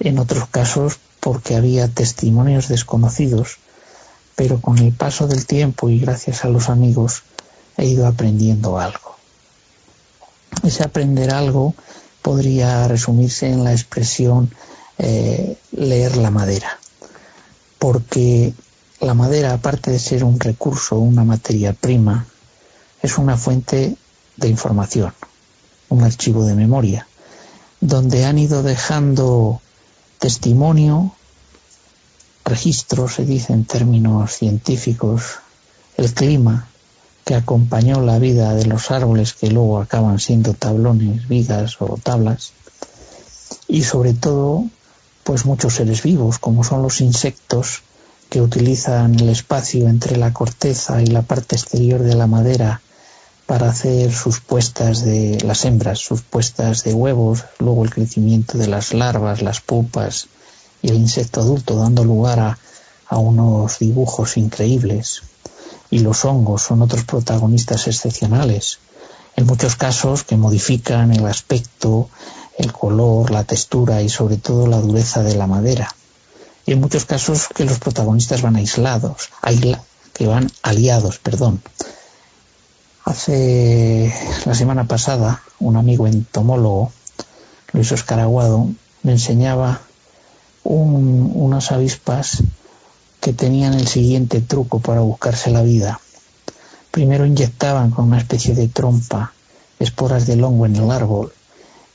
en 0.00 0.18
otros 0.18 0.48
casos 0.48 0.98
porque 1.28 1.56
había 1.56 1.88
testimonios 1.88 2.68
desconocidos, 2.68 3.58
pero 4.34 4.62
con 4.62 4.78
el 4.78 4.94
paso 4.94 5.26
del 5.26 5.44
tiempo 5.44 5.90
y 5.90 5.98
gracias 6.00 6.42
a 6.42 6.48
los 6.48 6.70
amigos 6.70 7.22
he 7.76 7.84
ido 7.84 8.06
aprendiendo 8.06 8.78
algo. 8.78 9.14
Ese 10.62 10.84
aprender 10.84 11.30
algo 11.30 11.74
podría 12.22 12.88
resumirse 12.88 13.46
en 13.46 13.62
la 13.62 13.72
expresión 13.72 14.50
eh, 14.96 15.58
leer 15.72 16.16
la 16.16 16.30
madera, 16.30 16.78
porque 17.78 18.54
la 18.98 19.12
madera, 19.12 19.52
aparte 19.52 19.90
de 19.90 19.98
ser 19.98 20.24
un 20.24 20.40
recurso, 20.40 20.98
una 20.98 21.24
materia 21.24 21.74
prima, 21.74 22.26
es 23.02 23.18
una 23.18 23.36
fuente 23.36 23.98
de 24.38 24.48
información, 24.48 25.12
un 25.90 26.04
archivo 26.04 26.46
de 26.46 26.54
memoria, 26.54 27.06
donde 27.82 28.24
han 28.24 28.38
ido 28.38 28.62
dejando 28.62 29.60
testimonio, 30.18 31.12
registro, 32.48 33.08
se 33.08 33.24
dice 33.24 33.52
en 33.52 33.64
términos 33.64 34.32
científicos, 34.32 35.38
el 35.96 36.12
clima, 36.12 36.68
que 37.24 37.34
acompañó 37.34 38.00
la 38.00 38.18
vida 38.18 38.54
de 38.54 38.64
los 38.64 38.90
árboles 38.90 39.34
que 39.34 39.50
luego 39.50 39.80
acaban 39.80 40.18
siendo 40.18 40.54
tablones, 40.54 41.28
vigas 41.28 41.76
o 41.80 41.98
tablas, 42.02 42.52
y 43.68 43.82
sobre 43.82 44.14
todo, 44.14 44.64
pues 45.24 45.44
muchos 45.44 45.74
seres 45.74 46.02
vivos, 46.02 46.38
como 46.38 46.64
son 46.64 46.82
los 46.82 47.00
insectos, 47.00 47.82
que 48.30 48.40
utilizan 48.40 49.18
el 49.20 49.28
espacio 49.28 49.88
entre 49.88 50.16
la 50.16 50.32
corteza 50.32 51.02
y 51.02 51.06
la 51.06 51.22
parte 51.22 51.56
exterior 51.56 52.02
de 52.02 52.14
la 52.14 52.26
madera 52.26 52.80
para 53.46 53.70
hacer 53.70 54.12
sus 54.12 54.40
puestas 54.40 55.04
de 55.04 55.38
las 55.42 55.64
hembras, 55.64 55.98
sus 55.98 56.22
puestas 56.22 56.84
de 56.84 56.92
huevos, 56.92 57.44
luego 57.58 57.84
el 57.84 57.90
crecimiento 57.90 58.58
de 58.58 58.68
las 58.68 58.92
larvas, 58.92 59.40
las 59.40 59.60
pupas 59.60 60.28
y 60.82 60.88
el 60.88 60.96
insecto 60.96 61.40
adulto, 61.40 61.76
dando 61.76 62.04
lugar 62.04 62.40
a, 62.40 62.58
a 63.08 63.18
unos 63.18 63.78
dibujos 63.78 64.36
increíbles 64.36 65.22
y 65.90 66.00
los 66.00 66.24
hongos 66.24 66.62
son 66.62 66.82
otros 66.82 67.04
protagonistas 67.04 67.86
excepcionales, 67.86 68.78
en 69.36 69.46
muchos 69.46 69.76
casos 69.76 70.24
que 70.24 70.36
modifican 70.36 71.12
el 71.12 71.26
aspecto, 71.26 72.08
el 72.58 72.72
color, 72.72 73.30
la 73.30 73.44
textura 73.44 74.02
y 74.02 74.08
sobre 74.08 74.36
todo 74.36 74.66
la 74.66 74.80
dureza 74.80 75.22
de 75.22 75.36
la 75.36 75.46
madera. 75.46 75.94
Y 76.66 76.72
en 76.72 76.80
muchos 76.80 77.04
casos 77.06 77.48
que 77.54 77.64
los 77.64 77.78
protagonistas 77.78 78.42
van 78.42 78.56
aislados, 78.56 79.30
que 80.12 80.26
van 80.26 80.50
aliados, 80.62 81.18
perdón. 81.18 81.62
Hace 83.04 84.12
la 84.44 84.54
semana 84.54 84.84
pasada 84.84 85.42
un 85.60 85.76
amigo 85.76 86.06
entomólogo, 86.06 86.92
Luis 87.72 87.90
Oscar 87.92 88.20
Aguado, 88.20 88.68
me 89.02 89.12
enseñaba 89.12 89.80
unas 90.68 91.72
avispas 91.72 92.42
que 93.20 93.32
tenían 93.32 93.74
el 93.74 93.88
siguiente 93.88 94.40
truco 94.40 94.80
para 94.80 95.00
buscarse 95.00 95.50
la 95.50 95.62
vida. 95.62 96.00
Primero 96.90 97.26
inyectaban 97.26 97.90
con 97.90 98.06
una 98.06 98.18
especie 98.18 98.54
de 98.54 98.68
trompa 98.68 99.32
esporas 99.78 100.26
del 100.26 100.44
hongo 100.44 100.66
en 100.66 100.76
el 100.76 100.90
árbol 100.90 101.32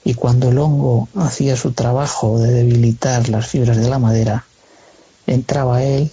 y 0.03 0.15
cuando 0.15 0.49
el 0.49 0.57
hongo 0.57 1.07
hacía 1.15 1.55
su 1.55 1.71
trabajo 1.71 2.39
de 2.39 2.51
debilitar 2.51 3.29
las 3.29 3.47
fibras 3.47 3.77
de 3.77 3.89
la 3.89 3.99
madera, 3.99 4.45
entraba 5.27 5.83
él 5.83 6.11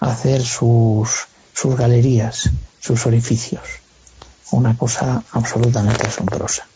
a 0.00 0.10
hacer 0.12 0.42
sus, 0.42 1.28
sus 1.54 1.76
galerías, 1.76 2.50
sus 2.80 3.06
orificios. 3.06 3.62
Una 4.50 4.76
cosa 4.76 5.22
absolutamente 5.32 6.06
asombrosa. 6.06 6.66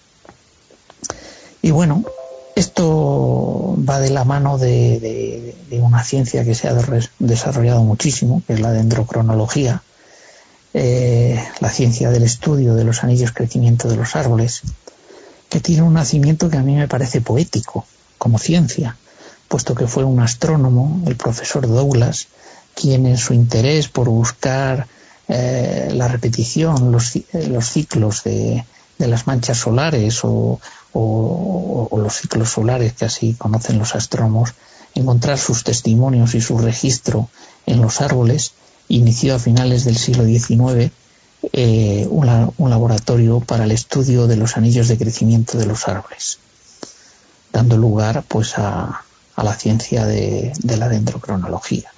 Y 1.61 1.73
bueno, 1.73 2.05
esto 2.57 3.77
va 3.89 4.01
de 4.01 4.11
la 4.11 4.25
mano 4.25 4.57
de, 4.57 5.55
una 5.73 6.03
ciencia 6.03 6.43
que 6.43 6.55
se 6.55 6.69
ha 6.69 6.75
desarrollado 7.19 7.85
muchísimo, 7.85 8.43
que 8.47 8.55
es 8.55 8.61
la 8.61 8.73
dendrocronología, 8.73 9.83
eh, 10.73 11.39
la 11.61 11.69
ciencia 11.69 12.11
del 12.11 12.23
estudio 12.23 12.75
de 12.75 12.85
los 12.85 13.05
anillos 13.05 13.33
crecimiento 13.33 13.89
de 13.89 13.97
los 13.97 14.17
árboles, 14.17 14.63
que 15.51 15.61
tiene 15.61 15.83
un 15.83 15.95
nacimiento 15.95 16.49
que 16.49 16.57
a 16.57 16.63
mí 16.63 16.75
me 16.75 16.89
parece 16.89 17.21
poético, 17.21 17.87
como 18.17 18.39
ciencia, 18.39 18.97
puesto 19.49 19.75
que 19.75 19.87
fue 19.87 20.05
un 20.05 20.21
astrónomo, 20.21 21.03
el 21.07 21.17
profesor 21.17 21.69
Douglas, 21.69 22.29
quien 22.75 23.05
en 23.05 23.19
su 23.19 23.35
interés 23.35 23.89
por 23.89 24.09
buscar 24.09 24.87
eh, 25.29 25.91
la 25.93 26.09
repetición, 26.09 26.91
los, 26.91 27.11
ciclos 27.71 28.25
de, 28.25 28.65
las 28.99 29.27
manchas 29.27 29.59
solares 29.59 30.21
o, 30.25 30.59
o, 30.99 31.99
los 31.99 32.15
ciclos 32.15 32.51
solares 32.51 32.95
que 32.95 33.05
así 33.05 33.35
conocen 33.35 33.79
los 33.79 33.95
astrónomos, 33.95 34.55
encontrar 34.95 35.39
sus 35.39 35.65
testimonios 35.65 36.35
y 36.35 36.41
su 36.41 36.59
registro 36.59 37.29
en 37.67 37.81
los 37.83 38.01
árboles, 38.01 38.53
inició 38.89 39.35
a 39.35 39.39
finales 39.39 39.85
del 39.85 39.97
siglo 39.97 40.25
XIX 40.25 40.93
eh, 41.53 42.07
un, 42.09 42.71
laboratorio 42.71 43.41
para 43.41 43.65
el 43.65 43.73
estudio 43.73 44.27
de 44.27 44.37
los 44.37 44.57
anillos 44.57 44.89
de 44.89 44.97
crecimiento 44.97 45.59
de 45.59 45.67
los 45.67 45.87
árboles, 45.87 46.39
dando 47.53 47.77
lugar 47.77 48.25
pues 48.27 48.55
a, 48.57 49.03
la 49.37 49.55
ciencia 49.55 50.07
de, 50.07 50.53
la 50.65 50.89
dendrocronología. 50.89 51.91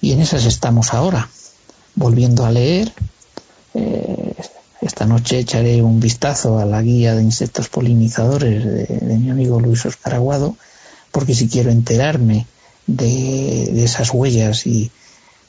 Y 0.00 0.12
en 0.12 0.20
esas 0.20 0.46
estamos 0.46 0.94
ahora, 0.94 1.28
volviendo 1.94 2.46
a 2.46 2.50
leer. 2.50 2.92
Eh, 3.74 4.11
esta 4.82 5.06
noche 5.06 5.38
echaré 5.38 5.80
un 5.80 6.00
vistazo 6.00 6.58
a 6.58 6.64
la 6.64 6.82
guía 6.82 7.14
de 7.14 7.22
insectos 7.22 7.68
polinizadores 7.68 8.64
de, 8.64 9.16
mi 9.16 9.30
amigo 9.30 9.60
Luis 9.60 9.86
Oscar 9.86 10.14
Aguado, 10.14 10.56
porque 11.12 11.34
si 11.34 11.48
quiero 11.48 11.70
enterarme 11.70 12.46
de, 12.88 13.84
esas 13.84 14.10
huellas 14.10 14.66
y, 14.66 14.90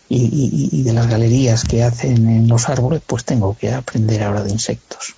y, 0.08 0.84
de 0.84 0.94
las 0.94 1.08
galerías 1.08 1.64
que 1.64 1.84
hacen 1.84 2.30
en 2.30 2.48
los 2.48 2.70
árboles, 2.70 3.02
pues 3.06 3.26
tengo 3.26 3.58
que 3.58 3.74
aprender 3.74 4.24
ahora 4.24 4.44
de 4.44 4.52
insectos. 4.52 5.16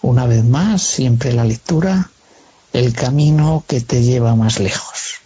Una 0.00 0.26
vez 0.26 0.42
más, 0.42 0.82
siempre 0.82 1.34
la 1.34 1.44
lectura, 1.44 2.10
el 2.72 2.94
camino 2.94 3.62
que 3.68 3.82
te 3.82 4.02
lleva 4.02 4.34
más 4.34 4.58
lejos. 4.58 5.20